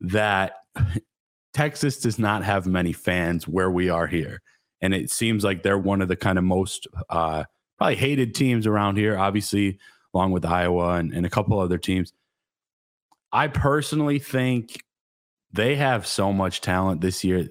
that 0.00 0.54
Texas 1.54 2.00
does 2.00 2.18
not 2.18 2.44
have 2.44 2.66
many 2.66 2.92
fans 2.92 3.46
where 3.46 3.70
we 3.70 3.88
are 3.88 4.06
here, 4.06 4.42
and 4.82 4.92
it 4.92 5.10
seems 5.10 5.44
like 5.44 5.62
they're 5.62 5.78
one 5.78 6.02
of 6.02 6.08
the 6.08 6.16
kind 6.16 6.38
of 6.38 6.44
most 6.44 6.86
uh, 7.08 7.44
probably 7.78 7.96
hated 7.96 8.34
teams 8.34 8.66
around 8.66 8.96
here. 8.96 9.16
Obviously, 9.16 9.78
along 10.12 10.32
with 10.32 10.44
Iowa 10.44 10.94
and, 10.94 11.12
and 11.12 11.24
a 11.24 11.30
couple 11.30 11.58
other 11.58 11.78
teams. 11.78 12.12
I 13.32 13.48
personally 13.48 14.20
think 14.20 14.83
they 15.54 15.76
have 15.76 16.06
so 16.06 16.32
much 16.32 16.60
talent 16.60 17.00
this 17.00 17.24
year. 17.24 17.48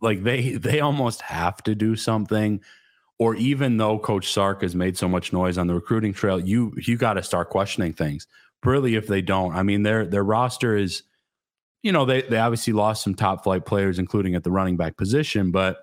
Like 0.00 0.22
they 0.22 0.52
they 0.52 0.80
almost 0.80 1.22
have 1.22 1.62
to 1.64 1.74
do 1.74 1.96
something 1.96 2.60
or 3.18 3.34
even 3.36 3.78
though 3.78 3.98
Coach 3.98 4.32
Sark 4.32 4.62
has 4.62 4.74
made 4.74 4.96
so 4.98 5.08
much 5.08 5.32
noise 5.32 5.56
on 5.56 5.66
the 5.66 5.74
recruiting 5.74 6.12
trail, 6.12 6.38
you 6.38 6.74
you 6.76 6.96
got 6.96 7.14
to 7.14 7.22
start 7.22 7.50
questioning 7.50 7.92
things. 7.92 8.26
Really, 8.64 8.94
if 8.96 9.06
they 9.06 9.22
don't, 9.22 9.54
I 9.54 9.62
mean, 9.62 9.82
their 9.82 10.06
their 10.06 10.24
roster 10.24 10.76
is, 10.76 11.02
you 11.82 11.92
know, 11.92 12.04
they 12.04 12.22
they 12.22 12.38
obviously 12.38 12.72
lost 12.72 13.02
some 13.04 13.14
top 13.14 13.44
flight 13.44 13.64
players, 13.64 13.98
including 13.98 14.34
at 14.34 14.44
the 14.44 14.50
running 14.50 14.76
back 14.76 14.96
position, 14.96 15.50
but 15.50 15.78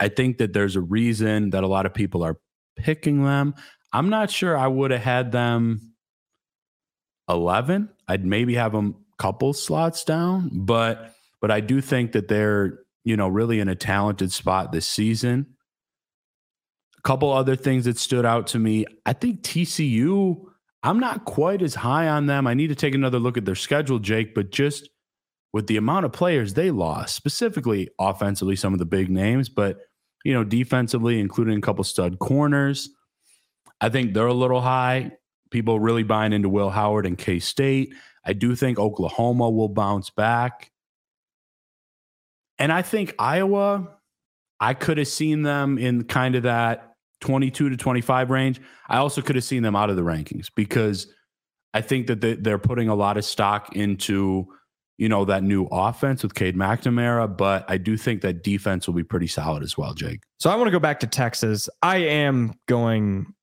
I 0.00 0.08
think 0.08 0.38
that 0.38 0.52
there's 0.52 0.76
a 0.76 0.80
reason 0.80 1.50
that 1.50 1.64
a 1.64 1.68
lot 1.68 1.86
of 1.86 1.94
people 1.94 2.22
are 2.22 2.38
picking 2.76 3.24
them. 3.24 3.54
I'm 3.92 4.08
not 4.08 4.30
sure 4.30 4.56
I 4.56 4.66
would 4.66 4.90
have 4.90 5.02
had 5.02 5.32
them 5.32 5.94
11. 7.28 7.90
I'd 8.06 8.24
maybe 8.24 8.54
have 8.54 8.72
them 8.72 9.04
couple 9.18 9.52
slots 9.52 10.04
down, 10.04 10.50
but 10.52 11.14
but 11.40 11.50
I 11.50 11.60
do 11.60 11.80
think 11.80 12.12
that 12.12 12.28
they're, 12.28 12.80
you 13.04 13.16
know, 13.16 13.28
really 13.28 13.60
in 13.60 13.68
a 13.68 13.74
talented 13.74 14.32
spot 14.32 14.72
this 14.72 14.86
season. 14.86 15.46
A 16.98 17.02
couple 17.02 17.32
other 17.32 17.56
things 17.56 17.84
that 17.84 17.96
stood 17.96 18.26
out 18.26 18.48
to 18.48 18.58
me. 18.58 18.86
I 19.06 19.12
think 19.12 19.42
TCU, 19.42 20.36
I'm 20.82 20.98
not 20.98 21.24
quite 21.24 21.62
as 21.62 21.76
high 21.76 22.08
on 22.08 22.26
them. 22.26 22.46
I 22.46 22.54
need 22.54 22.68
to 22.68 22.74
take 22.74 22.94
another 22.94 23.20
look 23.20 23.36
at 23.36 23.44
their 23.44 23.54
schedule, 23.54 24.00
Jake, 24.00 24.34
but 24.34 24.50
just 24.50 24.88
with 25.52 25.68
the 25.68 25.76
amount 25.76 26.06
of 26.06 26.12
players 26.12 26.54
they 26.54 26.70
lost, 26.70 27.14
specifically 27.14 27.88
offensively, 28.00 28.56
some 28.56 28.72
of 28.72 28.78
the 28.78 28.84
big 28.84 29.10
names, 29.10 29.48
but 29.48 29.78
you 30.24 30.34
know, 30.34 30.44
defensively, 30.44 31.20
including 31.20 31.58
a 31.58 31.60
couple 31.60 31.84
stud 31.84 32.18
corners. 32.18 32.90
I 33.80 33.88
think 33.88 34.12
they're 34.12 34.26
a 34.26 34.34
little 34.34 34.60
high. 34.60 35.12
People 35.50 35.80
really 35.80 36.02
buying 36.02 36.32
into 36.32 36.48
Will 36.48 36.70
Howard 36.70 37.06
and 37.06 37.16
K 37.16 37.38
State. 37.38 37.94
I 38.24 38.32
do 38.32 38.54
think 38.54 38.78
Oklahoma 38.78 39.48
will 39.50 39.68
bounce 39.68 40.10
back. 40.10 40.70
And 42.58 42.72
I 42.72 42.82
think 42.82 43.14
Iowa, 43.18 43.88
I 44.60 44.74
could 44.74 44.98
have 44.98 45.08
seen 45.08 45.42
them 45.42 45.78
in 45.78 46.04
kind 46.04 46.34
of 46.34 46.42
that 46.42 46.94
22 47.20 47.70
to 47.70 47.76
25 47.76 48.30
range. 48.30 48.60
I 48.88 48.98
also 48.98 49.22
could 49.22 49.36
have 49.36 49.44
seen 49.44 49.62
them 49.62 49.76
out 49.76 49.90
of 49.90 49.96
the 49.96 50.02
rankings 50.02 50.46
because 50.54 51.12
I 51.72 51.80
think 51.80 52.06
that 52.08 52.20
they- 52.20 52.34
they're 52.34 52.58
putting 52.58 52.88
a 52.88 52.94
lot 52.94 53.16
of 53.16 53.24
stock 53.24 53.74
into, 53.76 54.46
you 54.96 55.08
know, 55.08 55.24
that 55.24 55.42
new 55.42 55.68
offense 55.70 56.22
with 56.22 56.34
Cade 56.34 56.56
McNamara, 56.56 57.36
but 57.36 57.64
I 57.68 57.78
do 57.78 57.96
think 57.96 58.22
that 58.22 58.42
defense 58.42 58.86
will 58.86 58.94
be 58.94 59.04
pretty 59.04 59.26
solid 59.26 59.62
as 59.62 59.76
well, 59.76 59.94
Jake. 59.94 60.20
So 60.38 60.50
I 60.50 60.56
want 60.56 60.68
to 60.68 60.72
go 60.72 60.80
back 60.80 61.00
to 61.00 61.06
Texas. 61.06 61.68
I 61.82 61.98
am 61.98 62.54
going 62.66 63.34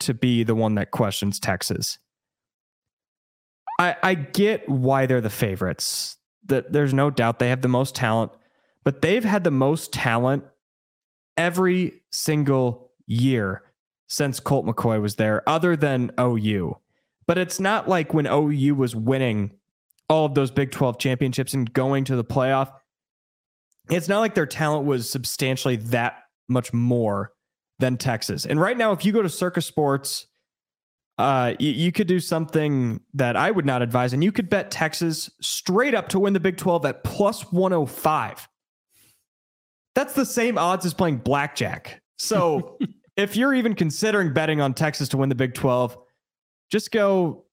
to 0.00 0.14
be 0.14 0.42
the 0.42 0.54
one 0.54 0.74
that 0.76 0.90
questions 0.90 1.38
Texas. 1.40 1.98
I 3.78 3.96
I 4.02 4.14
get 4.14 4.68
why 4.68 5.06
they're 5.06 5.20
the 5.20 5.30
favorites. 5.30 6.16
That 6.46 6.72
there's 6.72 6.94
no 6.94 7.10
doubt 7.10 7.38
they 7.38 7.50
have 7.50 7.62
the 7.62 7.68
most 7.68 7.94
talent, 7.94 8.32
but 8.84 9.02
they've 9.02 9.24
had 9.24 9.44
the 9.44 9.50
most 9.50 9.92
talent 9.92 10.44
every 11.36 12.02
single 12.10 12.90
year 13.06 13.62
since 14.08 14.40
Colt 14.40 14.66
McCoy 14.66 15.00
was 15.00 15.16
there, 15.16 15.46
other 15.48 15.76
than 15.76 16.10
OU. 16.18 16.78
But 17.26 17.36
it's 17.36 17.60
not 17.60 17.88
like 17.88 18.14
when 18.14 18.26
OU 18.26 18.74
was 18.74 18.96
winning 18.96 19.52
all 20.08 20.24
of 20.24 20.34
those 20.34 20.50
Big 20.50 20.70
12 20.70 20.98
championships 20.98 21.52
and 21.54 21.70
going 21.72 22.04
to 22.04 22.16
the 22.16 22.24
playoff. 22.24 22.72
It's 23.90 24.08
not 24.08 24.20
like 24.20 24.34
their 24.34 24.46
talent 24.46 24.86
was 24.86 25.08
substantially 25.08 25.76
that 25.76 26.22
much 26.48 26.72
more 26.72 27.32
than 27.78 27.96
Texas. 27.96 28.44
And 28.44 28.60
right 28.60 28.76
now, 28.76 28.92
if 28.92 29.04
you 29.04 29.12
go 29.12 29.22
to 29.22 29.28
Circa 29.28 29.60
Sports, 29.60 30.26
uh, 31.18 31.54
you, 31.58 31.70
you 31.70 31.92
could 31.92 32.06
do 32.06 32.20
something 32.20 33.00
that 33.14 33.36
I 33.36 33.50
would 33.50 33.66
not 33.66 33.82
advise, 33.82 34.12
and 34.12 34.22
you 34.22 34.32
could 34.32 34.48
bet 34.48 34.70
Texas 34.70 35.30
straight 35.40 35.94
up 35.94 36.08
to 36.10 36.18
win 36.18 36.32
the 36.32 36.40
Big 36.40 36.56
12 36.56 36.86
at 36.86 37.04
plus 37.04 37.52
105. 37.52 38.48
That's 39.94 40.14
the 40.14 40.26
same 40.26 40.58
odds 40.58 40.86
as 40.86 40.94
playing 40.94 41.18
blackjack. 41.18 42.00
So 42.18 42.78
if 43.16 43.36
you're 43.36 43.54
even 43.54 43.74
considering 43.74 44.32
betting 44.32 44.60
on 44.60 44.74
Texas 44.74 45.08
to 45.10 45.16
win 45.16 45.28
the 45.28 45.34
Big 45.34 45.54
12, 45.54 45.98
just 46.70 46.92
go 46.92 47.44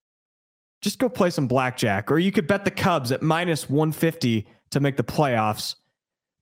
just 0.82 1.00
go 1.00 1.10
play 1.10 1.32
some 1.32 1.48
blackjack 1.48 2.12
or 2.12 2.20
you 2.20 2.32
could 2.32 2.46
bet 2.46 2.64
the 2.64 2.70
Cubs 2.70 3.12
at 3.12 3.24
minus 3.24 3.68
150 3.68 4.46
to 4.70 4.80
make 4.80 4.98
the 4.98 5.04
playoffs 5.04 5.76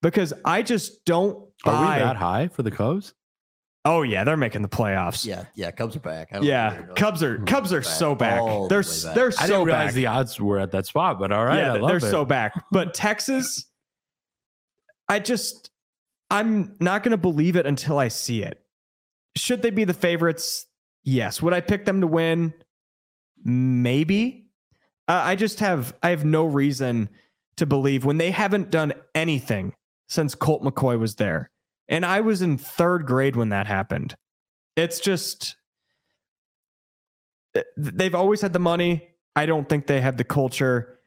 because 0.01 0.33
I 0.43 0.63
just 0.63 1.05
don't 1.05 1.37
Are 1.63 1.71
buy 1.71 1.97
we 1.97 2.03
that 2.03 2.17
high 2.17 2.49
for 2.49 2.63
the 2.63 2.71
Cubs? 2.71 3.13
Oh 3.85 4.01
yeah, 4.03 4.23
they're 4.23 4.37
making 4.37 4.61
the 4.61 4.69
playoffs. 4.69 5.25
Yeah, 5.25 5.43
yeah. 5.55 5.69
Cubs 5.71 5.95
are 5.95 5.99
back. 5.99 6.29
I 6.31 6.35
don't 6.35 6.45
Yeah, 6.45 6.77
really. 6.77 6.93
Cubs 6.95 7.21
are 7.21 7.37
Cubs 7.39 7.73
are 7.73 7.81
Back. 7.81 7.89
so 7.89 8.15
back. 8.15 8.39
All 8.41 8.63
the 8.63 8.69
They're 8.69 8.79
way 8.81 9.03
back. 9.03 9.15
they're 9.15 9.27
I 9.27 9.31
so 9.31 9.47
didn't 9.47 9.63
realize 9.65 9.85
back. 9.87 9.93
the 9.95 10.07
odds 10.07 10.39
were 10.39 10.59
at 10.59 10.71
that 10.71 10.85
spot, 10.85 11.19
but 11.19 11.31
all 11.33 11.45
right. 11.45 11.57
I 11.57 11.61
yeah, 11.61 11.73
love 11.73 11.87
they're 11.89 11.97
it. 12.09 12.11
so 12.11 12.23
back. 12.23 12.53
But 12.71 12.93
Texas, 12.93 13.65
I 15.09 15.19
just 15.19 15.69
I'm 16.29 16.75
not 16.79 17.03
going 17.03 17.11
to 17.11 17.17
believe 17.17 17.55
it 17.57 17.65
until 17.65 17.99
I 17.99 18.07
see 18.07 18.41
it. 18.41 18.63
Should 19.35 19.61
they 19.61 19.69
be 19.69 19.83
the 19.83 19.93
favorites? 19.93 20.65
Yes. 21.03 21.41
Would 21.41 21.53
I 21.53 21.59
pick 21.59 21.83
them 21.85 21.99
to 22.01 22.07
win? 22.07 22.53
Maybe. 23.43 24.47
Uh, 25.07 25.21
I 25.25 25.35
just 25.35 25.59
have 25.59 25.93
I 26.01 26.09
have 26.11 26.23
no 26.23 26.45
reason 26.45 27.09
to 27.57 27.65
believe 27.65 28.05
when 28.05 28.17
they 28.17 28.31
haven't 28.31 28.71
done 28.71 28.93
anything 29.13 29.73
since 30.07 30.33
Colt 30.35 30.63
McCoy 30.63 30.97
was 30.97 31.15
there. 31.15 31.49
And 31.93 32.03
I 32.03 32.21
was 32.21 32.41
in 32.41 32.57
third 32.57 33.05
grade 33.05 33.35
when 33.35 33.49
that 33.49 33.67
happened. 33.67 34.15
It's 34.75 34.99
just 34.99 35.55
eh, 37.55 37.61
they've 37.77 38.15
always 38.15 38.41
had 38.41 38.51
the 38.51 38.59
money. 38.59 39.09
I 39.35 39.45
don't 39.45 39.69
think 39.69 39.85
they 39.85 40.01
have 40.01 40.17
the 40.17 40.23
culture. 40.23 40.97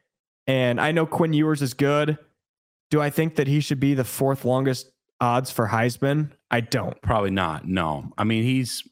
And 0.46 0.80
I 0.80 0.92
know 0.92 1.04
Quinn 1.04 1.32
Ewers 1.32 1.60
is 1.60 1.74
good. 1.74 2.18
Do 2.90 3.02
I 3.02 3.10
think 3.10 3.34
that 3.34 3.48
he 3.48 3.58
should 3.58 3.80
be 3.80 3.94
the 3.94 4.04
fourth 4.04 4.44
longest 4.44 4.88
odds 5.20 5.50
for 5.50 5.66
Heisman? 5.66 6.30
I 6.52 6.60
don't. 6.60 7.00
Probably 7.02 7.32
not. 7.32 7.66
No. 7.66 8.12
I 8.16 8.22
mean, 8.22 8.44
he's 8.44 8.84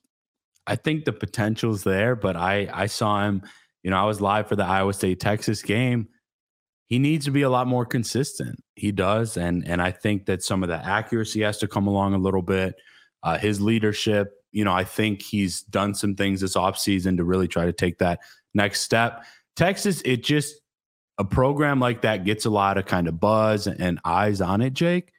I 0.67 0.75
think 0.75 1.05
the 1.05 1.13
potential's 1.13 1.85
there, 1.85 2.17
but 2.17 2.35
I 2.35 2.69
I 2.73 2.87
saw 2.87 3.25
him, 3.25 3.43
you 3.85 3.93
know, 3.93 3.99
I 3.99 4.05
was 4.05 4.21
live 4.21 4.49
for 4.49 4.57
the 4.57 4.65
Iowa 4.65 4.93
State 4.95 5.21
Texas 5.21 5.63
game. 5.63 6.09
He 6.87 6.99
needs 6.99 7.25
to 7.25 7.31
be 7.31 7.43
a 7.43 7.51
lot 7.51 7.67
more 7.67 7.87
consistent. 7.87 8.63
He 8.75 8.93
does 8.93 9.37
and 9.37 9.67
and 9.67 9.81
I 9.81 9.91
think 9.91 10.27
that 10.27 10.43
some 10.43 10.63
of 10.63 10.69
the 10.69 10.77
accuracy 10.77 11.41
has 11.43 11.59
to 11.59 11.69
come 11.69 11.87
along 11.87 12.15
a 12.15 12.19
little 12.19 12.43
bit. 12.43 12.75
Uh, 13.23 13.39
his 13.39 13.61
leadership, 13.61 14.33
you 14.53 14.65
know, 14.65 14.73
I 14.73 14.85
think 14.85 15.23
he's 15.23 15.63
done 15.63 15.95
some 15.95 16.15
things 16.15 16.41
this 16.43 16.57
offseason 16.57 17.17
to 17.17 17.25
really 17.25 17.49
try 17.49 17.65
to 17.65 17.73
take 17.73 17.99
that 17.99 18.21
next 18.53 18.83
step. 18.83 19.25
Texas, 19.57 20.03
it 20.05 20.23
just 20.23 20.57
a 21.19 21.25
program 21.25 21.81
like 21.81 22.03
that 22.03 22.25
gets 22.25 22.45
a 22.45 22.51
lot 22.51 22.77
of 22.77 22.87
kind 22.87 23.09
of 23.09 23.19
buzz 23.21 23.67
and 23.67 24.01
eyes 24.05 24.41
on 24.41 24.61
it, 24.61 24.75
Jake. 24.75 25.13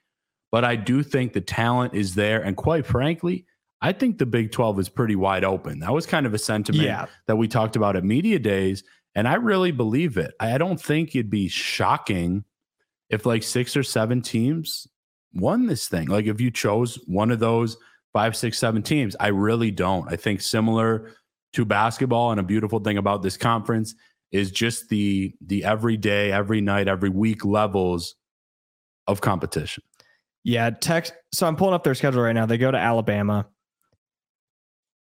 But 0.51 0.63
I 0.63 0.75
do 0.75 1.03
think 1.03 1.33
the 1.33 1.41
talent 1.41 1.95
is 1.95 2.15
there. 2.15 2.41
And 2.43 2.55
quite 2.55 2.85
frankly, 2.85 3.45
I 3.81 3.91
think 3.91 4.17
the 4.17 4.25
Big 4.25 4.51
12 4.51 4.79
is 4.79 4.89
pretty 4.89 5.15
wide 5.15 5.43
open. 5.43 5.79
That 5.79 5.93
was 5.93 6.05
kind 6.05 6.25
of 6.25 6.33
a 6.33 6.37
sentiment 6.37 6.85
Yeah. 6.85 7.05
that 7.27 7.37
we 7.37 7.47
talked 7.47 7.75
about 7.75 7.95
at 7.95 8.03
Media 8.03 8.39
Days. 8.39 8.83
And 9.15 9.27
I 9.27 9.35
really 9.35 9.71
believe 9.71 10.17
it. 10.17 10.33
I 10.39 10.57
don't 10.57 10.79
think 10.79 11.15
it'd 11.15 11.29
be 11.29 11.47
shocking 11.47 12.43
if 13.09 13.25
like 13.25 13.43
six 13.43 13.77
or 13.77 13.83
seven 13.83 14.21
teams 14.21 14.87
won 15.33 15.67
this 15.67 15.87
thing. 15.87 16.07
Like 16.07 16.25
if 16.25 16.41
you 16.41 16.51
chose 16.51 16.99
one 17.07 17.31
of 17.31 17.39
those 17.39 17.77
five, 18.13 18.35
six, 18.35 18.57
seven 18.57 18.83
teams, 18.83 19.15
I 19.19 19.27
really 19.27 19.71
don't. 19.71 20.11
I 20.11 20.15
think 20.15 20.41
similar 20.41 21.11
to 21.53 21.65
basketball, 21.65 22.31
and 22.31 22.39
a 22.39 22.43
beautiful 22.43 22.79
thing 22.79 22.97
about 22.97 23.21
this 23.21 23.37
conference 23.37 23.95
is 24.31 24.51
just 24.51 24.89
the 24.89 25.33
the 25.39 25.63
everyday, 25.63 26.31
every 26.31 26.59
night, 26.59 26.89
every 26.89 27.09
week 27.09 27.45
levels 27.45 28.15
of 29.07 29.21
competition. 29.21 29.83
Yeah, 30.43 30.69
Tex. 30.69 31.11
So 31.33 31.47
I'm 31.47 31.55
pulling 31.55 31.73
up 31.73 31.83
their 31.83 31.95
schedule 31.95 32.21
right 32.21 32.33
now. 32.33 32.45
They 32.45 32.57
go 32.57 32.71
to 32.71 32.77
Alabama. 32.77 33.47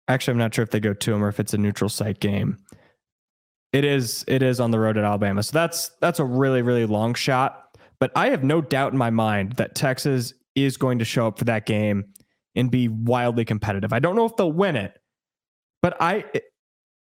Actually, 0.09 0.33
I'm 0.33 0.39
not 0.39 0.55
sure 0.55 0.65
if 0.65 0.71
they 0.71 0.81
go 0.81 0.93
to 0.93 1.11
them 1.13 1.23
or 1.23 1.29
if 1.29 1.39
it's 1.39 1.55
a 1.55 1.59
neutral 1.59 1.89
site 1.89 2.19
game. 2.19 2.59
It 3.73 3.85
is. 3.85 4.25
It 4.27 4.43
is 4.43 4.61
on 4.61 4.71
the 4.71 4.79
road 4.79 4.97
at 4.97 5.05
Alabama. 5.05 5.43
So 5.43 5.53
that's 5.53 5.91
that's 6.01 6.19
a 6.19 6.25
really 6.25 6.63
really 6.63 6.87
long 6.87 7.15
shot. 7.15 7.79
But 7.99 8.11
I 8.17 8.31
have 8.31 8.43
no 8.43 8.61
doubt 8.61 8.93
in 8.93 8.99
my 8.99 9.11
mind 9.11 9.53
that 9.53 9.75
Texas 9.75 10.33
is 10.55 10.77
going 10.77 10.99
to 10.99 11.05
show 11.05 11.27
up 11.27 11.39
for 11.39 11.45
that 11.45 11.67
game 11.67 12.07
and 12.57 12.71
be 12.71 12.89
wildly 12.89 13.45
competitive. 13.45 13.93
I 13.93 13.99
don't 13.99 14.17
know 14.17 14.25
if 14.25 14.37
they'll 14.37 14.51
win 14.51 14.77
it, 14.77 14.99
but 15.83 15.97
I 16.01 16.25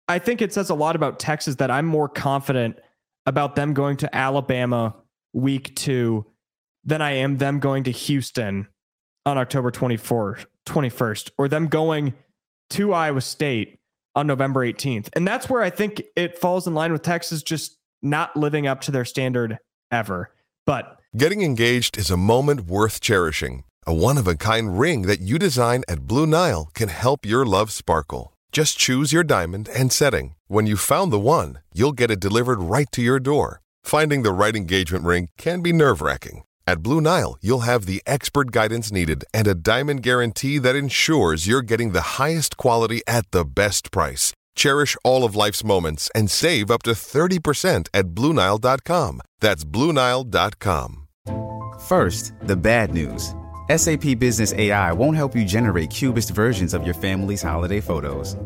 I 0.07 0.19
think 0.19 0.41
it 0.41 0.53
says 0.53 0.69
a 0.69 0.75
lot 0.75 0.95
about 0.95 1.19
Texas 1.19 1.55
that 1.55 1.71
I'm 1.71 1.85
more 1.85 2.09
confident 2.09 2.77
about 3.25 3.55
them 3.55 3.73
going 3.73 3.97
to 3.97 4.15
Alabama 4.15 4.95
week 5.33 5.75
two 5.75 6.25
than 6.83 7.01
I 7.01 7.11
am 7.11 7.37
them 7.37 7.59
going 7.59 7.85
to 7.85 7.91
Houston 7.91 8.67
on 9.25 9.37
October 9.37 9.71
24th, 9.71 10.45
21st, 10.65 11.31
or 11.37 11.47
them 11.47 11.67
going 11.67 12.13
to 12.71 12.93
Iowa 12.93 13.21
State 13.21 13.79
on 14.15 14.27
November 14.27 14.65
18th. 14.65 15.09
And 15.13 15.27
that's 15.27 15.49
where 15.49 15.61
I 15.61 15.69
think 15.69 16.03
it 16.15 16.37
falls 16.37 16.67
in 16.67 16.73
line 16.73 16.91
with 16.91 17.01
Texas 17.01 17.43
just 17.43 17.77
not 18.01 18.35
living 18.35 18.67
up 18.67 18.81
to 18.81 18.91
their 18.91 19.05
standard 19.05 19.57
ever. 19.91 20.31
But 20.65 20.99
Getting 21.15 21.41
engaged 21.43 21.97
is 21.97 22.09
a 22.09 22.17
moment 22.17 22.61
worth 22.61 22.99
cherishing. 22.99 23.63
A 23.85 23.93
one 23.93 24.17
of 24.17 24.27
a 24.27 24.35
kind 24.35 24.79
ring 24.79 25.03
that 25.03 25.21
you 25.21 25.37
design 25.37 25.83
at 25.87 26.07
Blue 26.07 26.25
Nile 26.25 26.69
can 26.73 26.89
help 26.89 27.25
your 27.25 27.45
love 27.45 27.71
sparkle. 27.71 28.33
Just 28.51 28.77
choose 28.77 29.13
your 29.13 29.23
diamond 29.23 29.69
and 29.69 29.91
setting. 29.91 30.35
When 30.47 30.65
you've 30.65 30.79
found 30.79 31.11
the 31.11 31.19
one, 31.19 31.59
you'll 31.73 31.91
get 31.91 32.09
it 32.09 32.19
delivered 32.19 32.59
right 32.59 32.87
to 32.93 33.01
your 33.01 33.19
door. 33.19 33.61
Finding 33.83 34.23
the 34.23 34.31
right 34.31 34.55
engagement 34.55 35.03
ring 35.03 35.29
can 35.37 35.61
be 35.61 35.71
nerve 35.73 36.01
wracking. 36.01 36.43
At 36.65 36.81
Blue 36.81 37.01
Nile, 37.01 37.37
you'll 37.41 37.67
have 37.67 37.85
the 37.85 38.01
expert 38.07 38.51
guidance 38.51 38.91
needed 38.91 39.25
and 39.33 39.47
a 39.47 39.55
diamond 39.55 40.01
guarantee 40.01 40.59
that 40.59 40.75
ensures 40.75 41.45
you're 41.45 41.61
getting 41.61 41.91
the 41.91 42.17
highest 42.17 42.55
quality 42.55 43.01
at 43.05 43.29
the 43.31 43.43
best 43.43 43.91
price. 43.91 44.33
Cherish 44.55 44.95
all 45.03 45.25
of 45.25 45.35
life's 45.35 45.63
moments 45.63 46.09
and 46.15 46.31
save 46.31 46.71
up 46.71 46.83
to 46.83 46.91
30% 46.91 47.89
at 47.93 48.05
BlueNile.com. 48.15 49.21
That's 49.41 49.65
BlueNile.com. 49.65 51.07
First, 51.81 52.33
the 52.43 52.55
bad 52.55 52.93
news. 52.93 53.35
SAP 53.69 54.19
Business 54.19 54.53
AI 54.53 54.93
won't 54.93 55.17
help 55.17 55.35
you 55.35 55.43
generate 55.43 55.89
cubist 55.89 56.29
versions 56.31 56.73
of 56.73 56.85
your 56.85 56.93
family's 56.93 57.41
holiday 57.41 57.81
photos. 57.81 58.37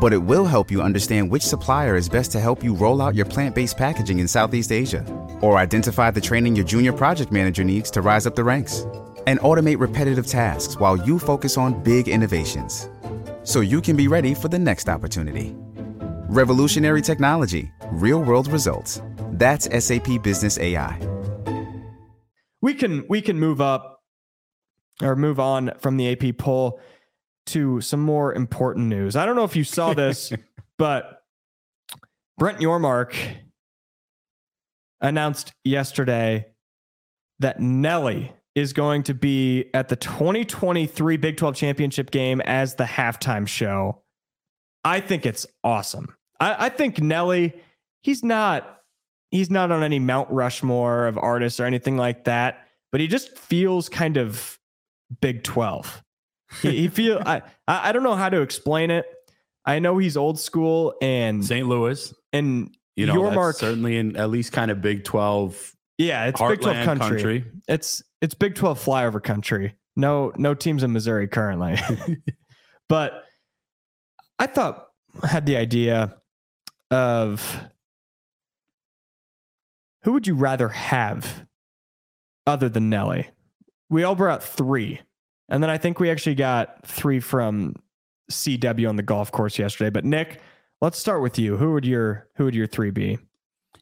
But 0.00 0.12
it 0.12 0.18
will 0.18 0.44
help 0.44 0.70
you 0.70 0.80
understand 0.82 1.30
which 1.30 1.42
supplier 1.42 1.96
is 1.96 2.08
best 2.08 2.30
to 2.32 2.40
help 2.40 2.62
you 2.62 2.74
roll 2.74 3.02
out 3.02 3.14
your 3.14 3.24
plant 3.26 3.54
based 3.54 3.76
packaging 3.76 4.20
in 4.20 4.28
Southeast 4.28 4.70
Asia, 4.70 5.04
or 5.40 5.56
identify 5.56 6.10
the 6.10 6.20
training 6.20 6.54
your 6.54 6.64
junior 6.64 6.92
project 6.92 7.32
manager 7.32 7.64
needs 7.64 7.90
to 7.90 8.02
rise 8.02 8.26
up 8.26 8.34
the 8.34 8.44
ranks, 8.44 8.86
and 9.26 9.40
automate 9.40 9.80
repetitive 9.80 10.26
tasks 10.26 10.78
while 10.78 10.96
you 10.96 11.18
focus 11.18 11.56
on 11.56 11.82
big 11.82 12.08
innovations. 12.08 12.88
So 13.42 13.60
you 13.60 13.80
can 13.80 13.96
be 13.96 14.08
ready 14.08 14.34
for 14.34 14.48
the 14.48 14.58
next 14.58 14.88
opportunity. 14.88 15.54
Revolutionary 16.28 17.02
technology, 17.02 17.72
real 17.90 18.22
world 18.22 18.48
results. 18.48 19.02
That's 19.32 19.66
SAP 19.84 20.22
Business 20.22 20.58
AI. 20.58 20.98
we 22.60 22.74
can 22.74 23.04
we 23.08 23.20
can 23.22 23.38
move 23.38 23.60
up 23.60 24.00
or 25.02 25.16
move 25.16 25.40
on 25.40 25.72
from 25.78 25.96
the 25.96 26.12
AP 26.12 26.38
poll 26.38 26.80
to 27.48 27.80
some 27.80 28.00
more 28.00 28.34
important 28.34 28.86
news. 28.86 29.16
I 29.16 29.26
don't 29.26 29.36
know 29.36 29.44
if 29.44 29.56
you 29.56 29.64
saw 29.64 29.94
this, 29.94 30.32
but 30.78 31.22
Brett 32.38 32.58
Yormark 32.58 33.14
announced 35.00 35.52
yesterday 35.64 36.46
that 37.40 37.60
Nelly 37.60 38.32
is 38.54 38.72
going 38.72 39.04
to 39.04 39.14
be 39.14 39.70
at 39.74 39.88
the 39.88 39.96
2023 39.96 41.16
Big 41.16 41.36
12 41.36 41.54
championship 41.54 42.10
game 42.10 42.40
as 42.42 42.74
the 42.74 42.84
halftime 42.84 43.46
show. 43.46 44.02
I 44.84 45.00
think 45.00 45.26
it's 45.26 45.46
awesome. 45.62 46.14
I, 46.40 46.66
I 46.66 46.68
think 46.68 47.00
Nelly, 47.00 47.54
he's 48.02 48.22
not 48.24 48.80
he's 49.30 49.50
not 49.50 49.70
on 49.70 49.82
any 49.82 49.98
Mount 49.98 50.30
Rushmore 50.30 51.06
of 51.06 51.18
artists 51.18 51.60
or 51.60 51.64
anything 51.64 51.96
like 51.96 52.24
that, 52.24 52.66
but 52.90 53.00
he 53.00 53.06
just 53.06 53.36
feels 53.36 53.88
kind 53.88 54.16
of 54.16 54.58
Big 55.20 55.42
12. 55.42 56.02
He, 56.62 56.70
he 56.76 56.88
feel 56.88 57.22
I 57.24 57.42
I 57.66 57.92
don't 57.92 58.02
know 58.02 58.16
how 58.16 58.28
to 58.28 58.40
explain 58.40 58.90
it. 58.90 59.06
I 59.64 59.80
know 59.80 59.98
he's 59.98 60.16
old 60.16 60.40
school 60.40 60.94
and 61.02 61.44
St. 61.44 61.66
Louis, 61.66 62.14
and 62.32 62.74
you 62.96 63.06
know, 63.06 63.14
Yormark 63.14 63.54
certainly 63.54 63.96
in 63.96 64.16
at 64.16 64.30
least 64.30 64.52
kind 64.52 64.70
of 64.70 64.80
Big 64.80 65.04
12 65.04 65.74
yeah, 65.98 66.26
it's 66.26 66.40
Big 66.40 66.60
12 66.60 66.84
country. 66.84 67.08
country. 67.08 67.44
It's 67.66 68.02
it's 68.22 68.34
Big 68.34 68.54
12 68.54 68.82
flyover 68.82 69.22
country. 69.22 69.74
No 69.96 70.32
no 70.36 70.54
teams 70.54 70.82
in 70.82 70.92
Missouri 70.92 71.28
currently. 71.28 71.76
but 72.88 73.24
I 74.38 74.46
thought 74.46 74.86
I 75.20 75.26
had 75.26 75.44
the 75.44 75.56
idea 75.56 76.16
of 76.90 77.68
who 80.02 80.12
would 80.12 80.26
you 80.26 80.34
rather 80.34 80.68
have 80.68 81.46
other 82.46 82.68
than 82.68 82.88
Nelly? 82.88 83.28
We 83.90 84.04
all 84.04 84.14
brought 84.14 84.42
three. 84.42 85.00
And 85.48 85.62
then 85.62 85.70
I 85.70 85.78
think 85.78 85.98
we 85.98 86.10
actually 86.10 86.34
got 86.34 86.86
three 86.86 87.20
from 87.20 87.74
CW 88.30 88.88
on 88.88 88.96
the 88.96 89.02
golf 89.02 89.32
course 89.32 89.58
yesterday. 89.58 89.90
But 89.90 90.04
Nick, 90.04 90.40
let's 90.80 90.98
start 90.98 91.22
with 91.22 91.38
you. 91.38 91.56
Who 91.56 91.72
would 91.72 91.84
your 91.84 92.28
who 92.36 92.44
would 92.44 92.54
your 92.54 92.66
three 92.66 92.90
be? 92.90 93.18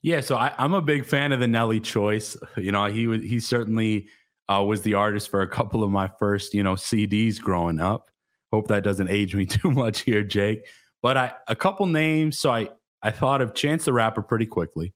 Yeah, 0.03 0.21
so 0.21 0.37
I, 0.37 0.53
I'm 0.59 0.75
a 0.75 0.83
big 0.83 1.05
fan 1.05 1.33
of 1.33 1.41
the 1.41 1.49
Nelly 1.49 1.81
choice. 1.81 2.37
You 2.57 2.73
know, 2.73 2.87
he 2.87 3.07
was 3.07 3.23
he 3.23 3.41
certainly 3.41 4.09
uh, 4.49 4.62
was 4.62 4.83
the 4.83 4.95
artist 4.95 5.31
for 5.31 5.43
a 5.43 5.49
couple 5.49 5.83
of 5.83 5.91
my 5.91 6.09
first 6.19 6.55
you 6.55 6.62
know 6.62 6.75
CDs 6.75 7.41
growing 7.41 7.81
up. 7.81 8.11
Hope 8.53 8.69
that 8.69 8.85
doesn't 8.85 9.11
age 9.11 9.35
me 9.35 9.47
too 9.47 9.71
much 9.71 10.01
here, 10.01 10.23
Jake. 10.23 10.67
But 11.03 11.17
I 11.17 11.33
a 11.49 11.57
couple 11.57 11.87
names. 11.87 12.39
So 12.39 12.51
I 12.51 12.69
I 13.03 13.11
thought 13.11 13.41
of 13.41 13.55
Chance 13.55 13.87
the 13.87 13.93
Rapper 13.93 14.23
pretty 14.23 14.47
quickly. 14.47 14.93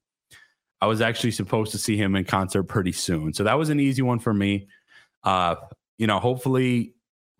I 0.79 0.87
was 0.87 0.99
actually 0.99 1.31
supposed 1.31 1.73
to 1.73 1.77
see 1.77 1.95
him 1.95 2.15
in 2.15 2.23
concert 2.23 2.63
pretty 2.63 2.91
soon, 2.91 3.33
so 3.33 3.43
that 3.43 3.57
was 3.57 3.69
an 3.69 3.79
easy 3.79 4.01
one 4.01 4.19
for 4.19 4.33
me. 4.33 4.67
Uh, 5.23 5.55
you 6.01 6.07
know, 6.07 6.19
hopefully, 6.19 6.95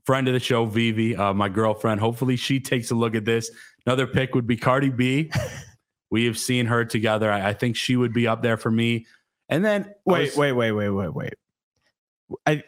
friend 0.06 0.28
of 0.28 0.36
the 0.36 0.40
show, 0.40 0.66
Vivi, 0.66 1.16
uh, 1.16 1.34
my 1.34 1.50
girlfriend. 1.50 2.00
Hopefully, 2.00 2.36
she 2.36 2.60
takes 2.60 2.92
a 2.92 2.96
look 2.96 3.16
at 3.16 3.26
this. 3.26 3.50
Another 3.88 4.06
pick 4.06 4.36
would 4.36 4.46
be 4.46 4.56
Cardi 4.56 4.90
B. 4.90 5.32
we 6.12 6.26
have 6.26 6.38
seen 6.38 6.68
her 6.68 6.86
together. 6.86 7.32
I, 7.32 7.50
I, 7.50 7.54
think 7.56 7.76
she 7.76 7.96
would 7.96 8.14
be 8.14 8.28
up 8.28 8.44
there 8.44 8.58
for 8.58 8.70
me. 8.70 9.08
And 9.50 9.66
then 9.66 9.92
wait, 10.06 10.26
was, 10.30 10.38
wait, 10.38 10.52
wait, 10.52 10.74
wait, 10.74 10.90
wait, 10.90 11.12
wait. 11.12 11.34
I 12.46 12.62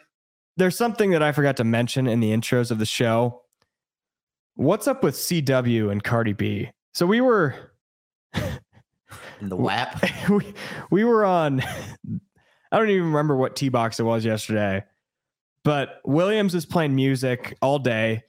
there's 0.56 0.76
something 0.76 1.12
that 1.12 1.22
I 1.22 1.30
forgot 1.30 1.58
to 1.58 1.64
mention 1.64 2.08
in 2.08 2.18
the 2.18 2.32
intros 2.32 2.72
of 2.72 2.80
the 2.80 2.86
show. 2.86 3.42
What's 4.56 4.88
up 4.88 5.04
with 5.04 5.14
CW 5.14 5.92
and 5.92 6.02
Cardi 6.02 6.32
B? 6.32 6.70
So 6.92 7.06
we 7.06 7.20
were 7.20 7.54
in 8.34 9.48
the 9.48 9.56
lap. 9.56 10.04
We, 10.28 10.54
we 10.90 11.04
were 11.04 11.24
on. 11.24 11.62
I 12.72 12.78
don't 12.78 12.90
even 12.90 13.04
remember 13.04 13.36
what 13.36 13.54
tee 13.54 13.68
box 13.68 14.00
it 14.00 14.02
was 14.02 14.24
yesterday, 14.24 14.82
but 15.64 16.00
Williams 16.04 16.54
is 16.54 16.66
playing 16.66 16.94
music 16.94 17.56
all 17.60 17.78
day. 17.78 18.22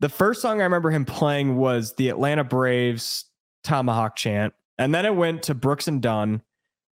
The 0.00 0.08
first 0.08 0.42
song 0.42 0.60
I 0.60 0.64
remember 0.64 0.90
him 0.90 1.04
playing 1.04 1.56
was 1.56 1.94
the 1.94 2.10
Atlanta 2.10 2.44
Braves 2.44 3.24
Tomahawk 3.64 4.14
chant, 4.14 4.54
and 4.78 4.94
then 4.94 5.06
it 5.06 5.16
went 5.16 5.42
to 5.44 5.54
Brooks 5.54 5.88
and 5.88 6.02
Dunn, 6.02 6.42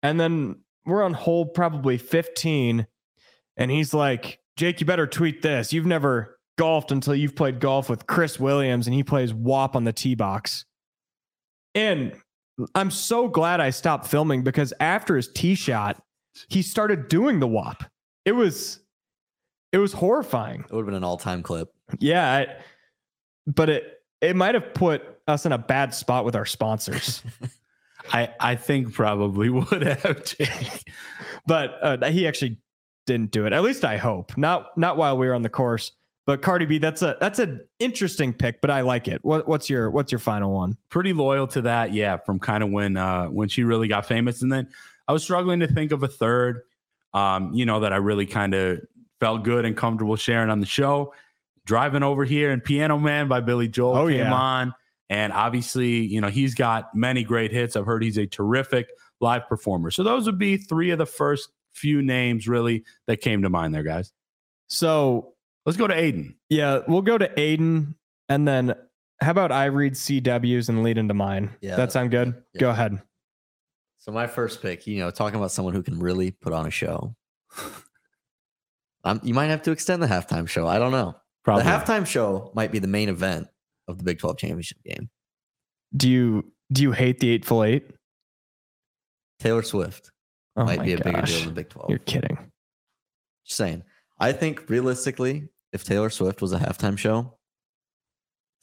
and 0.02 0.18
then 0.18 0.60
we're 0.86 1.02
on 1.02 1.12
hold 1.12 1.52
probably 1.52 1.98
15, 1.98 2.86
and 3.56 3.70
he's 3.70 3.92
like, 3.92 4.40
"Jake, 4.56 4.80
you 4.80 4.86
better 4.86 5.06
tweet 5.06 5.42
this. 5.42 5.72
You've 5.72 5.86
never 5.86 6.38
golfed 6.56 6.90
until 6.90 7.14
you've 7.14 7.36
played 7.36 7.60
golf 7.60 7.90
with 7.90 8.06
Chris 8.06 8.40
Williams, 8.40 8.86
and 8.86 8.94
he 8.94 9.04
plays 9.04 9.34
WAP 9.34 9.76
on 9.76 9.84
the 9.84 9.92
tee 9.92 10.14
box." 10.14 10.64
And 11.74 12.14
I'm 12.74 12.90
so 12.90 13.28
glad 13.28 13.60
I 13.60 13.68
stopped 13.68 14.06
filming 14.06 14.42
because 14.42 14.72
after 14.80 15.16
his 15.16 15.30
tee 15.30 15.54
shot, 15.54 16.02
he 16.48 16.62
started 16.62 17.08
doing 17.08 17.40
the 17.40 17.46
WAP. 17.46 17.84
It 18.24 18.32
was 18.32 18.80
it 19.76 19.78
was 19.78 19.92
horrifying. 19.92 20.60
It 20.60 20.72
would 20.72 20.80
have 20.80 20.86
been 20.86 20.94
an 20.94 21.04
all-time 21.04 21.42
clip. 21.42 21.70
Yeah, 21.98 22.32
I, 22.32 22.46
but 23.46 23.68
it 23.68 24.00
it 24.22 24.34
might 24.34 24.54
have 24.54 24.72
put 24.72 25.02
us 25.28 25.44
in 25.44 25.52
a 25.52 25.58
bad 25.58 25.92
spot 25.92 26.24
with 26.24 26.34
our 26.34 26.46
sponsors. 26.46 27.22
I 28.12 28.30
I 28.40 28.56
think 28.56 28.94
probably 28.94 29.50
would 29.50 29.82
have, 29.82 30.34
but 31.46 31.78
uh, 31.82 32.08
he 32.08 32.26
actually 32.26 32.58
didn't 33.04 33.32
do 33.32 33.44
it. 33.44 33.52
At 33.52 33.62
least 33.62 33.84
I 33.84 33.98
hope. 33.98 34.34
Not 34.38 34.78
not 34.78 34.96
while 34.96 35.18
we 35.18 35.26
were 35.26 35.34
on 35.34 35.42
the 35.42 35.50
course. 35.50 35.92
But 36.24 36.40
Cardi 36.40 36.64
B, 36.64 36.78
that's 36.78 37.02
a 37.02 37.18
that's 37.20 37.38
an 37.38 37.60
interesting 37.78 38.32
pick, 38.32 38.62
but 38.62 38.70
I 38.70 38.80
like 38.80 39.08
it. 39.08 39.22
What, 39.24 39.46
what's 39.46 39.68
your 39.68 39.90
what's 39.90 40.10
your 40.10 40.18
final 40.18 40.52
one? 40.52 40.78
Pretty 40.88 41.12
loyal 41.12 41.46
to 41.48 41.60
that, 41.62 41.92
yeah. 41.92 42.16
From 42.16 42.40
kind 42.40 42.64
of 42.64 42.70
when 42.70 42.96
uh, 42.96 43.26
when 43.26 43.48
she 43.48 43.62
really 43.62 43.88
got 43.88 44.06
famous, 44.06 44.40
and 44.40 44.50
then 44.50 44.68
I 45.06 45.12
was 45.12 45.22
struggling 45.22 45.60
to 45.60 45.68
think 45.68 45.92
of 45.92 46.02
a 46.02 46.08
third. 46.08 46.62
Um, 47.12 47.52
you 47.52 47.66
know 47.66 47.80
that 47.80 47.92
I 47.92 47.96
really 47.96 48.26
kind 48.26 48.54
of 48.54 48.80
felt 49.20 49.44
good 49.44 49.64
and 49.64 49.76
comfortable 49.76 50.16
sharing 50.16 50.50
on 50.50 50.60
the 50.60 50.66
show. 50.66 51.12
Driving 51.64 52.02
over 52.02 52.24
here 52.24 52.52
and 52.52 52.62
Piano 52.62 52.98
Man 52.98 53.28
by 53.28 53.40
Billy 53.40 53.68
Joel 53.68 53.96
oh, 53.96 54.08
came 54.08 54.18
yeah. 54.18 54.32
on, 54.32 54.74
and 55.10 55.32
obviously, 55.32 56.06
you 56.06 56.20
know 56.20 56.28
he's 56.28 56.54
got 56.54 56.94
many 56.94 57.24
great 57.24 57.50
hits. 57.50 57.74
I've 57.74 57.86
heard 57.86 58.04
he's 58.04 58.18
a 58.18 58.26
terrific 58.26 58.88
live 59.20 59.48
performer. 59.48 59.90
So 59.90 60.02
those 60.04 60.26
would 60.26 60.38
be 60.38 60.56
three 60.56 60.90
of 60.90 60.98
the 60.98 61.06
first 61.06 61.48
few 61.72 62.02
names 62.02 62.46
really 62.46 62.84
that 63.06 63.20
came 63.20 63.42
to 63.42 63.50
mind 63.50 63.74
there, 63.74 63.82
guys. 63.82 64.12
So 64.68 65.34
Let's 65.66 65.76
go 65.76 65.88
to 65.88 65.94
Aiden. 65.94 66.36
Yeah, 66.48 66.80
we'll 66.86 67.02
go 67.02 67.18
to 67.18 67.28
Aiden, 67.28 67.96
and 68.28 68.46
then 68.46 68.76
how 69.20 69.32
about 69.32 69.50
I 69.50 69.64
read 69.64 69.94
CWs 69.94 70.68
and 70.68 70.84
lead 70.84 70.96
into 70.96 71.12
mine? 71.12 71.50
Yeah, 71.60 71.74
that 71.74 71.90
sound 71.90 72.12
good. 72.12 72.40
Yeah. 72.54 72.60
Go 72.60 72.70
ahead. 72.70 73.02
So 73.98 74.12
my 74.12 74.28
first 74.28 74.62
pick, 74.62 74.86
you 74.86 75.00
know, 75.00 75.10
talking 75.10 75.36
about 75.36 75.50
someone 75.50 75.74
who 75.74 75.82
can 75.82 75.98
really 75.98 76.30
put 76.30 76.52
on 76.52 76.66
a 76.66 76.70
show. 76.70 77.16
Um, 79.06 79.20
you 79.22 79.34
might 79.34 79.46
have 79.46 79.62
to 79.62 79.70
extend 79.70 80.02
the 80.02 80.08
halftime 80.08 80.48
show. 80.48 80.66
I 80.66 80.78
don't 80.80 80.90
know. 80.90 81.14
Probably. 81.44 81.62
The 81.62 81.70
halftime 81.70 82.04
show 82.04 82.50
might 82.54 82.72
be 82.72 82.80
the 82.80 82.88
main 82.88 83.08
event 83.08 83.46
of 83.86 83.98
the 83.98 84.04
Big 84.04 84.18
12 84.18 84.36
championship 84.36 84.78
game. 84.84 85.08
Do 85.96 86.10
you 86.10 86.52
do 86.72 86.82
you 86.82 86.90
hate 86.90 87.20
the 87.20 87.30
eight 87.30 87.44
full 87.44 87.62
eight? 87.62 87.88
Taylor 89.38 89.62
Swift 89.62 90.10
oh 90.56 90.64
might 90.64 90.82
be 90.82 90.92
a 90.92 90.96
gosh. 90.96 91.04
bigger 91.04 91.22
deal 91.22 91.38
than 91.38 91.48
the 91.48 91.54
Big 91.54 91.68
12. 91.68 91.88
You're 91.88 91.98
kidding. 92.00 92.36
Just 93.46 93.58
saying. 93.58 93.84
I 94.18 94.32
think 94.32 94.68
realistically, 94.68 95.50
if 95.72 95.84
Taylor 95.84 96.10
Swift 96.10 96.42
was 96.42 96.52
a 96.52 96.58
halftime 96.58 96.98
show, 96.98 97.38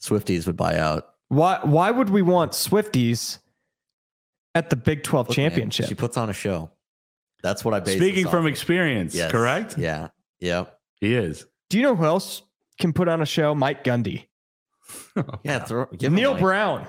Swifties 0.02 0.46
would 0.46 0.58
buy 0.58 0.78
out. 0.78 1.08
Why 1.28 1.60
why 1.62 1.90
would 1.90 2.10
we 2.10 2.20
want 2.20 2.52
Swifties 2.52 3.38
at 4.54 4.68
the 4.68 4.76
Big 4.76 5.04
12 5.04 5.28
Look, 5.28 5.36
championship? 5.36 5.84
Man, 5.84 5.88
she 5.88 5.94
puts 5.94 6.18
on 6.18 6.28
a 6.28 6.34
show. 6.34 6.70
That's 7.42 7.64
what 7.64 7.72
I 7.72 7.80
base 7.80 7.96
Speaking 7.96 8.28
from 8.28 8.46
experience, 8.46 9.14
yes. 9.14 9.30
correct? 9.30 9.78
Yeah. 9.78 10.08
Yep. 10.44 10.78
He 11.00 11.14
is. 11.14 11.46
Do 11.70 11.78
you 11.78 11.82
know 11.82 11.96
who 11.96 12.04
else 12.04 12.42
can 12.78 12.92
put 12.92 13.08
on 13.08 13.22
a 13.22 13.26
show? 13.26 13.54
Mike 13.54 13.82
Gundy. 13.82 14.26
oh, 15.16 15.24
yeah, 15.42 15.60
throw, 15.60 15.88
Neal 16.00 16.36
Brown. 16.36 16.86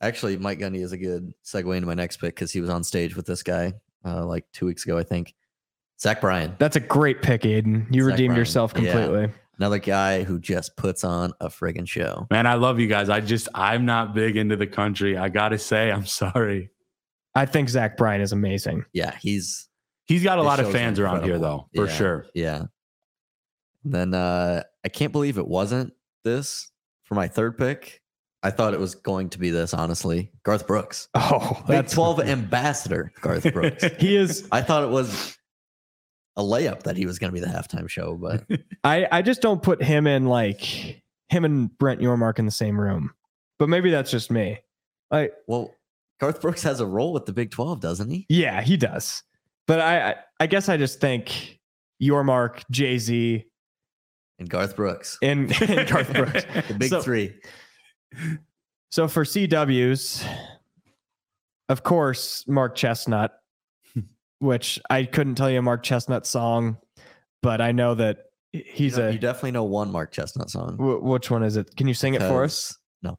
Actually, 0.00 0.36
Mike 0.36 0.58
Gundy 0.58 0.80
is 0.82 0.92
a 0.92 0.98
good 0.98 1.32
segue 1.44 1.74
into 1.76 1.86
my 1.86 1.94
next 1.94 2.16
pick 2.16 2.34
because 2.34 2.50
he 2.50 2.60
was 2.60 2.68
on 2.68 2.82
stage 2.82 3.14
with 3.14 3.26
this 3.26 3.42
guy 3.44 3.74
uh, 4.04 4.26
like 4.26 4.44
two 4.52 4.66
weeks 4.66 4.84
ago, 4.84 4.98
I 4.98 5.04
think. 5.04 5.34
Zach 6.00 6.20
Bryan. 6.20 6.56
That's 6.58 6.74
a 6.74 6.80
great 6.80 7.22
pick, 7.22 7.42
Aiden. 7.42 7.86
You 7.94 8.02
Zach 8.02 8.10
redeemed 8.10 8.30
Bryan. 8.30 8.38
yourself 8.38 8.74
completely. 8.74 9.22
Yeah. 9.22 9.28
Another 9.58 9.78
guy 9.78 10.24
who 10.24 10.40
just 10.40 10.76
puts 10.76 11.04
on 11.04 11.32
a 11.40 11.46
friggin' 11.46 11.88
show. 11.88 12.26
Man, 12.32 12.48
I 12.48 12.54
love 12.54 12.80
you 12.80 12.88
guys. 12.88 13.08
I 13.08 13.20
just 13.20 13.48
I'm 13.54 13.86
not 13.86 14.12
big 14.12 14.36
into 14.36 14.56
the 14.56 14.66
country. 14.66 15.16
I 15.16 15.28
gotta 15.28 15.58
say, 15.58 15.92
I'm 15.92 16.06
sorry. 16.06 16.70
I 17.36 17.46
think 17.46 17.68
Zach 17.68 17.96
Bryan 17.96 18.20
is 18.20 18.32
amazing. 18.32 18.84
Yeah, 18.92 19.16
he's 19.20 19.68
he's 20.06 20.22
got 20.22 20.38
a 20.38 20.42
lot 20.42 20.60
of 20.60 20.70
fans 20.70 20.98
around 20.98 21.24
here 21.24 21.38
though, 21.38 21.68
for 21.74 21.86
yeah, 21.86 21.92
sure. 21.92 22.26
Yeah. 22.34 22.62
Then 23.84 24.14
uh 24.14 24.62
I 24.84 24.88
can't 24.88 25.12
believe 25.12 25.38
it 25.38 25.46
wasn't 25.46 25.92
this 26.24 26.70
for 27.04 27.14
my 27.14 27.28
third 27.28 27.58
pick. 27.58 28.00
I 28.42 28.50
thought 28.50 28.74
it 28.74 28.80
was 28.80 28.94
going 28.94 29.30
to 29.30 29.38
be 29.38 29.48
this, 29.48 29.72
honestly. 29.72 30.30
Garth 30.42 30.66
Brooks. 30.66 31.08
Oh, 31.14 31.62
that's 31.66 31.94
12 31.94 32.20
ambassador, 32.28 33.10
Garth 33.22 33.50
Brooks. 33.54 33.84
he 33.98 34.16
is. 34.16 34.46
I 34.52 34.60
thought 34.60 34.82
it 34.82 34.90
was 34.90 35.38
a 36.36 36.42
layup 36.42 36.82
that 36.82 36.96
he 36.96 37.06
was 37.06 37.18
going 37.18 37.30
to 37.30 37.34
be 37.34 37.40
the 37.40 37.50
halftime 37.50 37.88
show, 37.88 38.16
but 38.16 38.44
I 38.84 39.06
I 39.10 39.22
just 39.22 39.40
don't 39.40 39.62
put 39.62 39.82
him 39.82 40.06
in 40.06 40.26
like 40.26 41.02
him 41.30 41.44
and 41.44 41.76
Brett 41.78 41.98
Yormark 41.98 42.38
in 42.38 42.44
the 42.44 42.50
same 42.50 42.78
room. 42.78 43.12
But 43.58 43.68
maybe 43.68 43.90
that's 43.90 44.10
just 44.10 44.30
me. 44.30 44.58
I 45.10 45.30
well, 45.46 45.74
Garth 46.20 46.40
Brooks 46.40 46.62
has 46.64 46.80
a 46.80 46.86
role 46.86 47.12
with 47.12 47.24
the 47.24 47.32
Big 47.32 47.50
Twelve, 47.50 47.80
doesn't 47.80 48.10
he? 48.10 48.26
Yeah, 48.28 48.60
he 48.60 48.76
does. 48.76 49.22
But 49.66 49.80
I 49.80 50.16
I, 50.40 50.46
guess 50.46 50.68
I 50.68 50.76
just 50.76 51.00
think 51.00 51.58
Yormark, 52.02 52.62
Jay 52.70 52.98
Z, 52.98 53.44
and 54.38 54.48
Garth 54.48 54.76
Brooks, 54.76 55.18
and, 55.22 55.50
and 55.62 55.88
Garth 55.88 56.12
Brooks, 56.12 56.44
the 56.68 56.74
big 56.74 56.90
so, 56.90 57.00
three. 57.00 57.34
So 58.90 59.08
for 59.08 59.24
CWs, 59.24 60.24
of 61.68 61.82
course, 61.82 62.44
Mark 62.46 62.76
Chesnutt, 62.76 63.30
which 64.38 64.80
I 64.90 65.04
couldn't 65.04 65.36
tell 65.36 65.50
you 65.50 65.60
a 65.60 65.62
Mark 65.62 65.82
Chesnutt 65.82 66.26
song, 66.26 66.76
but 67.42 67.60
I 67.60 67.72
know 67.72 67.94
that 67.94 68.18
he's 68.52 68.96
you 68.96 69.02
know, 69.02 69.08
a. 69.08 69.12
You 69.12 69.18
definitely 69.18 69.52
know 69.52 69.64
one 69.64 69.90
Mark 69.90 70.12
Chesnutt 70.12 70.50
song. 70.50 70.76
W- 70.76 71.02
which 71.02 71.30
one 71.30 71.42
is 71.42 71.56
it? 71.56 71.74
Can 71.76 71.88
you 71.88 71.94
sing 71.94 72.14
it 72.14 72.20
for 72.20 72.44
us? 72.44 72.76
No. 73.02 73.18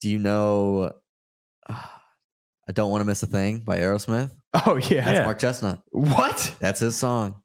Do 0.00 0.10
you 0.10 0.18
know? 0.18 0.92
Uh, 1.68 1.74
I 2.68 2.72
don't 2.72 2.90
want 2.90 3.00
to 3.00 3.04
miss 3.06 3.22
a 3.22 3.26
thing 3.26 3.60
by 3.60 3.78
Aerosmith. 3.78 4.30
Oh 4.66 4.76
yeah, 4.76 5.04
that's 5.04 5.18
yeah. 5.18 5.24
Mark 5.24 5.38
Chesnutt. 5.38 5.80
What? 5.92 6.54
That's 6.60 6.80
his 6.80 6.94
song. 6.94 7.36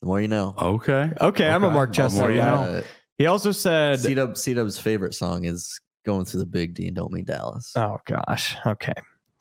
The 0.00 0.06
more 0.06 0.18
you 0.18 0.28
know. 0.28 0.54
Okay. 0.56 0.92
Okay, 0.92 1.14
okay. 1.20 1.50
I'm 1.50 1.62
a 1.62 1.70
Mark 1.70 1.92
Chesnutt. 1.92 2.34
Yeah. 2.34 2.54
Uh, 2.54 2.82
he 3.18 3.26
also 3.26 3.52
said 3.52 4.00
C 4.00 4.14
Dub 4.14 4.38
C 4.38 4.54
Dub's 4.54 4.78
favorite 4.78 5.12
song 5.12 5.44
is 5.44 5.78
"Going 6.06 6.24
Through 6.24 6.40
the 6.40 6.46
Big 6.46 6.74
D 6.74 6.86
and 6.86 6.96
Don't 6.96 7.12
Mean 7.12 7.24
Dallas." 7.24 7.72
Oh 7.76 7.98
gosh. 8.06 8.56
Okay. 8.66 8.94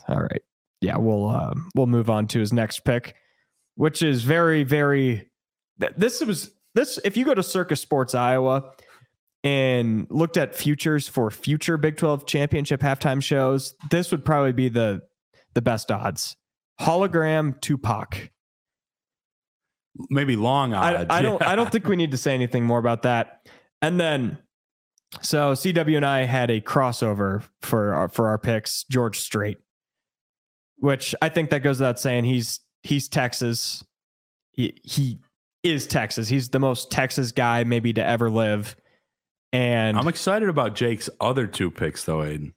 All 0.09 0.19
right 0.19 0.41
yeah, 0.81 0.97
we'll 0.97 1.29
uh, 1.29 1.53
we'll 1.75 1.87
move 1.87 2.09
on 2.09 2.27
to 2.27 2.39
his 2.39 2.51
next 2.51 2.81
pick, 2.81 3.15
which 3.75 4.01
is 4.01 4.23
very 4.23 4.63
very. 4.63 5.29
This 5.95 6.21
was 6.21 6.51
this. 6.75 6.99
If 7.05 7.15
you 7.15 7.23
go 7.23 7.33
to 7.33 7.43
Circa 7.43 7.75
Sports 7.75 8.13
Iowa 8.13 8.71
and 9.43 10.07
looked 10.09 10.37
at 10.37 10.55
futures 10.55 11.07
for 11.07 11.31
future 11.31 11.77
Big 11.77 11.97
Twelve 11.97 12.25
championship 12.25 12.81
halftime 12.81 13.23
shows, 13.23 13.75
this 13.89 14.11
would 14.11 14.25
probably 14.25 14.53
be 14.53 14.69
the 14.69 15.01
the 15.53 15.61
best 15.61 15.91
odds. 15.91 16.35
Hologram 16.81 17.59
Tupac. 17.61 18.29
maybe 20.09 20.35
long 20.35 20.73
odds. 20.73 21.07
I, 21.09 21.19
I 21.19 21.21
don't. 21.21 21.41
I 21.43 21.55
don't 21.55 21.71
think 21.71 21.87
we 21.87 21.95
need 21.95 22.11
to 22.11 22.17
say 22.17 22.33
anything 22.33 22.63
more 22.65 22.79
about 22.79 23.03
that. 23.03 23.47
And 23.81 23.99
then, 23.99 24.37
so 25.21 25.53
CW 25.53 25.97
and 25.97 26.05
I 26.05 26.23
had 26.25 26.49
a 26.49 26.61
crossover 26.61 27.43
for 27.61 27.93
our, 27.93 28.07
for 28.07 28.27
our 28.29 28.37
picks. 28.37 28.83
George 28.85 29.19
Strait, 29.19 29.57
which 30.77 31.13
I 31.21 31.29
think 31.29 31.49
that 31.49 31.59
goes 31.59 31.79
without 31.79 31.99
saying. 31.99 32.25
He's 32.25 32.59
he's 32.83 33.07
Texas. 33.09 33.83
He 34.51 34.79
he 34.83 35.19
is 35.63 35.87
Texas. 35.87 36.27
He's 36.27 36.49
the 36.49 36.59
most 36.59 36.91
Texas 36.91 37.31
guy 37.31 37.63
maybe 37.63 37.93
to 37.93 38.05
ever 38.05 38.29
live. 38.29 38.75
And 39.53 39.97
I'm 39.97 40.07
excited 40.07 40.47
about 40.47 40.75
Jake's 40.75 41.09
other 41.19 41.45
two 41.45 41.69
picks, 41.69 42.05
though, 42.05 42.19
Aiden. 42.19 42.53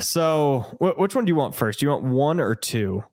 So, 0.00 0.60
wh- 0.80 0.98
which 0.98 1.14
one 1.14 1.24
do 1.26 1.30
you 1.30 1.36
want 1.36 1.54
first? 1.54 1.80
Do 1.80 1.86
you 1.86 1.90
want 1.90 2.04
one 2.04 2.40
or 2.40 2.54
two? 2.54 3.04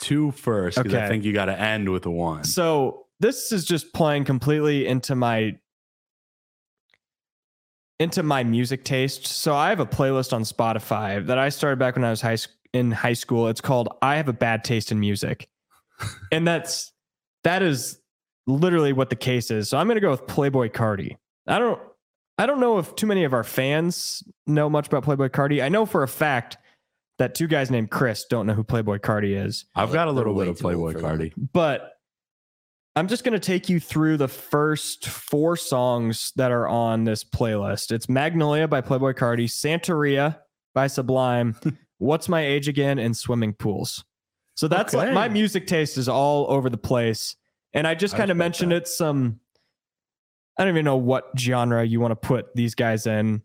Two 0.00 0.32
first, 0.32 0.76
because 0.76 0.92
Okay. 0.94 1.04
I 1.04 1.08
think 1.08 1.24
you 1.24 1.32
got 1.32 1.46
to 1.46 1.58
end 1.58 1.88
with 1.88 2.04
a 2.06 2.10
one. 2.10 2.44
So 2.44 3.06
this 3.20 3.52
is 3.52 3.64
just 3.64 3.92
playing 3.92 4.24
completely 4.24 4.86
into 4.86 5.14
my 5.14 5.56
into 8.00 8.22
my 8.22 8.42
music 8.44 8.84
taste. 8.84 9.26
So 9.26 9.54
I 9.54 9.68
have 9.68 9.80
a 9.80 9.86
playlist 9.86 10.32
on 10.32 10.42
Spotify 10.42 11.24
that 11.26 11.38
I 11.38 11.48
started 11.48 11.78
back 11.78 11.94
when 11.94 12.04
I 12.04 12.10
was 12.10 12.20
high 12.20 12.36
in 12.72 12.90
high 12.90 13.12
school. 13.12 13.48
It's 13.48 13.60
called 13.60 13.88
"I 14.02 14.16
Have 14.16 14.28
a 14.28 14.32
Bad 14.32 14.64
Taste 14.64 14.90
in 14.90 14.98
Music," 15.00 15.48
and 16.32 16.46
that's 16.46 16.92
that 17.44 17.62
is 17.62 18.00
literally 18.46 18.92
what 18.92 19.10
the 19.10 19.16
case 19.16 19.50
is. 19.50 19.68
So 19.68 19.78
I'm 19.78 19.86
going 19.86 19.96
to 19.96 20.00
go 20.00 20.10
with 20.10 20.26
Playboi 20.26 20.70
Carti. 20.70 21.16
I 21.46 21.58
don't 21.58 21.80
I 22.36 22.46
don't 22.46 22.58
know 22.60 22.78
if 22.78 22.94
too 22.96 23.06
many 23.06 23.24
of 23.24 23.32
our 23.32 23.44
fans 23.44 24.22
know 24.46 24.68
much 24.68 24.88
about 24.88 25.04
Playboi 25.04 25.30
Carti. 25.30 25.62
I 25.62 25.68
know 25.68 25.86
for 25.86 26.02
a 26.02 26.08
fact 26.08 26.58
that 27.18 27.34
two 27.34 27.46
guys 27.46 27.70
named 27.70 27.90
Chris 27.90 28.24
don't 28.28 28.46
know 28.46 28.54
who 28.54 28.64
Playboi 28.64 28.98
Carti 29.00 29.36
is 29.36 29.66
I've 29.74 29.92
got 29.92 30.08
a 30.08 30.12
little 30.12 30.34
bit 30.34 30.48
of 30.48 30.58
Playboy 30.58 30.92
for 30.92 31.00
Cardi. 31.00 31.32
but 31.52 31.92
I'm 32.96 33.08
just 33.08 33.24
going 33.24 33.32
to 33.32 33.40
take 33.40 33.68
you 33.68 33.80
through 33.80 34.18
the 34.18 34.28
first 34.28 35.08
four 35.08 35.56
songs 35.56 36.32
that 36.36 36.52
are 36.52 36.68
on 36.68 37.04
this 37.04 37.24
playlist. 37.24 37.90
It's 37.90 38.08
Magnolia 38.08 38.68
by 38.68 38.82
Playboi 38.82 39.14
Carti, 39.14 39.46
Santeria 39.46 40.38
by 40.74 40.86
Sublime, 40.86 41.56
What's 41.98 42.28
My 42.28 42.44
Age 42.46 42.68
Again, 42.68 43.00
and 43.00 43.16
Swimming 43.16 43.52
Pools. 43.52 44.04
So 44.54 44.68
that's 44.68 44.94
like 44.94 45.12
my 45.12 45.28
music 45.28 45.66
taste 45.66 45.98
is 45.98 46.08
all 46.08 46.48
over 46.48 46.70
the 46.70 46.76
place. 46.76 47.34
And 47.72 47.88
I 47.88 47.96
just 47.96 48.16
kind 48.16 48.30
of 48.30 48.36
mentioned 48.36 48.70
that. 48.70 48.82
it 48.82 48.88
some, 48.88 49.40
I 50.56 50.62
don't 50.62 50.72
even 50.72 50.84
know 50.84 50.96
what 50.96 51.32
genre 51.36 51.84
you 51.84 51.98
want 51.98 52.12
to 52.12 52.16
put 52.28 52.54
these 52.54 52.76
guys 52.76 53.08
in, 53.08 53.42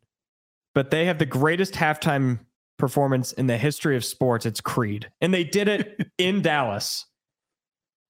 but 0.75 0.91
they 0.91 1.05
have 1.05 1.17
the 1.17 1.25
greatest 1.25 1.73
halftime 1.73 2.41
performance 2.79 3.31
in 3.33 3.45
the 3.47 3.57
history 3.57 3.95
of 3.95 4.03
sports. 4.03 4.45
It's 4.45 4.61
Creed. 4.61 5.11
And 5.21 5.33
they 5.33 5.43
did 5.43 5.67
it 5.67 6.11
in 6.17 6.41
Dallas. 6.41 7.05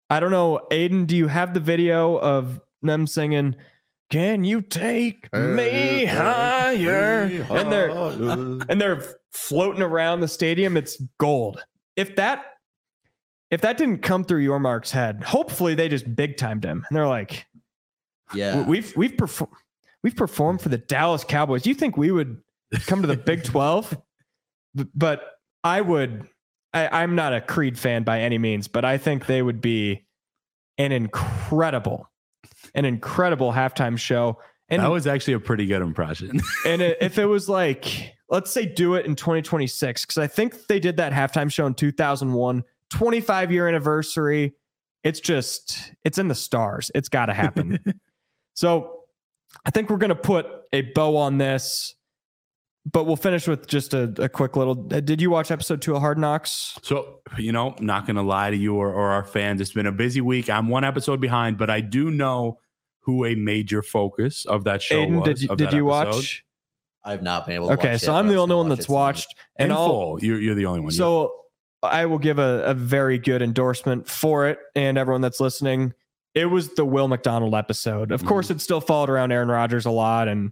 I 0.09 0.19
don't 0.19 0.31
know, 0.31 0.59
Aiden, 0.71 1.07
do 1.07 1.15
you 1.15 1.27
have 1.27 1.53
the 1.53 1.59
video 1.59 2.17
of 2.19 2.59
them 2.81 3.07
singing, 3.07 3.55
Can 4.11 4.43
you 4.43 4.61
take 4.61 5.31
me 5.33 6.05
higher? 6.05 7.23
And 7.49 7.71
they're 7.71 7.89
and 8.69 8.79
they're 8.81 9.01
floating 9.31 9.81
around 9.81 10.19
the 10.19 10.27
stadium. 10.27 10.77
It's 10.77 11.01
gold. 11.17 11.63
If 11.95 12.15
that 12.17 12.45
if 13.49 13.61
that 13.61 13.77
didn't 13.77 13.99
come 13.99 14.23
through 14.23 14.45
Yormark's 14.45 14.91
head, 14.91 15.23
hopefully 15.23 15.75
they 15.75 15.87
just 15.89 16.15
big 16.15 16.37
timed 16.37 16.63
him. 16.63 16.85
And 16.87 16.95
they're 16.95 17.07
like, 17.07 17.45
Yeah. 18.33 18.63
We've 18.63 18.95
we've 18.95 19.17
performed 19.17 19.53
we've 20.03 20.15
performed 20.15 20.61
for 20.61 20.69
the 20.69 20.77
Dallas 20.77 21.23
Cowboys. 21.23 21.65
You 21.65 21.73
think 21.73 21.97
we 21.97 22.11
would 22.11 22.39
come 22.85 23.01
to 23.01 23.07
the 23.07 23.17
Big 23.17 23.43
12? 23.45 23.97
But 24.93 25.21
I 25.63 25.81
would 25.81 26.27
I, 26.75 27.03
I'm 27.03 27.15
not 27.15 27.33
a 27.33 27.39
Creed 27.39 27.79
fan 27.79 28.03
by 28.03 28.19
any 28.19 28.37
means, 28.37 28.67
but 28.67 28.83
I 28.83 28.97
think 28.97 29.27
they 29.27 29.41
would 29.41 29.61
be 29.61 30.05
an 30.77 30.91
incredible, 30.91 32.11
an 32.75 32.83
incredible 32.83 33.53
halftime 33.53 33.97
show. 33.97 34.39
And 34.67 34.81
that 34.81 34.91
was 34.91 35.07
actually 35.07 35.35
a 35.35 35.39
pretty 35.39 35.67
good 35.67 35.81
impression. 35.81 36.41
and 36.65 36.81
it, 36.81 36.97
if 36.99 37.17
it 37.17 37.27
was 37.27 37.47
like, 37.47 38.15
let's 38.29 38.51
say 38.51 38.65
do 38.65 38.95
it 38.95 39.05
in 39.05 39.15
2026, 39.15 40.05
because 40.05 40.17
I 40.17 40.27
think 40.27 40.67
they 40.67 40.81
did 40.81 40.97
that 40.97 41.13
halftime 41.13 41.49
show 41.49 41.65
in 41.65 41.75
2001, 41.75 42.63
25 42.89 43.51
year 43.51 43.69
anniversary. 43.69 44.53
It's 45.05 45.21
just, 45.21 45.93
it's 46.03 46.17
in 46.17 46.27
the 46.27 46.35
stars. 46.35 46.91
It's 46.93 47.07
got 47.07 47.27
to 47.27 47.33
happen. 47.33 47.79
so 48.53 48.99
I 49.65 49.69
think 49.69 49.89
we're 49.89 49.97
going 49.97 50.09
to 50.09 50.15
put 50.15 50.47
a 50.73 50.81
bow 50.81 51.15
on 51.15 51.37
this, 51.37 51.95
but 52.85 53.05
we'll 53.05 53.15
finish 53.15 53.47
with 53.47 53.67
just 53.67 53.93
a, 53.93 54.13
a 54.17 54.29
quick 54.29 54.55
little. 54.55 54.87
uh, 54.93 54.99
Did 54.99 55.21
you 55.21 55.29
watch 55.29 55.49
episode 55.51 55.81
two 55.81 55.95
of 55.95 56.01
Hard 56.01 56.17
Knocks? 56.17 56.77
So, 56.83 57.19
you 57.37 57.51
know, 57.51 57.75
not 57.79 58.05
going 58.05 58.15
to 58.15 58.21
lie 58.21 58.51
to 58.51 58.55
you 58.55 58.75
or, 58.75 58.93
or 58.93 59.09
our 59.09 59.23
fans. 59.23 59.59
It's 59.59 59.73
been 59.73 59.87
a 59.87 59.91
busy 59.91 60.21
week. 60.21 60.49
I'm 60.49 60.67
one 60.67 60.83
episode 60.83 61.19
behind, 61.19 61.57
but 61.57 61.69
I 61.69 61.81
do 61.81 62.11
know 62.11 62.59
who 63.01 63.25
a 63.25 63.35
major 63.35 63.81
focus 63.81 64.45
of 64.45 64.63
that 64.65 64.81
show 64.81 65.05
Aiden, 65.05 65.19
was. 65.19 65.25
did 65.27 65.41
you, 65.41 65.55
did 65.55 65.73
you 65.73 65.85
watch? 65.85 66.43
I've 67.03 67.21
not 67.21 67.45
been 67.45 67.55
able 67.55 67.67
to 67.67 67.73
Okay, 67.73 67.91
watch 67.93 68.01
so 68.01 68.11
yet, 68.13 68.19
I'm 68.19 68.27
the 68.27 68.35
only 68.37 68.55
one 68.55 68.69
watch 68.69 68.77
that's 68.77 68.89
watched. 68.89 69.35
And 69.57 69.71
I'll, 69.71 69.87
full. 69.87 70.23
You're, 70.23 70.39
you're 70.39 70.55
the 70.55 70.65
only 70.65 70.81
one. 70.81 70.91
So 70.91 71.33
I 71.83 72.05
will 72.05 72.17
give 72.17 72.39
a, 72.39 72.63
a 72.65 72.73
very 72.73 73.19
good 73.19 73.41
endorsement 73.41 74.07
for 74.07 74.47
it 74.47 74.57
and 74.75 74.97
everyone 74.97 75.21
that's 75.21 75.39
listening. 75.39 75.93
It 76.33 76.45
was 76.45 76.73
the 76.73 76.83
Will 76.83 77.07
McDonald 77.07 77.53
episode. 77.55 78.11
Of 78.11 78.25
course, 78.25 78.49
it 78.49 78.59
still 78.59 78.81
followed 78.81 79.09
around 79.09 79.31
Aaron 79.31 79.47
Rodgers 79.49 79.85
a 79.85 79.91
lot 79.91 80.27
and 80.27 80.51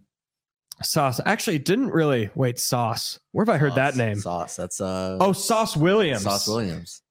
Sauce. 0.84 1.20
Actually, 1.26 1.58
it 1.58 1.66
didn't 1.66 1.90
really 1.90 2.30
wait, 2.36 2.60
Sauce. 2.60 3.20
Where 3.32 3.46
have 3.46 3.54
I 3.54 3.58
heard 3.58 3.76
that 3.76 3.96
name? 3.96 4.20
Sauce. 4.20 4.56
That's 4.56 4.80
uh 4.82 5.18
Oh, 5.20 5.34
Sauce 5.34 5.76
Williams. 5.76 6.24
Sauce 6.24 6.48
Williams. 6.48 7.02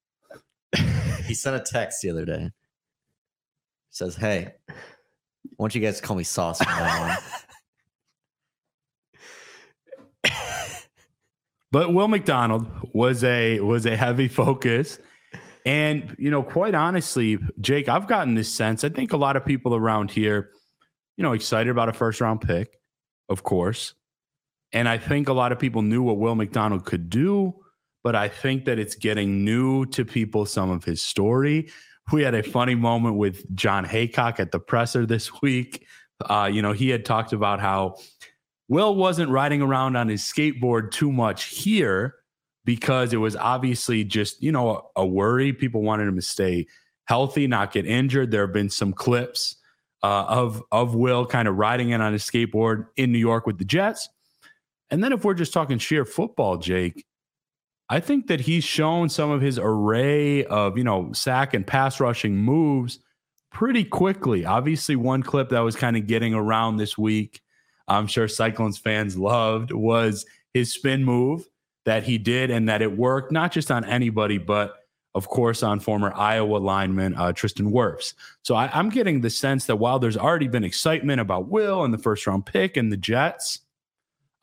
he 1.27 1.35
sent 1.35 1.57
a 1.57 1.61
text 1.61 2.03
the 2.03 2.11
other 2.11 2.25
day. 2.25 2.51
Says, 3.91 4.17
"Hey, 4.17 4.55
I 4.69 4.75
want 5.59 5.75
you 5.75 5.81
guys 5.81 6.01
to 6.01 6.07
call 6.07 6.17
me 6.17 6.25
Sauce 6.25 6.63
from 6.63 6.73
now 6.73 7.11
on." 7.11 7.17
But 11.73 11.95
Will 11.95 12.07
McDonald 12.07 12.67
was 12.93 13.25
a 13.25 13.59
was 13.61 13.87
a 13.87 13.97
heavy 13.97 14.29
focus. 14.29 14.99
And 15.65 16.15
you 16.19 16.31
know, 16.31 16.43
quite 16.43 16.75
honestly, 16.75 17.39
Jake, 17.61 17.89
I've 17.89 18.07
gotten 18.07 18.35
this 18.35 18.53
sense. 18.53 18.85
I 18.85 18.91
think 18.91 19.13
a 19.13 19.17
lot 19.17 19.37
of 19.37 19.47
people 19.47 19.75
around 19.75 20.11
here, 20.11 20.51
you 21.17 21.25
know, 21.25 21.33
excited 21.33 21.71
about 21.71 21.89
a 21.89 21.93
first 21.93 22.21
round 22.21 22.43
pick, 22.43 22.79
of 23.33 23.43
course. 23.43 23.95
And 24.73 24.89
I 24.89 24.99
think 24.99 25.29
a 25.29 25.33
lot 25.33 25.53
of 25.53 25.59
people 25.59 25.83
knew 25.83 26.03
what 26.03 26.19
Will 26.19 26.35
McDonald 26.35 26.85
could 26.85 27.11
do, 27.11 27.55
but 28.05 28.15
I 28.15 28.29
think 28.29 28.65
that 28.67 28.79
it's 28.79 28.95
getting 28.95 29.45
new 29.45 29.85
to 29.87 30.05
people 30.05 30.47
some 30.47 30.71
of 30.71 30.85
his 30.85 31.03
story. 31.03 31.71
We 32.13 32.23
had 32.23 32.35
a 32.35 32.43
funny 32.43 32.75
moment 32.75 33.17
with 33.17 33.55
John 33.55 33.85
Haycock 33.85 34.41
at 34.41 34.53
the 34.53 34.61
presser 34.61 35.07
this 35.07 35.43
week. 35.43 35.87
Uh, 36.25 36.49
you 36.53 36.63
know, 36.63 36.73
he 36.73 36.89
had 36.89 37.05
talked 37.05 37.33
about 37.33 37.61
how 37.61 37.97
Will 38.69 38.95
wasn't 38.95 39.31
riding 39.31 39.61
around 39.61 39.97
on 39.97 40.09
his 40.09 40.23
skateboard 40.23 40.93
too 40.93 41.13
much 41.13 41.45
here 41.45 42.15
because 42.65 43.13
it 43.13 43.17
was 43.17 43.35
obviously 43.35 44.05
just, 44.05 44.43
you 44.43 44.53
know, 44.53 44.89
a, 44.97 45.03
a 45.03 45.07
worry. 45.07 45.53
People 45.53 45.83
wanted 45.83 46.07
him 46.07 46.17
to 46.17 46.23
stay 46.23 46.67
healthy, 47.07 47.47
not 47.47 47.73
get 47.73 47.87
injured. 47.87 48.31
There 48.31 48.47
have 48.47 48.55
been 48.55 48.71
some 48.71 48.93
clips 48.93 49.57
uh, 50.03 50.25
of 50.29 50.63
of 50.73 50.95
Will 50.95 51.27
kind 51.27 51.49
of 51.49 51.57
riding 51.57 51.91
in 51.91 52.01
on 52.01 52.13
his 52.13 52.25
skateboard 52.25 52.87
in 52.97 53.13
New 53.13 53.19
York 53.19 53.47
with 53.47 53.59
the 53.59 53.65
Jets. 53.65 54.09
And 54.91 55.03
then 55.03 55.13
if 55.13 55.25
we're 55.25 55.35
just 55.35 55.53
talking 55.53 55.79
sheer 55.79 56.05
football, 56.05 56.59
Jake, 56.59 57.07
I 57.89 58.01
think 58.01 58.27
that 58.27 58.41
he's 58.41 58.65
shown 58.65 59.09
some 59.09 59.31
of 59.31 59.41
his 59.41 59.59
array 59.59 60.45
of, 60.45 60.77
you 60.77 60.85
know, 60.85 61.13
sack 61.13 61.55
and 61.55 61.67
pass 61.67 61.99
rushing 61.99 62.37
moves 62.37 62.99
pretty 63.51 63.85
quickly. 63.85 64.45
Obviously, 64.45 64.97
one 64.97 65.23
clip 65.23 65.49
that 65.51 65.61
was 65.61 65.77
kind 65.77 65.97
of 65.97 66.07
getting 66.07 66.35
around 66.35 66.77
this 66.77 66.99
week 66.99 67.41
I'm 67.89 68.07
sure 68.07 68.29
Cyclones 68.29 68.79
fans 68.79 69.17
loved 69.17 69.73
was 69.73 70.25
his 70.55 70.73
spin 70.73 71.05
move 71.05 71.47
that 71.85 72.05
he 72.05 72.19
did 72.19 72.51
and 72.51 72.69
that 72.69 72.83
it 72.83 72.97
worked, 72.97 73.33
not 73.33 73.53
just 73.53 73.71
on 73.71 73.85
anybody, 73.85 74.39
but 74.39 74.77
of 75.15 75.29
course 75.29 75.63
on 75.63 75.81
former 75.81 76.13
Iowa 76.15 76.57
lineman 76.57 77.15
uh, 77.15 77.33
Tristan 77.33 77.71
Wirfs. 77.71 78.15
So 78.43 78.55
I, 78.55 78.71
I'm 78.73 78.89
getting 78.89 79.21
the 79.21 79.31
sense 79.31 79.67
that 79.67 79.77
while 79.77 79.99
there's 79.99 80.17
already 80.17 80.49
been 80.49 80.65
excitement 80.65 81.21
about 81.21 81.49
Will 81.49 81.85
and 81.85 81.93
the 81.93 81.99
first 81.99 82.27
round 82.27 82.47
pick 82.47 82.77
and 82.77 82.91
the 82.91 82.97
Jets, 82.97 83.61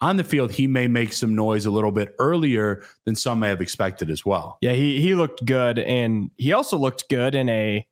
on 0.02 0.18
the 0.18 0.24
field, 0.24 0.52
he 0.52 0.68
may 0.68 0.88
make 0.88 1.12
some 1.12 1.36
noise 1.36 1.66
a 1.66 1.72
little 1.72 1.92
bit 1.92 2.16
earlier 2.20 2.84
than 3.06 3.16
some 3.16 3.40
may 3.40 3.50
have 3.50 3.62
expected 3.62 4.10
as 4.10 4.26
well. 4.26 4.58
Yeah, 4.62 4.74
he 4.74 5.02
he 5.02 5.14
looked 5.14 5.44
good, 5.46 5.80
and 5.80 6.32
he 6.38 6.54
also 6.54 6.78
looked 6.78 7.10
good 7.10 7.36
in 7.36 7.50
a. 7.50 7.86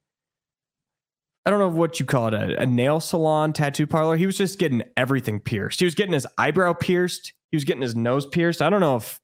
I 1.46 1.50
don't 1.50 1.60
know 1.60 1.70
what 1.70 2.00
you 2.00 2.06
call 2.06 2.28
it, 2.28 2.34
a, 2.34 2.62
a 2.62 2.66
nail 2.66 3.00
salon, 3.00 3.54
tattoo 3.54 3.88
parlor. 3.88 4.18
He 4.18 4.26
was 4.26 4.38
just 4.38 4.60
getting 4.60 4.84
everything 4.98 5.40
pierced. 5.40 5.80
He 5.80 5.86
was 5.86 5.96
getting 5.96 6.14
his 6.14 6.28
eyebrow 6.38 6.74
pierced. 6.74 7.34
He 7.52 7.58
was 7.58 7.64
getting 7.64 7.82
his 7.82 7.96
nose 7.96 8.26
pierced. 8.26 8.62
I 8.62 8.70
don't 8.70 8.82
know 8.82 8.98
if 8.98 9.20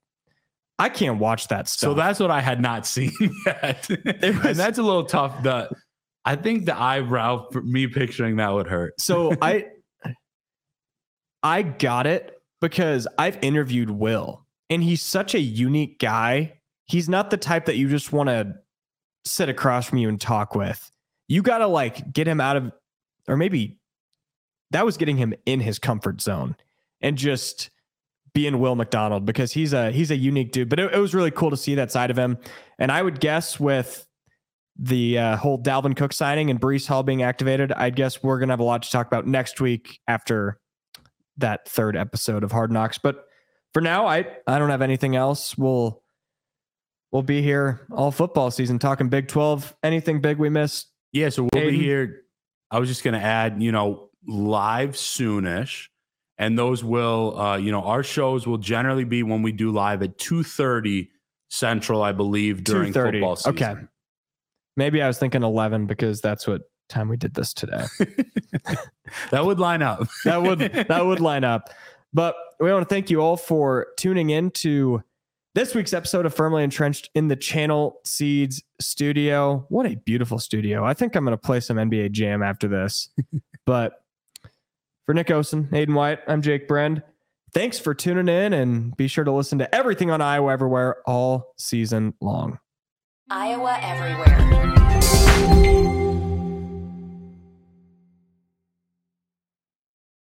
I 0.80 0.90
can't 0.90 1.20
watch 1.20 1.48
that 1.50 1.68
stuff. 1.68 1.90
So 1.90 1.94
that's 1.94 2.20
what 2.20 2.32
I 2.32 2.42
had 2.42 2.60
not 2.62 2.86
seen 2.88 3.12
yet. 3.46 3.90
and 3.90 4.56
that's 4.56 4.78
a 4.78 4.84
little 4.84 5.06
tough. 5.06 5.44
The 5.44 5.70
I 6.26 6.36
think 6.36 6.66
the 6.66 6.80
eyebrow 6.80 7.50
for 7.52 7.62
me 7.62 7.88
picturing 7.88 8.38
that 8.38 8.50
would 8.54 8.68
hurt. 8.68 9.00
So 9.00 9.34
I 9.42 9.66
I 11.42 11.62
got 11.62 12.08
it 12.08 12.42
because 12.62 13.08
I've 13.18 13.38
interviewed 13.42 13.90
Will 13.90 14.46
and 14.70 14.82
he's 14.82 15.02
such 15.02 15.36
a 15.36 15.40
unique 15.40 16.00
guy. 16.00 16.54
He's 16.86 17.10
not 17.10 17.30
the 17.30 17.38
type 17.38 17.66
that 17.66 17.76
you 17.76 17.90
just 17.90 18.14
want 18.14 18.30
to 18.30 18.54
sit 19.26 19.50
across 19.50 19.88
from 19.88 19.98
you 20.00 20.10
and 20.10 20.20
talk 20.20 20.56
with. 20.56 20.90
you 21.28 21.42
got 21.42 21.60
to 21.60 21.68
like 21.68 22.12
get 22.12 22.28
him 22.28 22.42
out 22.42 22.58
of, 22.58 22.72
or 23.28 23.38
maybe 23.38 23.78
that 24.72 24.86
was 24.86 24.98
getting 24.98 25.18
him 25.18 25.34
in 25.46 25.60
his 25.60 25.80
comfort 25.80 26.20
zone 26.22 26.56
and 27.02 27.18
just 27.18 27.70
being 28.34 28.60
Will 28.60 28.76
McDonald 28.76 29.26
because 29.26 29.52
he's 29.52 29.74
a 29.74 29.92
he's 29.92 30.12
a 30.12 30.16
unique 30.16 30.52
dude. 30.52 30.70
But 30.70 30.80
it, 30.80 30.94
it 30.94 31.00
was 31.00 31.14
really 31.14 31.32
cool 31.32 31.50
to 31.52 31.58
see 31.58 31.76
that 31.76 31.92
side 31.92 32.12
of 32.12 32.18
him. 32.18 32.38
And 32.80 32.92
I 32.92 33.02
would 33.02 33.20
guess 33.20 33.60
with 33.60 34.06
the 34.78 35.20
uh, 35.20 35.38
whole 35.38 35.62
Dalvin 35.62 35.96
Cook 35.96 36.14
signing 36.14 36.50
and 36.50 36.60
Breece 36.60 36.88
Hall 36.88 37.04
being 37.04 37.22
activated, 37.22 37.72
I 37.72 37.92
guess 37.92 38.24
we're 38.24 38.40
gonna 38.40 38.54
have 38.54 38.60
a 38.60 38.64
lot 38.64 38.84
to 38.84 38.90
talk 38.90 39.08
about 39.08 39.28
next 39.28 39.62
week 39.62 40.00
after 40.08 40.60
that 41.38 41.68
third 41.68 41.96
episode 41.96 42.44
of 42.44 42.52
Hard 42.52 42.72
Knocks. 42.72 42.98
But 42.98 43.26
for 43.74 43.82
now, 43.82 44.08
I 44.08 44.26
I 44.48 44.60
don't 44.60 44.70
have 44.70 44.82
anything 44.82 45.16
else. 45.16 45.58
We'll 45.58 46.02
we'll 47.12 47.24
be 47.24 47.42
here 47.44 47.86
all 47.92 48.12
football 48.12 48.50
season 48.50 48.80
talking 48.80 49.10
Big 49.10 49.28
Twelve. 49.28 49.76
Anything 49.84 50.22
big 50.22 50.38
we 50.38 50.50
missed? 50.50 50.88
Yeah, 51.12 51.30
so 51.30 51.44
we'll 51.44 51.64
Aiden? 51.64 51.72
be 51.72 51.80
here. 51.80 52.22
I 52.72 52.80
was 52.80 52.90
just 52.90 53.04
gonna 53.04 53.20
add, 53.20 53.62
you 53.62 53.72
know, 53.72 54.10
live 54.26 54.92
soonish 54.92 55.90
and 56.38 56.58
those 56.58 56.84
will 56.84 57.40
uh, 57.40 57.58
you 57.58 57.72
know 57.72 57.84
our 57.84 58.04
shows 58.04 58.48
will 58.48 58.58
generally 58.58 59.04
be 59.04 59.24
when 59.24 59.42
we 59.42 59.52
do 59.52 59.72
live 59.72 60.02
at 60.02 60.18
2.30 60.18 61.10
central 61.50 62.02
i 62.02 62.12
believe 62.12 62.64
during 62.64 62.92
football 62.92 63.36
season 63.36 63.52
okay 63.54 63.76
maybe 64.76 65.02
i 65.02 65.08
was 65.08 65.18
thinking 65.18 65.44
11 65.44 65.86
because 65.86 66.22
that's 66.22 66.48
what 66.48 66.64
time 66.90 67.08
we 67.08 67.18
did 67.18 67.34
this 67.34 67.54
today 67.54 67.86
that 69.32 69.46
would 69.46 69.60
line 69.60 69.82
up 69.82 70.08
that 70.26 70.42
would 70.42 70.60
that 70.60 71.06
would 71.06 71.20
line 71.20 71.44
up 71.44 71.70
but 72.14 72.36
we 72.60 72.72
want 72.72 72.88
to 72.88 72.94
thank 72.94 73.10
you 73.10 73.22
all 73.22 73.38
for 73.38 73.88
tuning 73.98 74.30
in 74.30 74.52
to 74.52 75.04
this 75.56 75.76
week's 75.76 75.94
episode 75.94 76.26
of 76.26 76.34
Firmly 76.34 76.64
Entrenched 76.64 77.10
in 77.14 77.28
the 77.28 77.36
Channel 77.36 78.00
Seeds 78.06 78.64
studio. 78.82 79.66
What 79.70 79.86
a 79.86 79.96
beautiful 79.96 80.40
studio. 80.40 80.84
I 80.84 80.96
think 80.96 81.16
I'm 81.16 81.24
going 81.26 81.34
to 81.34 81.38
play 81.38 81.60
some 81.60 81.78
NBA 81.78 82.12
Jam 82.12 82.42
after 82.42 82.68
this. 82.68 83.10
but 83.66 84.03
for 85.06 85.14
Nick 85.14 85.28
Osen, 85.28 85.70
Aiden 85.72 85.94
White, 85.94 86.20
I'm 86.28 86.42
Jake 86.42 86.68
Brend. 86.68 87.04
Thanks 87.54 87.78
for 87.80 87.94
tuning 87.94 88.28
in 88.28 88.54
and 88.54 88.98
be 88.98 89.08
sure 89.08 89.24
to 89.24 89.32
listen 89.32 89.60
to 89.60 89.76
everything 89.76 90.10
on 90.10 90.22
Iowa 90.22 90.52
Everywhere 90.52 90.98
all 91.06 91.54
season 91.58 92.14
long. 92.20 92.58
Iowa 93.30 93.78
Everywhere. 93.82 94.34